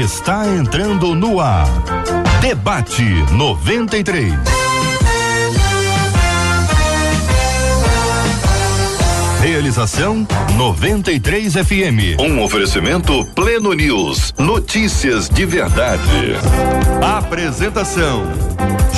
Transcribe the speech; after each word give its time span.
está 0.00 0.46
entrando 0.46 1.14
no 1.14 1.40
ar. 1.40 1.68
Debate 2.40 3.04
93. 3.32 4.34
Realização 9.44 10.26
93 10.56 11.52
FM. 11.52 12.18
Um 12.18 12.42
oferecimento 12.42 13.26
Pleno 13.34 13.74
News. 13.74 14.32
Notícias 14.38 15.28
de 15.28 15.44
verdade. 15.44 16.00
Apresentação 17.02 18.24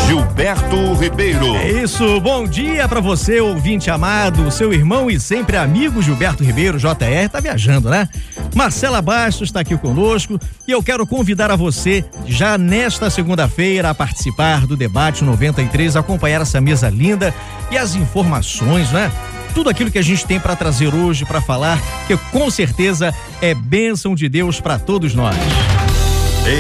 Gilberto 0.07 0.95
Ribeiro. 0.95 1.57
É 1.57 1.83
isso, 1.83 2.21
bom 2.21 2.47
dia 2.47 2.87
para 2.87 3.01
você, 3.01 3.41
ouvinte 3.41 3.91
amado, 3.91 4.49
seu 4.53 4.73
irmão 4.73 5.11
e 5.11 5.19
sempre 5.19 5.57
amigo 5.57 6.01
Gilberto 6.01 6.45
Ribeiro, 6.45 6.79
JR, 6.79 7.29
tá 7.29 7.41
viajando, 7.41 7.91
né? 7.91 8.09
Marcela 8.55 9.03
Bastos 9.03 9.49
está 9.49 9.61
aqui 9.61 9.77
conosco 9.77 10.39
e 10.69 10.71
eu 10.71 10.81
quero 10.81 11.05
convidar 11.09 11.51
a 11.51 11.57
você, 11.57 12.05
já 12.25 12.57
nesta 12.57 13.11
segunda-feira, 13.11 13.91
a 13.91 13.95
participar 13.95 14.65
do 14.65 14.77
debate 14.77 15.25
93, 15.25 15.97
acompanhar 15.97 16.41
essa 16.41 16.61
mesa 16.61 16.89
linda 16.89 17.35
e 17.69 17.77
as 17.77 17.97
informações, 17.97 18.93
né? 18.93 19.11
Tudo 19.57 19.71
aquilo 19.71 19.91
que 19.91 19.99
a 19.99 20.03
gente 20.03 20.27
tem 20.27 20.39
para 20.39 20.55
trazer 20.55 20.95
hoje, 20.95 21.25
para 21.25 21.41
falar, 21.41 21.81
que 22.07 22.15
com 22.31 22.51
certeza 22.51 23.11
é 23.41 23.55
bênção 23.55 24.15
de 24.15 24.29
Deus 24.29 24.61
para 24.61 24.79
todos 24.79 25.15
nós. 25.15 25.35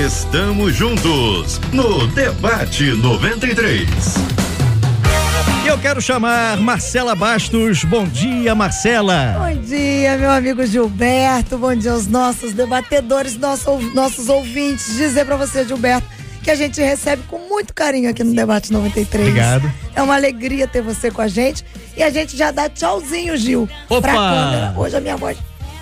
Estamos 0.07 0.75
juntos 0.75 1.61
no 1.75 2.07
Debate 2.07 2.85
93. 2.93 3.87
E 5.63 5.69
eu 5.69 5.77
quero 5.77 6.01
chamar 6.01 6.57
Marcela 6.57 7.15
Bastos. 7.15 7.85
Bom 7.85 8.07
dia, 8.07 8.55
Marcela. 8.55 9.37
Bom 9.41 9.61
dia, 9.61 10.17
meu 10.17 10.31
amigo 10.31 10.65
Gilberto. 10.65 11.59
Bom 11.59 11.75
dia 11.75 11.93
aos 11.93 12.07
nossos 12.07 12.55
debatedores, 12.55 13.37
nossos, 13.37 13.93
nossos 13.93 14.31
ouvintes. 14.31 14.97
Dizer 14.97 15.27
para 15.27 15.37
você, 15.37 15.67
Gilberto, 15.67 16.16
que 16.47 16.51
a 16.53 16.55
gente 16.55 16.81
recebe 16.81 17.25
com 17.25 17.41
muito 17.49 17.75
carinho 17.75 18.09
aqui 18.09 18.23
no 18.23 18.33
Debate 18.33 18.73
93. 18.73 19.31
Obrigado. 19.31 19.73
É 19.97 20.01
uma 20.01 20.15
alegria 20.15 20.69
ter 20.69 20.81
você 20.81 21.11
com 21.11 21.21
a 21.21 21.27
gente. 21.27 21.65
E 21.97 22.05
a 22.05 22.09
gente 22.09 22.37
já 22.37 22.53
dá 22.53 22.69
tchauzinho, 22.69 23.37
Gil. 23.37 23.69
Opa! 23.89 24.01
Pra 24.01 24.13
câmera. 24.13 24.75
Hoje 24.77 24.97
a 24.97 25.01
minha 25.01 25.17
voz. 25.17 25.37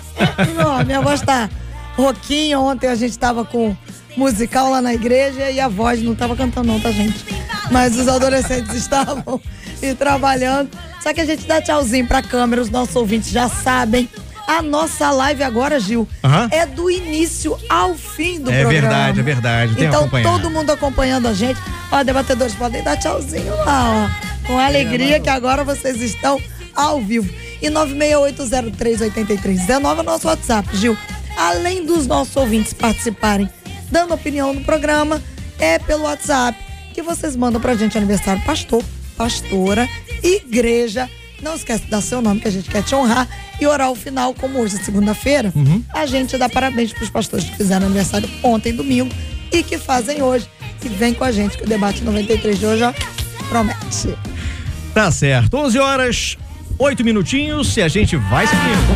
Não, 0.57 0.75
a 0.75 0.83
minha 0.83 1.01
voz 1.01 1.21
tá 1.21 1.47
roquinha. 1.95 2.59
Ontem 2.59 2.87
a 2.87 2.95
gente 2.95 3.15
tava 3.19 3.45
com 3.45 3.77
musical 4.17 4.71
lá 4.71 4.81
na 4.81 4.91
igreja 4.91 5.51
e 5.51 5.59
a 5.59 5.67
voz 5.67 6.01
não 6.01 6.15
tava 6.15 6.35
cantando, 6.35 6.69
não, 6.69 6.79
tá, 6.79 6.89
gente? 6.89 7.23
Mas 7.69 7.95
os 7.95 8.07
adolescentes 8.07 8.73
estavam 8.73 9.39
e 9.83 9.93
trabalhando. 9.93 10.71
Só 10.99 11.13
que 11.13 11.21
a 11.21 11.25
gente 11.25 11.45
dá 11.45 11.61
tchauzinho 11.61 12.07
pra 12.07 12.23
câmera, 12.23 12.59
os 12.59 12.71
nossos 12.71 12.95
ouvintes 12.95 13.29
já 13.29 13.47
sabem. 13.47 14.09
A 14.47 14.61
nossa 14.61 15.09
live 15.11 15.43
agora, 15.43 15.79
Gil, 15.79 16.07
Aham. 16.23 16.47
é 16.51 16.65
do 16.65 16.89
início 16.91 17.57
ao 17.67 17.95
fim 17.95 18.39
do 18.39 18.49
É 18.51 18.61
programa. 18.61 18.81
verdade, 18.81 19.19
é 19.19 19.23
verdade. 19.23 19.75
Tenho 19.75 19.87
Então, 19.89 20.07
todo 20.21 20.49
mundo 20.51 20.69
acompanhando 20.71 21.27
a 21.27 21.33
gente. 21.33 21.59
Ó, 21.91 22.03
debatedores, 22.03 22.53
podem 22.55 22.83
dar 22.83 22.95
tchauzinho 22.97 23.55
lá, 23.65 24.09
ó. 24.11 24.47
Com 24.47 24.57
alegria 24.59 25.19
que 25.19 25.29
agora 25.29 25.63
vocês 25.63 25.99
estão 26.01 26.39
ao 26.75 27.01
vivo. 27.01 27.27
E 27.61 27.67
968038319 27.69 29.97
é 29.97 29.99
o 29.99 30.03
nosso 30.03 30.27
WhatsApp, 30.27 30.69
Gil. 30.77 30.95
Além 31.37 31.85
dos 31.85 32.05
nossos 32.07 32.35
ouvintes 32.35 32.73
participarem, 32.73 33.49
dando 33.91 34.13
opinião 34.13 34.53
no 34.53 34.61
programa, 34.63 35.21
é 35.59 35.79
pelo 35.79 36.03
WhatsApp 36.03 36.57
que 36.93 37.01
vocês 37.01 37.35
mandam 37.35 37.59
pra 37.59 37.75
gente 37.75 37.97
aniversário 37.97 38.41
pastor, 38.43 38.81
pastora, 39.17 39.87
igreja. 40.23 41.09
Não 41.41 41.55
esquece 41.55 41.85
de 41.85 41.91
dar 41.91 42.01
seu 42.01 42.21
nome, 42.21 42.39
que 42.39 42.47
a 42.47 42.51
gente 42.51 42.69
quer 42.69 42.83
te 42.83 42.95
honrar. 42.95 43.27
E 43.59 43.65
orar 43.65 43.91
o 43.91 43.95
final, 43.95 44.33
como 44.33 44.59
hoje, 44.59 44.75
é 44.75 44.79
segunda-feira, 44.79 45.53
a 45.93 46.05
gente 46.05 46.37
dá 46.37 46.49
parabéns 46.49 46.91
pros 46.91 47.09
pastores 47.09 47.45
que 47.45 47.55
fizeram 47.55 47.85
aniversário 47.85 48.29
ontem, 48.43 48.73
domingo, 48.73 49.13
e 49.51 49.63
que 49.63 49.77
fazem 49.77 50.21
hoje. 50.21 50.47
E 50.83 50.89
vem 50.89 51.13
com 51.13 51.23
a 51.23 51.31
gente, 51.31 51.57
que 51.57 51.63
o 51.63 51.67
debate 51.67 52.03
93 52.03 52.59
de 52.59 52.65
hoje, 52.65 52.83
ó, 52.83 52.93
promete. 53.49 54.15
Tá 54.93 55.11
certo. 55.11 55.57
11 55.57 55.79
horas, 55.79 56.37
8 56.77 57.03
minutinhos 57.03 57.75
e 57.77 57.81
a 57.81 57.87
gente 57.87 58.15
vai 58.15 58.45
seguindo. 58.47 58.95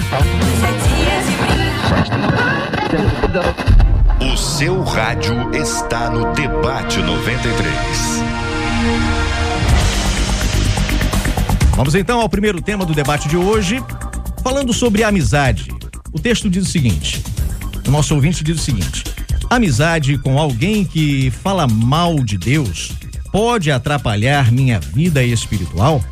O 4.22 4.38
seu 4.38 4.84
rádio 4.84 5.50
está 5.54 6.10
no 6.10 6.34
Debate 6.34 7.00
93. 7.00 9.19
Vamos 11.80 11.96
então 11.96 12.20
ao 12.20 12.28
primeiro 12.28 12.62
tema 12.62 12.86
do 12.86 12.94
debate 12.94 13.30
de 13.30 13.38
hoje, 13.38 13.82
falando 14.44 14.74
sobre 14.74 15.02
amizade. 15.02 15.72
O 16.12 16.20
texto 16.20 16.50
diz 16.50 16.68
o 16.68 16.70
seguinte: 16.70 17.24
o 17.88 17.90
nosso 17.90 18.14
ouvinte 18.14 18.44
diz 18.44 18.58
o 18.58 18.62
seguinte: 18.62 19.06
amizade 19.50 20.18
com 20.18 20.38
alguém 20.38 20.84
que 20.84 21.32
fala 21.32 21.66
mal 21.68 22.16
de 22.16 22.38
Deus 22.38 22.92
pode 23.32 23.72
atrapalhar 23.72 24.52
minha 24.52 24.78
vida 24.78 25.24
espiritual? 25.24 26.04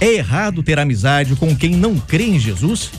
É 0.00 0.14
errado 0.14 0.62
ter 0.62 0.78
amizade 0.78 1.34
com 1.34 1.56
quem 1.56 1.72
não 1.72 1.98
crê 1.98 2.26
em 2.26 2.38
Jesus? 2.38 2.92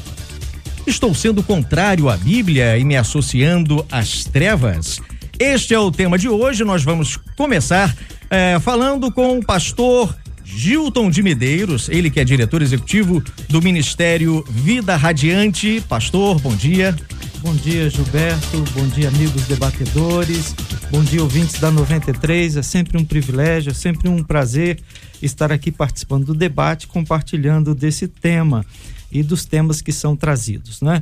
Estou 0.85 1.15
sendo 1.15 1.41
contrário 1.41 2.09
à 2.09 2.17
Bíblia 2.17 2.77
e 2.77 2.83
me 2.83 2.97
associando 2.97 3.85
às 3.89 4.25
trevas? 4.25 4.99
Este 5.39 5.73
é 5.73 5.79
o 5.79 5.89
tema 5.89 6.17
de 6.17 6.27
hoje. 6.27 6.65
Nós 6.65 6.83
vamos 6.83 7.15
começar 7.37 7.95
eh, 8.29 8.59
falando 8.59 9.09
com 9.13 9.37
o 9.37 9.45
pastor 9.45 10.13
Gilton 10.55 11.09
de 11.09 11.23
Medeiros, 11.23 11.89
ele 11.89 12.09
que 12.09 12.19
é 12.19 12.23
diretor 12.23 12.61
executivo 12.61 13.23
do 13.49 13.61
Ministério 13.61 14.45
Vida 14.47 14.95
Radiante. 14.95 15.83
Pastor, 15.89 16.39
bom 16.39 16.55
dia. 16.55 16.95
Bom 17.39 17.55
dia, 17.55 17.89
Gilberto. 17.89 18.63
Bom 18.73 18.87
dia, 18.87 19.07
amigos 19.07 19.47
debatedores. 19.47 20.55
Bom 20.91 21.03
dia, 21.03 21.21
ouvintes 21.21 21.59
da 21.59 21.71
93. 21.71 22.57
É 22.57 22.61
sempre 22.61 22.97
um 22.97 23.03
privilégio, 23.03 23.71
é 23.71 23.73
sempre 23.73 24.07
um 24.07 24.23
prazer 24.23 24.79
estar 25.21 25.51
aqui 25.51 25.71
participando 25.71 26.25
do 26.25 26.33
debate, 26.35 26.87
compartilhando 26.87 27.73
desse 27.73 28.07
tema 28.07 28.63
e 29.11 29.23
dos 29.23 29.45
temas 29.45 29.81
que 29.81 29.91
são 29.91 30.15
trazidos, 30.15 30.81
né? 30.81 31.01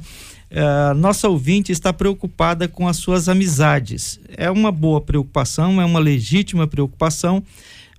Eh, 0.53 0.93
nossa 0.95 1.29
ouvinte 1.29 1.71
está 1.71 1.93
preocupada 1.93 2.67
com 2.67 2.85
as 2.85 2.97
suas 2.97 3.29
amizades. 3.29 4.19
É 4.35 4.51
uma 4.51 4.69
boa 4.69 4.99
preocupação, 4.99 5.81
é 5.81 5.85
uma 5.85 5.99
legítima 5.99 6.67
preocupação, 6.67 7.41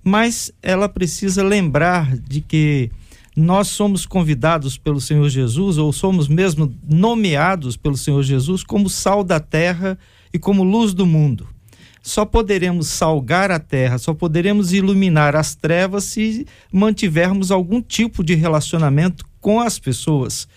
mas 0.03 0.51
ela 0.61 0.89
precisa 0.89 1.43
lembrar 1.43 2.17
de 2.17 2.41
que 2.41 2.91
nós 3.35 3.69
somos 3.69 4.05
convidados 4.05 4.77
pelo 4.77 5.01
Senhor 5.01 5.27
Jesus, 5.29 5.77
ou 5.77 5.91
somos 5.91 6.27
mesmo 6.27 6.75
nomeados 6.87 7.75
pelo 7.75 7.97
Senhor 7.97 8.21
Jesus 8.21 8.63
como 8.63 8.89
sal 8.89 9.23
da 9.23 9.39
terra 9.39 9.97
e 10.31 10.37
como 10.37 10.63
luz 10.63 10.93
do 10.93 11.05
mundo. 11.05 11.47
Só 12.01 12.25
poderemos 12.25 12.89
salgar 12.89 13.49
a 13.49 13.59
terra, 13.59 13.97
só 13.97 14.13
poderemos 14.13 14.73
iluminar 14.73 15.35
as 15.35 15.55
trevas 15.55 16.03
se 16.03 16.45
mantivermos 16.71 17.49
algum 17.49 17.81
tipo 17.81 18.23
de 18.23 18.35
relacionamento 18.35 19.25
com 19.39 19.59
as 19.59 19.79
pessoas. 19.79 20.47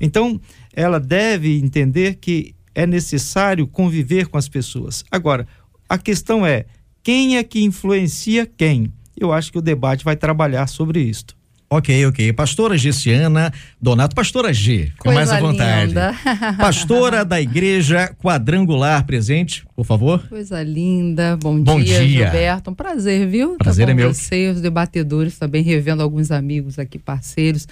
Então, 0.00 0.40
ela 0.72 0.98
deve 0.98 1.60
entender 1.60 2.16
que 2.16 2.54
é 2.74 2.86
necessário 2.86 3.66
conviver 3.66 4.28
com 4.28 4.38
as 4.38 4.48
pessoas. 4.48 5.04
Agora, 5.10 5.46
a 5.88 5.98
questão 5.98 6.44
é: 6.44 6.64
quem 7.04 7.36
é 7.36 7.44
que 7.44 7.62
influencia 7.62 8.46
quem? 8.46 8.90
Eu 9.14 9.30
acho 9.30 9.52
que 9.52 9.58
o 9.58 9.62
debate 9.62 10.04
vai 10.04 10.16
trabalhar 10.16 10.66
sobre 10.66 11.00
isto. 11.02 11.36
Ok, 11.68 12.06
ok. 12.06 12.32
Pastora 12.32 12.78
Gessiana 12.78 13.52
Donato, 13.80 14.14
pastora 14.14 14.52
G, 14.52 14.90
com 14.98 15.12
mais 15.12 15.30
à 15.30 15.38
vontade. 15.38 15.88
linda. 15.88 16.14
Pastora 16.56 17.24
da 17.24 17.40
Igreja 17.40 18.08
Quadrangular 18.22 19.04
presente, 19.04 19.66
por 19.74 19.84
favor. 19.84 20.26
Coisa 20.28 20.62
linda. 20.62 21.36
Bom, 21.36 21.60
Bom 21.60 21.80
dia, 21.80 21.98
dia. 22.00 22.24
Gilberto. 22.26 22.70
Um 22.70 22.74
prazer, 22.74 23.26
viu? 23.28 23.56
Prazer 23.56 23.86
tá 23.86 23.92
é 23.92 23.94
meu. 23.94 24.14
Você, 24.14 24.50
os 24.50 24.60
debatedores, 24.60 25.38
também 25.38 25.62
revendo 25.62 26.02
alguns 26.02 26.30
amigos 26.30 26.78
aqui, 26.78 26.98
parceiros 26.98 27.66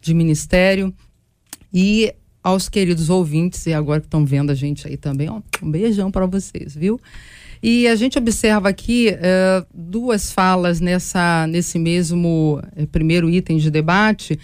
de 0.00 0.14
ministério. 0.14 0.92
E 1.72 2.12
aos 2.42 2.68
queridos 2.68 3.10
ouvintes, 3.10 3.66
e 3.66 3.72
agora 3.72 4.00
que 4.00 4.06
estão 4.06 4.24
vendo 4.24 4.50
a 4.50 4.54
gente 4.54 4.88
aí 4.88 4.96
também, 4.96 5.28
ó, 5.28 5.40
um 5.62 5.70
beijão 5.70 6.10
para 6.10 6.26
vocês, 6.26 6.74
viu? 6.74 7.00
E 7.62 7.86
a 7.86 7.94
gente 7.94 8.18
observa 8.18 8.68
aqui 8.68 9.10
eh, 9.10 9.64
duas 9.72 10.32
falas 10.32 10.80
nessa, 10.80 11.46
nesse 11.46 11.78
mesmo 11.78 12.60
eh, 12.74 12.86
primeiro 12.86 13.30
item 13.30 13.56
de 13.58 13.70
debate, 13.70 14.36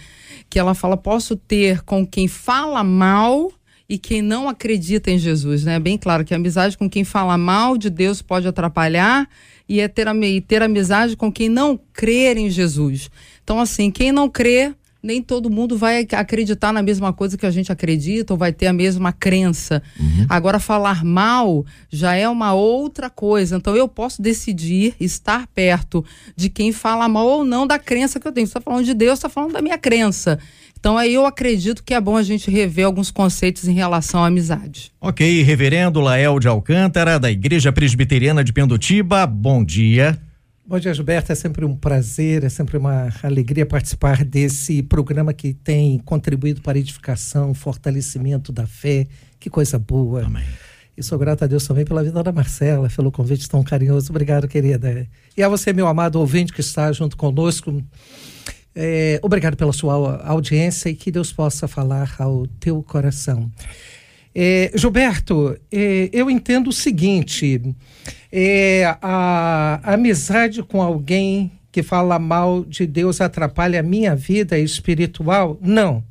que 0.49 0.57
ela 0.57 0.73
fala: 0.73 0.95
posso 0.95 1.35
ter 1.35 1.81
com 1.81 2.07
quem 2.07 2.29
fala 2.29 2.81
mal 2.81 3.51
e 3.89 3.97
quem 3.97 4.21
não 4.21 4.47
acredita 4.47 5.11
em 5.11 5.17
Jesus, 5.17 5.65
né? 5.65 5.75
É 5.75 5.79
bem 5.79 5.97
claro 5.97 6.23
que 6.23 6.33
a 6.33 6.37
amizade 6.37 6.77
com 6.77 6.89
quem 6.89 7.03
fala 7.03 7.37
mal 7.37 7.77
de 7.77 7.89
Deus 7.89 8.21
pode 8.21 8.47
atrapalhar 8.47 9.27
e 9.67 9.81
é 9.81 9.87
ter, 9.87 10.07
e 10.07 10.39
ter 10.39 10.61
amizade 10.61 11.17
com 11.17 11.29
quem 11.29 11.49
não 11.49 11.77
crer 11.91 12.37
em 12.37 12.49
Jesus. 12.49 13.09
Então, 13.43 13.59
assim, 13.59 13.91
quem 13.91 14.11
não 14.11 14.29
crê 14.29 14.73
nem 15.01 15.21
todo 15.21 15.49
mundo 15.49 15.77
vai 15.77 16.05
acreditar 16.11 16.73
na 16.73 16.81
mesma 16.81 17.13
coisa 17.13 17.37
que 17.37 17.45
a 17.45 17.51
gente 17.51 17.71
acredita 17.71 18.33
ou 18.33 18.37
vai 18.37 18.51
ter 18.51 18.67
a 18.67 18.73
mesma 18.73 19.11
crença. 19.13 19.81
Uhum. 19.99 20.25
Agora, 20.27 20.59
falar 20.59 21.03
mal 21.03 21.65
já 21.89 22.15
é 22.15 22.27
uma 22.27 22.53
outra 22.53 23.09
coisa. 23.09 23.57
Então, 23.57 23.75
eu 23.75 23.87
posso 23.87 24.21
decidir 24.21 24.95
estar 24.99 25.47
perto 25.47 26.03
de 26.35 26.49
quem 26.49 26.71
fala 26.71 27.07
mal 27.07 27.25
ou 27.25 27.45
não 27.45 27.65
da 27.65 27.79
crença 27.79 28.19
que 28.19 28.27
eu 28.27 28.31
tenho. 28.31 28.45
Você 28.47 28.51
está 28.51 28.61
falando 28.61 28.85
de 28.85 28.93
Deus, 28.93 29.19
está 29.19 29.29
falando 29.29 29.53
da 29.53 29.61
minha 29.61 29.77
crença. 29.77 30.39
Então 30.79 30.97
aí 30.97 31.13
eu 31.13 31.25
acredito 31.25 31.83
que 31.83 31.93
é 31.93 31.99
bom 31.99 32.15
a 32.15 32.23
gente 32.23 32.49
rever 32.49 32.85
alguns 32.85 33.11
conceitos 33.11 33.67
em 33.67 33.73
relação 33.73 34.23
à 34.23 34.27
amizade. 34.27 34.93
Ok, 35.01 35.43
reverendo 35.43 35.99
Lael 35.99 36.39
de 36.39 36.47
Alcântara, 36.47 37.19
da 37.19 37.29
Igreja 37.29 37.69
Presbiteriana 37.71 38.45
de 38.45 38.53
Pendotiba, 38.53 39.27
bom 39.27 39.63
dia. 39.63 40.17
Bom 40.69 40.77
dia, 40.77 40.93
Gilberto. 40.93 41.31
É 41.31 41.35
sempre 41.35 41.65
um 41.65 41.75
prazer, 41.75 42.43
é 42.43 42.49
sempre 42.49 42.77
uma 42.77 43.09
alegria 43.23 43.65
participar 43.65 44.23
desse 44.23 44.83
programa 44.83 45.33
que 45.33 45.51
tem 45.51 45.97
contribuído 45.97 46.61
para 46.61 46.77
a 46.77 46.79
edificação, 46.79 47.55
fortalecimento 47.55 48.51
da 48.51 48.67
fé. 48.67 49.07
Que 49.39 49.49
coisa 49.49 49.79
boa. 49.79 50.27
Amém. 50.27 50.45
E 50.95 51.01
sou 51.01 51.17
grato 51.17 51.43
a 51.43 51.47
Deus 51.47 51.65
também 51.65 51.85
pela 51.85 52.03
vida 52.03 52.21
da 52.21 52.31
Marcela, 52.31 52.87
pelo 52.87 53.11
convite 53.11 53.49
tão 53.49 53.63
carinhoso. 53.63 54.11
Obrigado, 54.11 54.47
querida. 54.47 55.07
E 55.35 55.41
a 55.41 55.49
você, 55.49 55.73
meu 55.73 55.87
amado 55.87 56.19
ouvinte 56.19 56.53
que 56.53 56.61
está 56.61 56.91
junto 56.91 57.17
conosco. 57.17 57.83
É, 58.75 59.19
obrigado 59.23 59.57
pela 59.57 59.73
sua 59.73 60.21
audiência 60.23 60.87
e 60.89 60.93
que 60.93 61.09
Deus 61.11 61.33
possa 61.33 61.67
falar 61.67 62.15
ao 62.19 62.45
teu 62.45 62.83
coração. 62.83 63.51
É, 64.33 64.71
Gilberto, 64.75 65.57
é, 65.71 66.09
eu 66.13 66.29
entendo 66.29 66.67
o 66.69 66.73
seguinte: 66.73 67.61
é, 68.31 68.85
a, 69.01 69.79
a 69.83 69.93
amizade 69.93 70.61
com 70.63 70.81
alguém 70.81 71.51
que 71.71 71.83
fala 71.83 72.19
mal 72.19 72.63
de 72.65 72.85
Deus 72.85 73.21
atrapalha 73.21 73.79
a 73.79 73.83
minha 73.83 74.15
vida 74.15 74.57
espiritual? 74.57 75.57
Não. 75.61 76.03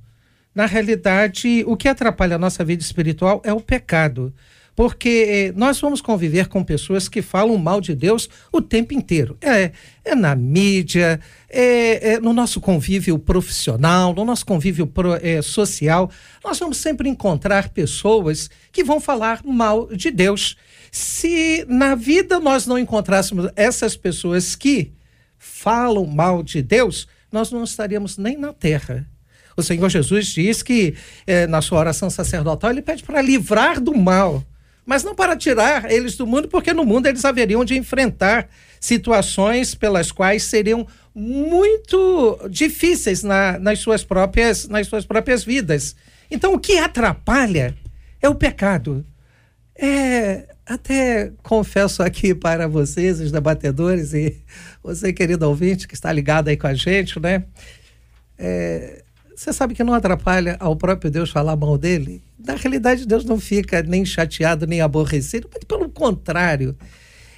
Na 0.54 0.66
realidade, 0.66 1.62
o 1.66 1.76
que 1.76 1.88
atrapalha 1.88 2.36
a 2.36 2.38
nossa 2.38 2.64
vida 2.64 2.82
espiritual 2.82 3.40
é 3.44 3.52
o 3.52 3.60
pecado 3.60 4.32
porque 4.78 5.52
nós 5.56 5.80
vamos 5.80 6.00
conviver 6.00 6.46
com 6.46 6.62
pessoas 6.62 7.08
que 7.08 7.20
falam 7.20 7.58
mal 7.58 7.80
de 7.80 7.96
Deus 7.96 8.30
o 8.52 8.62
tempo 8.62 8.94
inteiro. 8.94 9.36
É, 9.40 9.72
é 10.04 10.14
na 10.14 10.36
mídia, 10.36 11.18
é, 11.50 12.12
é 12.12 12.20
no 12.20 12.32
nosso 12.32 12.60
convívio 12.60 13.18
profissional, 13.18 14.14
no 14.14 14.24
nosso 14.24 14.46
convívio 14.46 14.86
pro, 14.86 15.14
é, 15.14 15.42
social. 15.42 16.08
Nós 16.44 16.60
vamos 16.60 16.76
sempre 16.76 17.08
encontrar 17.08 17.70
pessoas 17.70 18.48
que 18.70 18.84
vão 18.84 19.00
falar 19.00 19.40
mal 19.44 19.88
de 19.88 20.12
Deus. 20.12 20.56
Se 20.92 21.66
na 21.68 21.96
vida 21.96 22.38
nós 22.38 22.64
não 22.64 22.78
encontrássemos 22.78 23.50
essas 23.56 23.96
pessoas 23.96 24.54
que 24.54 24.92
falam 25.36 26.06
mal 26.06 26.40
de 26.40 26.62
Deus, 26.62 27.08
nós 27.32 27.50
não 27.50 27.64
estaríamos 27.64 28.16
nem 28.16 28.38
na 28.38 28.52
terra. 28.52 29.04
O 29.56 29.62
Senhor 29.64 29.88
Jesus 29.88 30.28
diz 30.28 30.62
que, 30.62 30.94
é, 31.26 31.48
na 31.48 31.60
sua 31.60 31.80
oração 31.80 32.08
sacerdotal, 32.08 32.70
ele 32.70 32.80
pede 32.80 33.02
para 33.02 33.20
livrar 33.20 33.80
do 33.80 33.92
mal 33.92 34.44
mas 34.88 35.04
não 35.04 35.14
para 35.14 35.36
tirar 35.36 35.92
eles 35.92 36.16
do 36.16 36.26
mundo, 36.26 36.48
porque 36.48 36.72
no 36.72 36.82
mundo 36.82 37.04
eles 37.04 37.22
haveriam 37.22 37.62
de 37.62 37.76
enfrentar 37.76 38.48
situações 38.80 39.74
pelas 39.74 40.10
quais 40.10 40.44
seriam 40.44 40.86
muito 41.14 42.40
difíceis 42.48 43.22
na, 43.22 43.58
nas, 43.58 43.80
suas 43.80 44.02
próprias, 44.02 44.66
nas 44.66 44.86
suas 44.86 45.04
próprias 45.04 45.44
vidas. 45.44 45.94
Então, 46.30 46.54
o 46.54 46.58
que 46.58 46.78
atrapalha 46.78 47.76
é 48.22 48.30
o 48.30 48.34
pecado. 48.34 49.04
É, 49.76 50.46
até 50.64 51.32
confesso 51.42 52.02
aqui 52.02 52.34
para 52.34 52.66
vocês, 52.66 53.20
os 53.20 53.30
debatedores, 53.30 54.14
e 54.14 54.42
você, 54.82 55.12
querido 55.12 55.46
ouvinte, 55.46 55.86
que 55.86 55.94
está 55.94 56.10
ligado 56.10 56.48
aí 56.48 56.56
com 56.56 56.66
a 56.66 56.72
gente, 56.72 57.20
né? 57.20 57.44
É, 58.38 59.04
você 59.38 59.52
sabe 59.52 59.72
que 59.72 59.84
não 59.84 59.94
atrapalha 59.94 60.56
ao 60.58 60.74
próprio 60.74 61.12
Deus 61.12 61.30
falar 61.30 61.54
mal 61.54 61.78
dele? 61.78 62.20
Na 62.44 62.56
realidade, 62.56 63.06
Deus 63.06 63.24
não 63.24 63.38
fica 63.38 63.80
nem 63.84 64.04
chateado, 64.04 64.66
nem 64.66 64.80
aborrecido, 64.80 65.48
mas 65.54 65.62
pelo 65.62 65.88
contrário. 65.88 66.76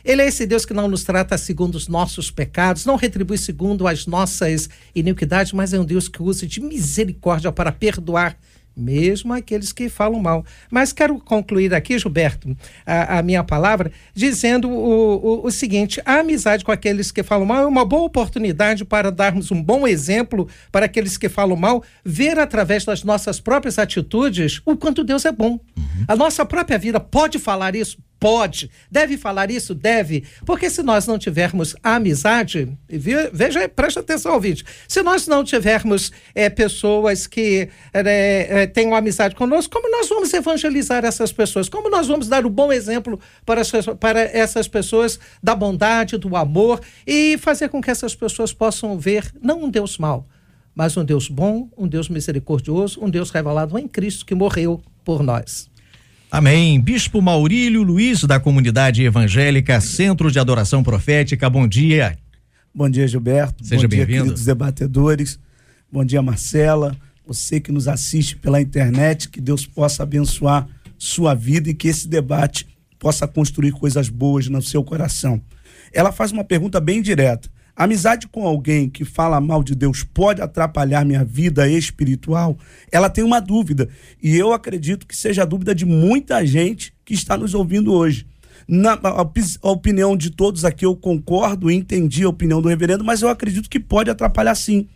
Ele 0.03 0.23
é 0.23 0.27
esse 0.27 0.47
Deus 0.47 0.65
que 0.65 0.73
não 0.73 0.89
nos 0.89 1.05
trata 1.05 1.37
segundo 1.37 1.75
os 1.75 1.89
nossos 1.89 2.31
pecados, 2.31 2.87
não 2.87 2.97
retribui 2.97 3.37
segundo 3.37 3.87
as 3.87 4.07
nossas 4.07 4.67
iniquidades, 4.95 5.53
mas 5.53 5.75
é 5.75 5.79
um 5.79 5.85
Deus 5.85 6.09
que 6.09 6.23
usa 6.23 6.47
de 6.47 6.59
misericórdia 6.63 7.53
para 7.53 7.71
perdoar 7.71 8.35
mesmo 8.77 9.33
aqueles 9.33 9.73
que 9.73 9.89
falam 9.89 10.21
mal. 10.21 10.45
Mas 10.71 10.93
quero 10.93 11.19
concluir 11.19 11.75
aqui, 11.75 11.99
Gilberto, 11.99 12.57
a, 12.87 13.19
a 13.19 13.23
minha 13.23 13.45
palavra, 13.45 13.93
dizendo 14.15 14.69
o, 14.69 15.43
o, 15.43 15.47
o, 15.47 15.51
seguinte: 15.51 16.01
a 16.05 16.21
amizade 16.21 16.65
com 16.65 16.73
aqueles 16.73 17.11
que 17.13 17.23
falam 17.23 17.47
mal 17.47 17.65
é 17.65 17.67
uma 17.67 17.85
boa 17.85 18.05
oportunidade 18.05 18.85
para 18.85 19.11
darmos 19.11 19.51
um 19.51 19.63
bom 19.63 19.87
exemplo 19.87 20.49
para 20.73 20.87
aqueles 20.87 21.17
que 21.17 21.29
falam 21.29 21.57
mal, 21.57 21.83
ver 22.05 22.39
através 22.39 22.85
das 22.85 23.05
nossas 23.05 23.41
próprias 23.41 23.79
atitudes 23.79 24.61
o 24.65 24.77
quanto 24.77 25.05
Deus 25.05 25.25
é 25.25 25.33
bom. 25.33 25.61
Uhum. 25.77 26.05
A 26.09 26.17
nossa 26.17 26.45
própria 26.45 26.79
vida 26.79 26.99
pode 27.01 27.39
falar 27.39 27.75
isso? 27.75 27.99
Pode. 28.21 28.71
Deve 28.91 29.17
falar 29.17 29.51
isso? 29.51 29.75
Deve. 29.75 30.25
Porque 30.45 30.69
se 30.69 30.83
nós 30.83 31.07
não 31.07 31.19
tivermos 31.19 31.75
amizade, 31.83 32.71
veja, 33.33 33.67
preste 33.67 33.99
atenção, 33.99 34.35
ouvinte. 34.35 34.63
Se 34.87 35.03
nós 35.03 35.27
não 35.27 35.43
tivermos 35.43 36.13
é, 36.35 36.51
pessoas 36.51 37.27
que 37.27 37.71
é, 37.95 38.47
é, 38.63 38.67
tenham 38.67 38.95
amizade 38.95 39.35
conosco, 39.35 39.73
como 39.73 39.91
nós 39.91 40.07
vamos 40.07 40.35
evangelizar 40.35 41.03
essas 41.03 41.33
pessoas? 41.33 41.71
Como 41.71 41.89
nós 41.89 42.09
vamos 42.09 42.29
dar 42.29 42.45
o 42.45 42.49
um 42.49 42.53
bom 42.53 42.71
exemplo 42.71 43.19
para, 43.47 43.63
para 43.99 44.21
essas 44.21 44.69
pessoas 44.69 45.19
da 45.43 45.55
bondade, 45.55 46.19
do 46.19 46.37
amor 46.37 46.83
e 47.07 47.39
fazer 47.39 47.71
com 47.71 47.81
que 47.81 47.91
essas 47.91 48.15
pessoas 48.15 48.53
possam 48.53 48.99
ver 48.99 49.33
não 49.41 49.65
um 49.65 49.71
Deus 49.71 49.97
mau, 49.97 50.27
mas 50.75 50.95
um 50.95 51.05
Deus 51.05 51.27
bom, 51.27 51.71
um 51.75 51.89
Deus 51.89 52.11
misericordioso, 52.11 53.03
um 53.03 53.09
Deus 53.09 53.31
revelado 53.31 53.79
em 53.79 53.89
Cristo 53.89 54.27
que 54.27 54.35
morreu 54.35 54.83
por 55.05 55.23
nós. 55.23 55.70
Amém. 56.31 56.81
Bispo 56.81 57.21
Maurílio 57.21 57.83
Luiz, 57.83 58.23
da 58.23 58.39
comunidade 58.39 59.03
evangélica 59.03 59.81
Centro 59.81 60.31
de 60.31 60.39
Adoração 60.39 60.81
Profética, 60.81 61.51
bom 61.51 61.67
dia. 61.67 62.17
Bom 62.73 62.89
dia, 62.89 63.09
Gilberto. 63.09 63.65
Seja 63.67 63.89
bem-vindo. 63.89 64.23
queridos 64.23 64.45
debatedores. 64.45 65.41
Bom 65.91 66.05
dia, 66.05 66.23
Marcela. 66.23 66.97
Você 67.27 67.59
que 67.59 67.73
nos 67.73 67.89
assiste 67.89 68.37
pela 68.37 68.61
internet, 68.61 69.29
que 69.29 69.41
Deus 69.41 69.67
possa 69.67 70.05
abençoar 70.05 70.69
sua 70.97 71.35
vida 71.35 71.69
e 71.69 71.75
que 71.75 71.89
esse 71.89 72.07
debate 72.07 72.65
possa 72.97 73.27
construir 73.27 73.73
coisas 73.73 74.09
boas 74.09 74.47
no 74.47 74.63
seu 74.63 74.85
coração. 74.85 75.43
Ela 75.93 76.13
faz 76.13 76.31
uma 76.31 76.45
pergunta 76.45 76.79
bem 76.79 77.03
direta. 77.03 77.49
Amizade 77.81 78.29
com 78.29 78.47
alguém 78.47 78.91
que 78.91 79.07
fala 79.07 79.41
mal 79.41 79.63
de 79.63 79.75
Deus 79.75 80.05
pode 80.05 80.43
atrapalhar 80.43 81.03
minha 81.03 81.25
vida 81.25 81.67
espiritual? 81.67 82.59
Ela 82.93 83.09
tem 83.09 83.25
uma 83.25 83.41
dúvida. 83.41 83.89
E 84.23 84.37
eu 84.37 84.53
acredito 84.53 85.07
que 85.07 85.17
seja 85.17 85.45
a 85.45 85.47
dúvida 85.47 85.75
de 85.75 85.87
muita 85.87 86.45
gente 86.45 86.93
que 87.07 87.15
está 87.15 87.39
nos 87.39 87.55
ouvindo 87.55 87.95
hoje. 87.95 88.27
Na 88.69 89.01
a, 89.03 89.23
opinião 89.71 90.15
de 90.15 90.29
todos 90.29 90.67
aqui, 90.67 90.85
eu 90.85 90.95
concordo, 90.95 91.71
entendi 91.71 92.23
a 92.23 92.29
opinião 92.29 92.61
do 92.61 92.69
reverendo, 92.69 93.03
mas 93.03 93.23
eu 93.23 93.31
acredito 93.31 93.71
que 93.71 93.81
pode 93.81 94.11
atrapalhar 94.11 94.55
sim. 94.55 94.87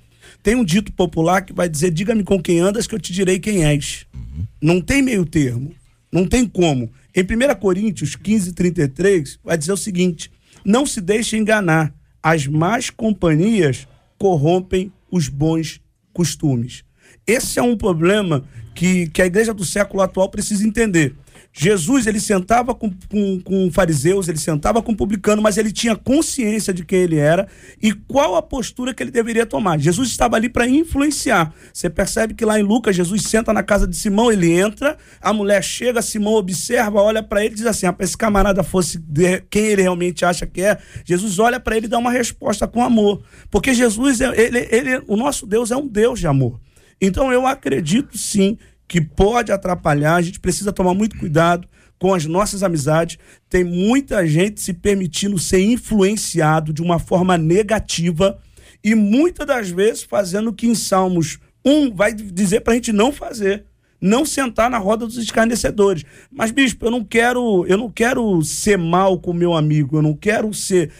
Tem 0.43 0.55
um 0.55 0.63
dito 0.63 0.93
popular 0.93 1.41
que 1.41 1.55
vai 1.55 1.71
dizer: 1.71 1.91
diga-me 1.91 2.23
com 2.23 2.39
quem 2.39 2.61
andas, 2.61 2.87
que 2.87 2.95
eu 2.95 3.01
te 3.01 3.15
direi 3.15 3.39
quem 3.39 3.65
és. 3.65 4.05
Uhum. 4.13 4.47
Não 4.61 4.79
tem 4.83 5.01
meio 5.01 5.25
termo. 5.25 5.75
Não 6.13 6.29
tem 6.29 6.47
como. 6.47 6.93
Em 7.17 7.23
1 7.23 7.59
Coríntios 7.59 8.15
15, 8.15 8.53
33, 8.53 9.39
vai 9.43 9.57
dizer 9.57 9.73
o 9.73 9.77
seguinte: 9.79 10.31
não 10.63 10.85
se 10.85 11.01
deixe 11.01 11.35
enganar 11.39 11.95
as 12.25 12.47
más 12.47 12.89
companhias 12.89 13.87
corrompem 14.17 14.91
os 15.11 15.29
bons 15.29 15.79
costumes. 16.11 16.83
Esse 17.27 17.59
é 17.59 17.63
um 17.63 17.77
problema 17.77 18.45
que, 18.75 19.09
que 19.11 19.21
a 19.21 19.27
igreja 19.27 19.53
do 19.53 19.63
século 19.63 20.03
atual 20.03 20.31
precisa 20.31 20.67
entender. 20.67 21.15
Jesus, 21.57 22.09
ele 22.09 22.19
sentava 22.19 22.75
com, 22.75 22.91
com, 23.09 23.41
com 23.41 23.71
fariseus, 23.71 24.27
ele 24.27 24.39
sentava 24.39 24.83
com 24.83 24.93
publicano, 24.93 25.41
mas 25.41 25.57
ele 25.57 25.71
tinha 25.71 25.95
consciência 25.95 26.75
de 26.75 26.85
quem 26.85 26.99
ele 26.99 27.17
era 27.17 27.47
e 27.81 27.93
qual 27.93 28.35
a 28.35 28.43
postura 28.43 28.93
que 28.93 29.01
ele 29.01 29.13
deveria 29.13 29.47
tomar. 29.47 29.79
Jesus 29.79 30.09
estava 30.09 30.35
ali 30.35 30.49
para 30.49 30.67
influenciar. 30.67 31.55
Você 31.73 31.89
percebe 31.89 32.35
que 32.35 32.45
lá 32.45 32.59
em 32.59 32.65
Lucas, 32.65 32.97
Jesus 32.97 33.23
senta 33.23 33.53
na 33.53 33.63
casa 33.63 33.87
de 33.87 33.97
Simão, 33.97 34.33
ele 34.33 34.51
entra, 34.51 34.99
a 35.23 35.33
mulher 35.33 35.63
chega, 35.63 36.03
Simão 36.03 36.35
observa, 36.35 37.01
olha 37.01 37.23
para 37.23 37.45
ele 37.45 37.55
e 37.55 37.59
diz 37.59 37.67
assim: 37.67 37.87
ah, 37.87 37.95
esse 38.01 38.19
camarada 38.19 38.65
fosse 38.65 39.01
quem 39.49 39.67
ele 39.67 39.83
realmente 39.83 40.25
acha 40.25 40.47
que 40.47 40.61
é, 40.61 40.77
Jesus 41.05 41.39
olha 41.39 41.61
para 41.61 41.77
ele 41.77 41.87
e 41.87 41.89
dá 41.89 41.99
uma 41.99 42.11
resposta 42.11 42.67
com 42.67 42.83
amor. 42.83 43.23
Porque 43.49 43.73
Jesus, 43.73 44.21
é, 44.21 44.27
ele, 44.41 44.69
ele, 44.73 45.05
o 45.07 45.15
nosso 45.17 45.47
Deus 45.47 45.71
é 45.71 45.77
um 45.77 45.87
Deus 45.87 46.19
de 46.19 46.27
amor. 46.27 46.61
Então 47.01 47.33
eu 47.33 47.47
acredito 47.47 48.19
sim 48.19 48.59
que 48.87 49.01
pode 49.01 49.53
atrapalhar. 49.53 50.17
A 50.17 50.23
gente 50.23 50.41
precisa 50.41 50.73
tomar 50.73 50.95
muito 50.95 51.19
cuidado 51.19 51.69
com 51.99 52.13
as 52.13 52.27
nossas 52.27 52.63
amizades. 52.63 53.19
Tem 53.49 53.65
muita 53.65 54.27
gente 54.27 54.61
se 54.61 54.73
permitindo 54.73 55.39
ser 55.39 55.61
influenciado 55.61 56.73
de 56.73 56.83
uma 56.83 56.99
forma 56.99 57.39
negativa 57.39 58.39
e 58.83 58.95
muitas 58.95 59.47
das 59.47 59.71
vezes 59.71 60.03
fazendo 60.03 60.51
o 60.51 60.53
que 60.53 60.67
em 60.67 60.75
Salmos 60.75 61.39
1 61.65 61.95
vai 61.95 62.13
dizer 62.13 62.61
para 62.61 62.75
a 62.75 62.77
gente 62.77 62.93
não 62.93 63.11
fazer. 63.11 63.65
Não 64.01 64.27
sentar 64.27 64.69
na 64.69 64.77
roda 64.77 65.07
dos 65.07 65.17
escarnecedores. 65.17 66.05
Mas, 66.31 66.51
bispo, 66.51 66.85
eu 66.85 66.91
não 66.91 67.03
quero, 67.03 67.65
eu 67.67 67.79
não 67.79 67.91
quero 67.91 68.43
ser 68.43 68.77
mal 68.77 69.19
com 69.19 69.33
meu 69.33 69.55
amigo, 69.55 69.97
eu 69.97 70.03
não 70.03 70.15
quero 70.15 70.53
ser. 70.53 70.93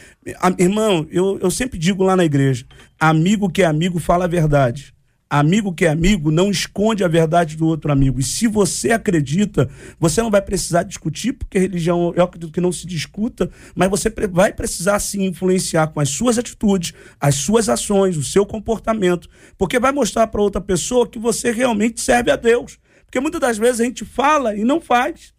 Irmão, 0.59 1.07
eu, 1.11 1.39
eu 1.39 1.51
sempre 1.51 1.79
digo 1.79 2.03
lá 2.03 2.17
na 2.17 2.25
igreja: 2.25 2.65
amigo 2.99 3.51
que 3.51 3.63
é 3.63 3.67
amigo 3.67 3.99
fala 3.99 4.25
a 4.25 4.29
verdade 4.29 4.94
Amigo 5.37 5.75
que 5.75 5.85
é 5.85 5.89
amigo 5.89 6.31
não 6.31 6.49
esconde 6.49 7.03
a 7.03 7.09
verdade 7.09 7.57
do 7.57 7.67
outro 7.67 7.91
amigo. 7.91 8.21
E 8.21 8.23
se 8.23 8.47
você 8.47 8.93
acredita, 8.93 9.69
você 9.99 10.23
não 10.23 10.31
vai 10.31 10.41
precisar 10.41 10.85
discutir, 10.85 11.33
porque 11.33 11.59
religião 11.59 12.13
eu 12.15 12.23
acredito 12.23 12.53
que 12.53 12.61
não 12.61 12.71
se 12.71 12.87
discuta, 12.87 13.51
mas 13.75 13.91
você 13.91 14.13
vai 14.31 14.53
precisar 14.53 15.01
se 15.01 15.21
influenciar 15.21 15.89
com 15.89 15.99
as 15.99 16.09
suas 16.09 16.39
atitudes, 16.39 16.93
as 17.21 17.35
suas 17.35 17.69
ações, 17.69 18.17
o 18.17 18.23
seu 18.23 18.47
comportamento, 18.47 19.29
porque 19.59 19.81
vai 19.81 19.91
mostrar 19.91 20.29
para 20.29 20.41
outra 20.41 20.61
pessoa 20.61 21.05
que 21.05 21.19
você 21.19 21.51
realmente 21.51 22.01
serve 22.01 22.31
a 22.31 22.37
Deus. 22.37 22.79
Porque 23.05 23.19
muitas 23.19 23.41
das 23.41 23.59
vezes 23.59 23.81
a 23.81 23.85
gente 23.85 24.05
fala 24.05 24.55
e 24.55 24.63
não 24.63 24.81
faz. 24.81 25.35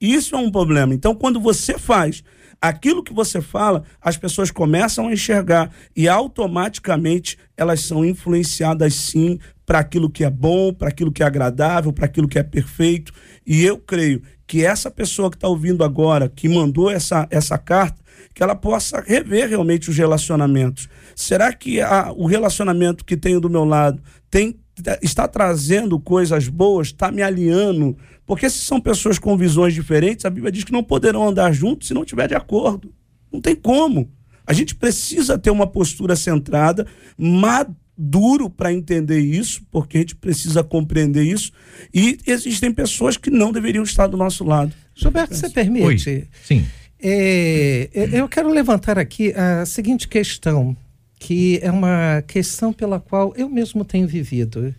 Isso 0.00 0.34
é 0.34 0.38
um 0.38 0.50
problema. 0.50 0.94
Então, 0.94 1.14
quando 1.14 1.38
você 1.38 1.78
faz 1.78 2.24
aquilo 2.60 3.02
que 3.02 3.12
você 3.12 3.40
fala, 3.40 3.82
as 4.00 4.16
pessoas 4.16 4.50
começam 4.50 5.08
a 5.08 5.12
enxergar 5.12 5.70
e 5.94 6.08
automaticamente 6.08 7.38
elas 7.56 7.80
são 7.80 8.04
influenciadas 8.04 8.94
sim 8.94 9.38
para 9.64 9.80
aquilo 9.80 10.08
que 10.08 10.24
é 10.24 10.30
bom, 10.30 10.72
para 10.72 10.88
aquilo 10.88 11.10
que 11.10 11.22
é 11.22 11.26
agradável, 11.26 11.92
para 11.92 12.06
aquilo 12.06 12.28
que 12.28 12.38
é 12.38 12.42
perfeito. 12.42 13.12
E 13.44 13.64
eu 13.64 13.78
creio 13.78 14.22
que 14.46 14.64
essa 14.64 14.90
pessoa 14.90 15.28
que 15.28 15.36
está 15.36 15.48
ouvindo 15.48 15.82
agora, 15.82 16.28
que 16.28 16.48
mandou 16.48 16.88
essa, 16.90 17.26
essa 17.30 17.58
carta, 17.58 18.00
que 18.32 18.42
ela 18.42 18.54
possa 18.54 19.00
rever 19.00 19.48
realmente 19.48 19.90
os 19.90 19.96
relacionamentos. 19.96 20.88
Será 21.14 21.52
que 21.52 21.80
a, 21.80 22.12
o 22.12 22.26
relacionamento 22.26 23.04
que 23.04 23.16
tenho 23.16 23.40
do 23.40 23.50
meu 23.50 23.64
lado 23.64 24.00
tem 24.30 24.60
está 25.02 25.26
trazendo 25.26 25.98
coisas 25.98 26.48
boas, 26.48 26.88
está 26.88 27.10
me 27.10 27.22
alinhando 27.22 27.96
porque 28.26 28.50
se 28.50 28.58
são 28.58 28.80
pessoas 28.80 29.18
com 29.18 29.36
visões 29.36 29.72
diferentes, 29.72 30.24
a 30.24 30.30
Bíblia 30.30 30.50
diz 30.50 30.64
que 30.64 30.72
não 30.72 30.82
poderão 30.82 31.28
andar 31.28 31.52
juntos 31.52 31.86
se 31.86 31.94
não 31.94 32.04
tiver 32.04 32.26
de 32.26 32.34
acordo. 32.34 32.92
Não 33.32 33.40
tem 33.40 33.54
como. 33.54 34.10
A 34.44 34.52
gente 34.52 34.74
precisa 34.74 35.38
ter 35.38 35.50
uma 35.50 35.66
postura 35.66 36.16
centrada, 36.16 36.86
maduro 37.16 38.50
para 38.50 38.72
entender 38.72 39.20
isso, 39.20 39.62
porque 39.70 39.98
a 39.98 40.00
gente 40.00 40.16
precisa 40.16 40.64
compreender 40.64 41.22
isso. 41.22 41.52
E 41.94 42.18
existem 42.26 42.72
pessoas 42.72 43.16
que 43.16 43.30
não 43.30 43.52
deveriam 43.52 43.84
estar 43.84 44.08
do 44.08 44.16
nosso 44.16 44.44
lado. 44.44 44.72
Gilberto, 44.94 45.34
você 45.34 45.48
permite? 45.48 46.10
Oi. 46.10 46.28
Sim. 46.42 46.66
É, 46.98 47.90
eu 48.12 48.28
quero 48.28 48.48
levantar 48.48 48.98
aqui 48.98 49.32
a 49.34 49.64
seguinte 49.66 50.08
questão, 50.08 50.76
que 51.18 51.58
é 51.62 51.70
uma 51.70 52.22
questão 52.26 52.72
pela 52.72 53.00
qual 53.00 53.32
eu 53.36 53.48
mesmo 53.48 53.84
tenho 53.84 54.06
vivido 54.06 54.74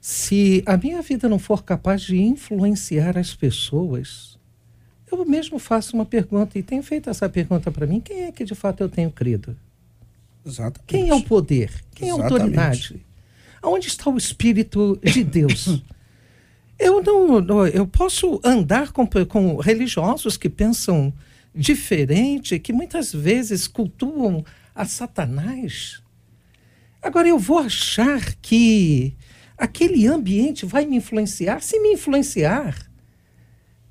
se 0.00 0.62
a 0.64 0.76
minha 0.76 1.02
vida 1.02 1.28
não 1.28 1.38
for 1.38 1.62
capaz 1.62 2.02
de 2.02 2.18
influenciar 2.18 3.18
as 3.18 3.34
pessoas, 3.34 4.38
eu 5.10 5.24
mesmo 5.26 5.58
faço 5.58 5.94
uma 5.94 6.06
pergunta 6.06 6.58
e 6.58 6.62
tenho 6.62 6.82
feito 6.82 7.10
essa 7.10 7.28
pergunta 7.28 7.70
para 7.70 7.86
mim: 7.86 8.00
quem 8.00 8.24
é 8.24 8.32
que 8.32 8.44
de 8.44 8.54
fato 8.54 8.82
eu 8.82 8.88
tenho 8.88 9.10
crido? 9.10 9.56
Exatamente. 10.44 10.86
Quem 10.86 11.10
é 11.10 11.14
o 11.14 11.22
poder? 11.22 11.70
Quem 11.94 12.08
é 12.08 12.12
a 12.12 12.14
autoridade? 12.14 13.04
Aonde 13.60 13.88
está 13.88 14.08
o 14.08 14.16
Espírito 14.16 14.98
de 15.02 15.22
Deus? 15.22 15.82
eu 16.78 17.02
não, 17.02 17.66
eu 17.66 17.86
posso 17.86 18.40
andar 18.42 18.92
com, 18.92 19.06
com 19.28 19.56
religiosos 19.56 20.38
que 20.38 20.48
pensam 20.48 21.12
diferente, 21.54 22.58
que 22.58 22.72
muitas 22.72 23.12
vezes 23.12 23.68
cultuam 23.68 24.42
a 24.80 24.84
Satanás. 24.86 26.00
Agora 27.02 27.28
eu 27.28 27.38
vou 27.38 27.58
achar 27.58 28.34
que 28.36 29.14
aquele 29.56 30.06
ambiente 30.06 30.64
vai 30.64 30.86
me 30.86 30.96
influenciar? 30.96 31.60
Se 31.60 31.78
me 31.80 31.92
influenciar, 31.92 32.90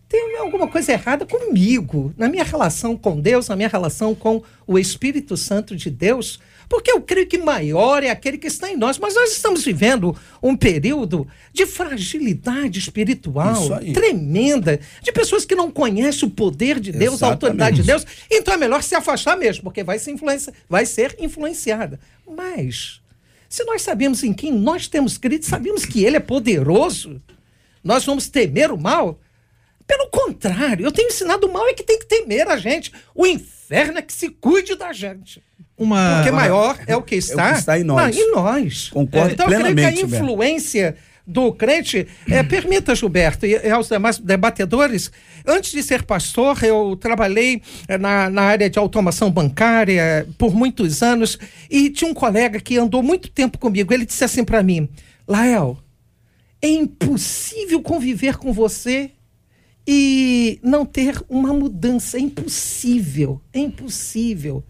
tem 0.07 0.37
alguma 0.37 0.67
coisa 0.67 0.91
errada 0.91 1.27
comigo, 1.27 2.11
na 2.17 2.27
minha 2.27 2.43
relação 2.43 2.97
com 2.97 3.21
Deus, 3.21 3.47
na 3.47 3.55
minha 3.55 3.69
relação 3.69 4.15
com 4.15 4.41
o 4.65 4.79
Espírito 4.79 5.37
Santo 5.37 5.75
de 5.75 5.91
Deus, 5.91 6.39
porque 6.69 6.91
eu 6.91 7.01
creio 7.01 7.25
que 7.25 7.39
maior 7.39 8.03
é 8.03 8.11
aquele 8.11 8.37
que 8.37 8.45
está 8.45 8.71
em 8.71 8.77
nós. 8.77 8.99
Mas 8.99 9.15
nós 9.15 9.31
estamos 9.31 9.65
vivendo 9.65 10.15
um 10.41 10.55
período 10.55 11.27
de 11.51 11.65
fragilidade 11.65 12.77
espiritual 12.77 13.79
tremenda, 13.91 14.79
de 15.01 15.11
pessoas 15.11 15.43
que 15.43 15.55
não 15.55 15.71
conhecem 15.71 16.29
o 16.29 16.31
poder 16.31 16.79
de 16.79 16.91
Deus, 16.91 17.15
Exatamente. 17.15 17.23
a 17.23 17.27
autoridade 17.27 17.75
de 17.77 17.83
Deus. 17.83 18.05
Então 18.29 18.53
é 18.53 18.57
melhor 18.57 18.83
se 18.83 18.93
afastar 18.93 19.35
mesmo, 19.35 19.63
porque 19.63 19.83
vai, 19.83 19.97
se 19.97 20.11
influencia, 20.11 20.53
vai 20.69 20.85
ser 20.85 21.17
influenciada. 21.19 21.99
Mas 22.25 23.01
se 23.49 23.63
nós 23.63 23.81
sabemos 23.81 24.23
em 24.23 24.31
quem 24.31 24.53
nós 24.53 24.87
temos 24.87 25.17
crido, 25.17 25.43
sabemos 25.43 25.83
que 25.83 26.05
Ele 26.05 26.17
é 26.17 26.21
poderoso, 26.21 27.19
nós 27.83 28.05
vamos 28.05 28.27
temer 28.27 28.71
o 28.71 28.77
mal. 28.77 29.19
Pelo 29.89 30.07
contrário, 30.11 30.85
eu 30.85 30.91
tenho 30.91 31.07
ensinado 31.07 31.47
o 31.47 31.51
mal 31.51 31.67
é 31.67 31.73
que 31.73 31.81
tem 31.81 31.97
que 31.97 32.05
temer 32.05 32.47
a 32.47 32.57
gente. 32.57 32.93
O 33.15 33.25
inferno 33.25 33.97
é 33.97 34.03
que 34.03 34.13
se 34.13 34.29
cuide 34.29 34.75
da 34.75 34.93
gente. 34.93 35.41
Uma, 35.75 36.17
Porque 36.17 36.29
maior 36.29 36.77
é 36.85 36.95
o 36.95 37.01
que 37.01 37.15
está, 37.15 37.47
é 37.47 37.49
o 37.49 37.53
que 37.53 37.59
está 37.59 37.79
em 37.79 37.83
nós. 37.83 38.15
em 38.15 38.31
nós. 38.31 38.89
Concordo 38.89 39.33
então, 39.33 39.47
plenamente. 39.47 39.71
Então, 39.71 39.89
eu 39.89 39.95
creio 39.95 40.07
que 40.07 40.15
a 40.15 40.19
influência 40.19 40.95
do 41.25 41.51
crente. 41.51 42.05
É, 42.29 42.43
permita, 42.45 42.93
Gilberto, 42.93 43.47
e, 43.47 43.57
e 43.65 43.69
aos 43.71 43.89
demais 43.89 44.19
debatedores, 44.19 45.11
antes 45.43 45.71
de 45.71 45.81
ser 45.81 46.03
pastor, 46.03 46.63
eu 46.63 46.95
trabalhei 46.95 47.63
é, 47.87 47.97
na, 47.97 48.29
na 48.29 48.43
área 48.43 48.69
de 48.69 48.77
automação 48.77 49.31
bancária 49.31 50.27
por 50.37 50.53
muitos 50.53 51.01
anos 51.01 51.39
e 51.67 51.89
tinha 51.89 52.11
um 52.11 52.13
colega 52.13 52.59
que 52.59 52.77
andou 52.77 53.01
muito 53.01 53.31
tempo 53.31 53.57
comigo. 53.57 53.91
Ele 53.91 54.05
disse 54.05 54.23
assim 54.23 54.43
para 54.43 54.61
mim: 54.61 54.87
Lael, 55.27 55.79
é 56.61 56.67
impossível 56.67 57.81
conviver 57.81 58.37
com 58.37 58.53
você 58.53 59.13
e 59.87 60.59
não 60.63 60.85
ter 60.85 61.21
uma 61.29 61.53
mudança. 61.53 62.17
É 62.17 62.21
impossível, 62.21 63.41
é 63.53 63.59
impossível. 63.59 64.63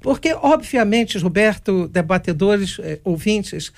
Porque, 0.00 0.34
obviamente, 0.34 1.18
Roberto, 1.18 1.88
debatedores, 1.88 2.78
eh, 2.78 3.00
ouvintes, 3.04 3.72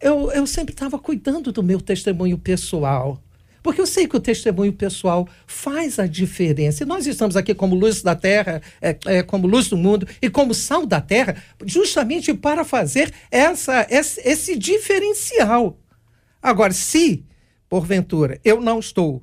eu, 0.00 0.30
eu 0.32 0.46
sempre 0.46 0.72
estava 0.72 0.98
cuidando 0.98 1.52
do 1.52 1.62
meu 1.62 1.80
testemunho 1.80 2.36
pessoal. 2.36 3.22
Porque 3.62 3.80
eu 3.80 3.86
sei 3.86 4.06
que 4.06 4.16
o 4.16 4.20
testemunho 4.20 4.72
pessoal 4.72 5.28
faz 5.46 5.98
a 5.98 6.06
diferença. 6.06 6.82
E 6.82 6.86
nós 6.86 7.06
estamos 7.06 7.36
aqui 7.36 7.54
como 7.54 7.74
luz 7.74 8.02
da 8.02 8.14
terra, 8.14 8.62
é, 8.80 8.96
é, 9.06 9.22
como 9.22 9.46
luz 9.46 9.68
do 9.68 9.76
mundo 9.76 10.06
e 10.22 10.30
como 10.30 10.54
sal 10.54 10.86
da 10.86 11.00
terra, 11.00 11.36
justamente 11.66 12.32
para 12.32 12.64
fazer 12.64 13.12
essa, 13.30 13.86
esse, 13.90 14.20
esse 14.26 14.56
diferencial. 14.56 15.78
Agora, 16.42 16.72
se, 16.72 17.24
porventura, 17.68 18.40
eu 18.44 18.60
não 18.60 18.78
estou 18.78 19.22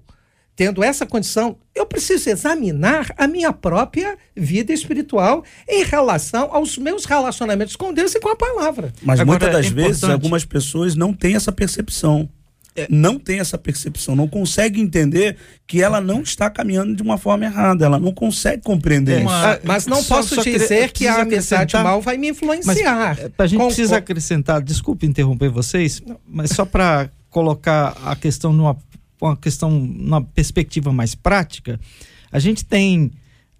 tendo 0.55 0.83
essa 0.83 1.05
condição, 1.05 1.57
eu 1.75 1.85
preciso 1.85 2.29
examinar 2.29 3.13
a 3.17 3.27
minha 3.27 3.51
própria 3.51 4.17
vida 4.35 4.71
espiritual 4.71 5.43
em 5.67 5.83
relação 5.83 6.49
aos 6.51 6.77
meus 6.77 7.05
relacionamentos 7.05 7.75
com 7.75 7.93
Deus 7.93 8.15
e 8.15 8.19
com 8.19 8.29
a 8.29 8.35
palavra. 8.35 8.93
Mas 9.01 9.19
Agora, 9.19 9.39
muitas 9.39 9.51
das 9.51 9.71
é 9.71 9.75
vezes 9.75 10.03
algumas 10.03 10.45
pessoas 10.45 10.95
não 10.95 11.13
têm 11.13 11.35
essa 11.35 11.51
percepção. 11.51 12.29
É. 12.77 12.87
Não 12.89 13.17
tem 13.17 13.39
essa 13.39 13.57
percepção, 13.57 14.17
não 14.17 14.27
consegue 14.27 14.81
entender 14.81 15.37
que 15.65 15.81
ela 15.81 16.01
não 16.01 16.21
está 16.21 16.49
caminhando 16.49 16.93
de 16.93 17.01
uma 17.01 17.17
forma 17.17 17.45
errada, 17.45 17.85
ela 17.85 17.97
não 17.97 18.11
consegue 18.11 18.61
compreender 18.63 19.21
uma, 19.21 19.53
isso. 19.53 19.61
Mas 19.63 19.87
não 19.87 20.03
só, 20.03 20.17
posso 20.17 20.35
só 20.35 20.43
dizer 20.43 20.91
que 20.91 21.07
a 21.07 21.21
amizade 21.21 21.73
mal 21.73 22.01
vai 22.01 22.17
me 22.17 22.31
influenciar. 22.31 23.17
Mas, 23.17 23.31
a 23.37 23.47
gente 23.47 23.59
com, 23.59 23.67
precisa 23.67 23.95
acrescentar, 23.95 24.61
desculpe 24.61 25.05
interromper 25.05 25.47
vocês, 25.47 26.03
mas 26.27 26.49
só 26.49 26.65
para 26.65 27.09
colocar 27.29 27.95
a 28.03 28.13
questão 28.13 28.51
numa 28.51 28.75
uma 29.27 29.37
questão, 29.37 29.77
uma 29.77 30.21
perspectiva 30.21 30.91
mais 30.91 31.15
prática, 31.15 31.79
a 32.31 32.39
gente 32.39 32.65
tem 32.65 33.11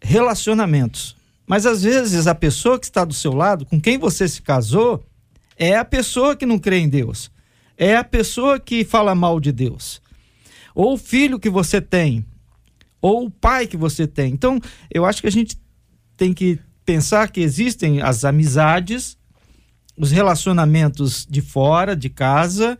relacionamentos. 0.01 1.15
Mas 1.47 1.65
às 1.65 1.83
vezes 1.83 2.27
a 2.27 2.35
pessoa 2.35 2.79
que 2.79 2.85
está 2.85 3.05
do 3.05 3.13
seu 3.13 3.33
lado, 3.33 3.65
com 3.65 3.79
quem 3.79 3.97
você 3.97 4.27
se 4.27 4.41
casou, 4.41 5.03
é 5.57 5.75
a 5.75 5.85
pessoa 5.85 6.35
que 6.35 6.45
não 6.45 6.59
crê 6.59 6.79
em 6.79 6.89
Deus. 6.89 7.31
É 7.77 7.95
a 7.95 8.03
pessoa 8.03 8.59
que 8.59 8.83
fala 8.83 9.13
mal 9.13 9.39
de 9.39 9.51
Deus. 9.51 10.01
Ou 10.73 10.93
o 10.93 10.97
filho 10.97 11.39
que 11.39 11.49
você 11.49 11.79
tem, 11.79 12.25
ou 13.01 13.25
o 13.25 13.31
pai 13.31 13.67
que 13.67 13.77
você 13.77 14.07
tem. 14.07 14.33
Então, 14.33 14.59
eu 14.91 15.05
acho 15.05 15.21
que 15.21 15.27
a 15.27 15.31
gente 15.31 15.57
tem 16.17 16.33
que 16.33 16.59
pensar 16.85 17.29
que 17.29 17.41
existem 17.41 18.01
as 18.01 18.25
amizades, 18.25 19.17
os 19.97 20.11
relacionamentos 20.11 21.25
de 21.29 21.41
fora, 21.41 21.95
de 21.95 22.09
casa, 22.09 22.77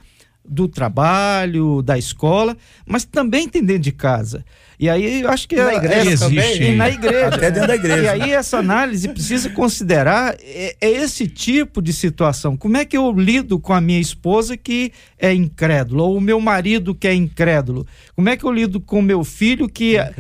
do 0.48 0.68
trabalho, 0.68 1.82
da 1.82 1.98
escola, 1.98 2.56
mas 2.86 3.06
também 3.06 3.48
tem 3.48 3.64
dentro 3.64 3.84
de 3.84 3.92
casa. 3.92 4.46
E 4.80 4.90
aí 4.90 5.22
eu 5.22 5.30
acho 5.30 5.48
que 5.48 5.56
na 5.56 5.74
igreja 5.74 6.12
existe. 6.12 6.60
Também, 6.60 6.76
na 6.76 6.90
igreja. 6.90 7.28
Até 7.28 7.52
dentro 7.52 7.68
da 7.68 7.76
igreja. 7.76 8.04
E 8.04 8.08
aí 8.22 8.32
essa 8.32 8.58
análise 8.58 9.08
precisa 9.08 9.50
considerar 9.50 10.36
é, 10.42 10.76
é, 10.82 10.90
esse 10.90 11.28
tipo 11.28 11.82
de 11.82 11.94
situação. 11.94 12.58
Como 12.58 12.76
é 12.78 12.84
que 12.84 12.98
eu 12.98 13.12
lido 13.12 13.60
com 13.60 13.74
a 13.74 13.80
minha 13.80 14.00
esposa 14.00 14.58
que 14.58 14.92
é 15.18 15.34
incrédula 15.34 16.04
ou 16.04 16.18
o 16.18 16.22
meu 16.22 16.40
marido 16.42 16.94
que 16.94 17.08
é 17.08 17.14
incrédulo? 17.14 17.88
Como 18.16 18.28
é 18.28 18.36
que 18.36 18.44
eu 18.44 18.52
lido 18.52 18.82
com 18.82 19.00
o 19.00 19.04
meu 19.04 19.24
filho 19.24 19.70
que 19.70 19.98
é 19.98 20.14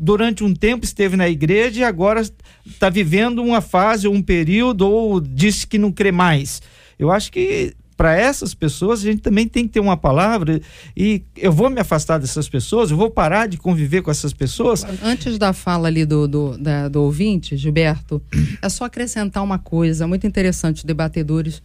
durante 0.00 0.44
um 0.44 0.54
tempo 0.54 0.84
esteve 0.84 1.16
na 1.16 1.28
igreja 1.28 1.80
e 1.80 1.84
agora 1.84 2.22
está 2.64 2.88
vivendo 2.88 3.42
uma 3.42 3.60
fase 3.60 4.06
ou 4.06 4.14
um 4.14 4.22
período 4.22 4.88
ou 4.88 5.20
disse 5.20 5.66
que 5.66 5.76
não 5.76 5.90
crê 5.90 6.12
mais? 6.12 6.62
Eu 6.96 7.10
acho 7.10 7.32
que 7.32 7.74
para 7.98 8.16
essas 8.16 8.54
pessoas 8.54 9.00
a 9.00 9.02
gente 9.02 9.20
também 9.20 9.48
tem 9.48 9.66
que 9.66 9.72
ter 9.72 9.80
uma 9.80 9.96
palavra 9.96 10.60
e 10.96 11.24
eu 11.36 11.50
vou 11.50 11.68
me 11.68 11.80
afastar 11.80 12.16
dessas 12.16 12.48
pessoas, 12.48 12.92
eu 12.92 12.96
vou 12.96 13.10
parar 13.10 13.48
de 13.48 13.56
conviver 13.56 14.02
com 14.02 14.10
essas 14.10 14.32
pessoas. 14.32 14.86
Antes 15.02 15.36
da 15.36 15.52
fala 15.52 15.88
ali 15.88 16.06
do, 16.06 16.28
do, 16.28 16.56
da, 16.56 16.88
do 16.88 17.02
ouvinte, 17.02 17.56
Gilberto, 17.56 18.22
é 18.62 18.68
só 18.68 18.84
acrescentar 18.84 19.42
uma 19.42 19.58
coisa 19.58 20.06
muito 20.06 20.28
interessante, 20.28 20.76
os 20.76 20.84
debatedores 20.84 21.60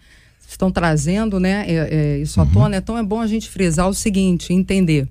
estão 0.50 0.72
trazendo 0.72 1.40
né, 1.40 1.66
é, 1.68 1.76
é, 1.76 2.18
isso 2.18 2.42
à 2.42 2.46
tona, 2.48 2.78
então 2.78 2.98
é 2.98 3.04
bom 3.04 3.22
a 3.22 3.28
gente 3.28 3.48
frisar 3.48 3.88
o 3.88 3.94
seguinte, 3.94 4.52
entender 4.52 5.08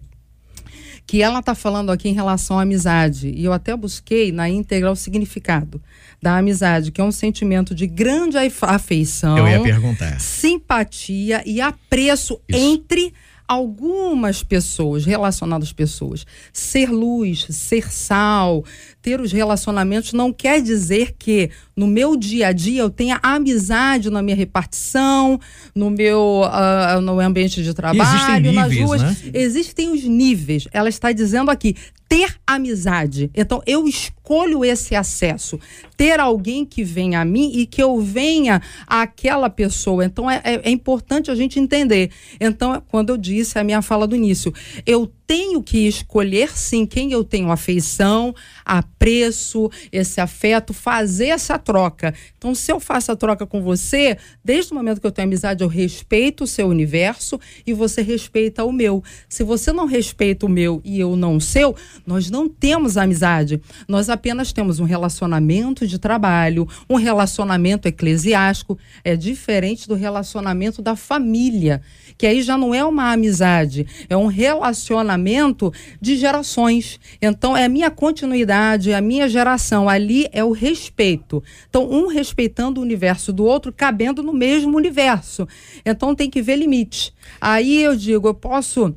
que 1.07 1.21
ela 1.23 1.41
está 1.41 1.55
falando 1.55 1.91
aqui 1.91 2.09
em 2.09 2.13
relação 2.15 2.59
à 2.59 2.63
amizade. 2.63 3.29
E 3.29 3.45
eu 3.45 3.53
até 3.53 3.77
busquei 3.77 4.33
na 4.33 4.49
íntegra 4.49 4.91
o 4.91 4.97
significado 4.97 5.83
da 6.23 6.39
amizade, 6.39 6.91
que 6.93 7.01
é 7.01 7.05
um 7.05 7.13
sentimento 7.13 7.75
de 7.75 7.87
grande 7.87 8.39
afe- 8.39 8.65
afeição, 8.65 9.37
Eu 9.37 9.49
ia 9.49 9.61
perguntar. 9.63 10.21
simpatia 10.21 11.43
e 11.45 11.61
apreço 11.61 12.41
Isso. 12.49 12.59
entre 12.59 13.13
algumas 13.47 14.43
pessoas, 14.43 15.05
relacionadas 15.05 15.69
às 15.69 15.73
pessoas. 15.75 16.25
Ser 16.53 16.91
luz, 16.91 17.47
ser 17.51 17.93
sal, 17.93 18.65
ter 19.03 19.21
os 19.21 19.33
relacionamentos 19.33 20.13
não 20.13 20.33
quer 20.33 20.63
dizer 20.63 21.17
que 21.19 21.51
no 21.77 21.87
meu 21.89 22.17
dia 22.17 22.47
a 22.49 22.53
dia 22.53 22.83
eu 22.83 22.89
tenha 22.91 23.19
amizade 23.23 24.09
na 24.11 24.23
minha 24.23 24.37
repartição, 24.37 25.41
no 25.75 25.91
meu 25.91 26.43
ah, 26.45 27.01
no 27.03 27.17
meu 27.17 27.27
ambiente 27.27 27.63
de 27.63 27.75
trabalho, 27.75 28.53
nas 28.53 28.71
níveis, 28.71 28.87
ruas. 28.87 29.03
né? 29.03 29.17
Existem 29.35 29.91
os 29.91 30.05
níveis. 30.05 30.69
Ela 30.73 30.89
está 30.89 31.11
dizendo 31.11 31.51
aqui 31.51 31.75
ter 32.09 32.37
amizade. 32.47 33.31
Então 33.35 33.63
eu 33.67 33.89
escolho 33.89 34.65
esse 34.65 34.95
acesso, 34.95 35.59
ter 35.97 36.21
alguém 36.21 36.65
que 36.65 36.85
venha 36.85 37.21
a 37.21 37.25
mim 37.25 37.51
e 37.55 37.67
que 37.67 37.83
eu 37.83 38.01
venha 38.01 38.61
àquela 38.87 39.49
pessoa. 39.51 40.05
Então 40.05 40.31
é, 40.31 40.41
é- 40.45 40.61
é 40.65 40.71
importante 40.71 41.31
a 41.31 41.35
gente 41.35 41.59
entender. 41.59 42.11
Então 42.41 42.81
quando 42.89 43.11
eu 43.11 43.17
disse 43.17 43.59
a 43.59 43.65
minha 43.65 43.83
fala 43.83 44.07
do 44.07 44.15
início, 44.15 44.53
eu 44.87 45.11
tenho 45.33 45.62
que 45.62 45.89
escolher 45.89 46.55
sim 46.55 46.85
quem 46.85 47.11
eu 47.11 47.25
tenho 47.25 47.51
afeição, 47.51 48.35
apreço, 48.67 49.71
esse 49.91 50.21
afeto, 50.21 50.75
fazer 50.75 51.29
essa 51.29 51.59
troca. 51.59 52.12
Então, 52.37 52.55
se 52.55 52.71
eu 52.71 52.79
faço 52.79 53.12
a 53.12 53.17
troca 53.17 53.47
com 53.47 53.62
você, 53.62 54.19
desde 54.45 54.73
o 54.73 54.75
momento 54.75 55.01
que 55.01 55.07
eu 55.07 55.11
tenho 55.11 55.27
amizade, 55.27 55.65
eu 55.65 55.69
respeito 55.69 56.45
o 56.45 56.47
seu 56.47 56.69
universo 56.69 57.41
e 57.67 57.73
você 57.73 58.03
respeita 58.03 58.62
o 58.62 58.71
meu. 58.71 59.03
Se 59.27 59.43
você 59.43 59.73
não 59.73 59.87
respeita 59.87 60.45
o 60.45 60.51
meu 60.51 60.83
e 60.85 61.01
eu 61.01 61.17
não 61.17 61.37
o 61.37 61.41
seu, 61.41 61.75
nós 62.07 62.29
não 62.29 62.47
temos 62.47 62.99
amizade. 62.99 63.59
Nós 63.89 64.11
apenas 64.11 64.53
temos 64.53 64.81
um 64.81 64.85
relacionamento 64.85 65.87
de 65.87 65.99
trabalho, 65.99 66.69
um 66.91 66.97
relacionamento 66.97 67.89
eclesiástico. 67.89 68.79
É 69.03 69.17
diferente 69.17 69.89
do 69.89 69.95
relacionamento 69.95 70.83
da 70.83 70.95
família, 70.95 71.81
que 72.16 72.26
aí 72.26 72.42
já 72.42 72.57
não 72.57 72.75
é 72.75 72.85
uma 72.85 73.12
amizade, 73.12 73.87
é 74.09 74.16
um 74.16 74.26
relacionamento 74.26 75.73
de 76.00 76.16
gerações. 76.16 76.99
Então, 77.21 77.57
é 77.57 77.64
a 77.64 77.69
minha 77.69 77.90
continuidade, 77.90 78.90
é 78.90 78.95
a 78.95 79.00
minha 79.00 79.28
geração. 79.28 79.88
Ali 79.88 80.28
é 80.33 80.45
o 80.45 80.52
respeito. 80.52 81.42
Então, 81.69 81.90
um 81.90 82.07
respeitando 82.07 82.81
o 82.81 82.83
universo 82.83 83.33
do 83.33 83.45
outro, 83.45 83.73
cabendo 83.73 84.23
no 84.23 84.33
mesmo 84.33 84.76
universo. 84.76 85.47
Então, 85.85 86.14
tem 86.14 86.31
que 86.31 86.42
ver 86.42 86.57
limite. 86.57 87.14
Aí 87.40 87.83
eu 87.83 87.97
digo, 87.97 88.28
eu 88.28 88.35
posso 88.35 88.95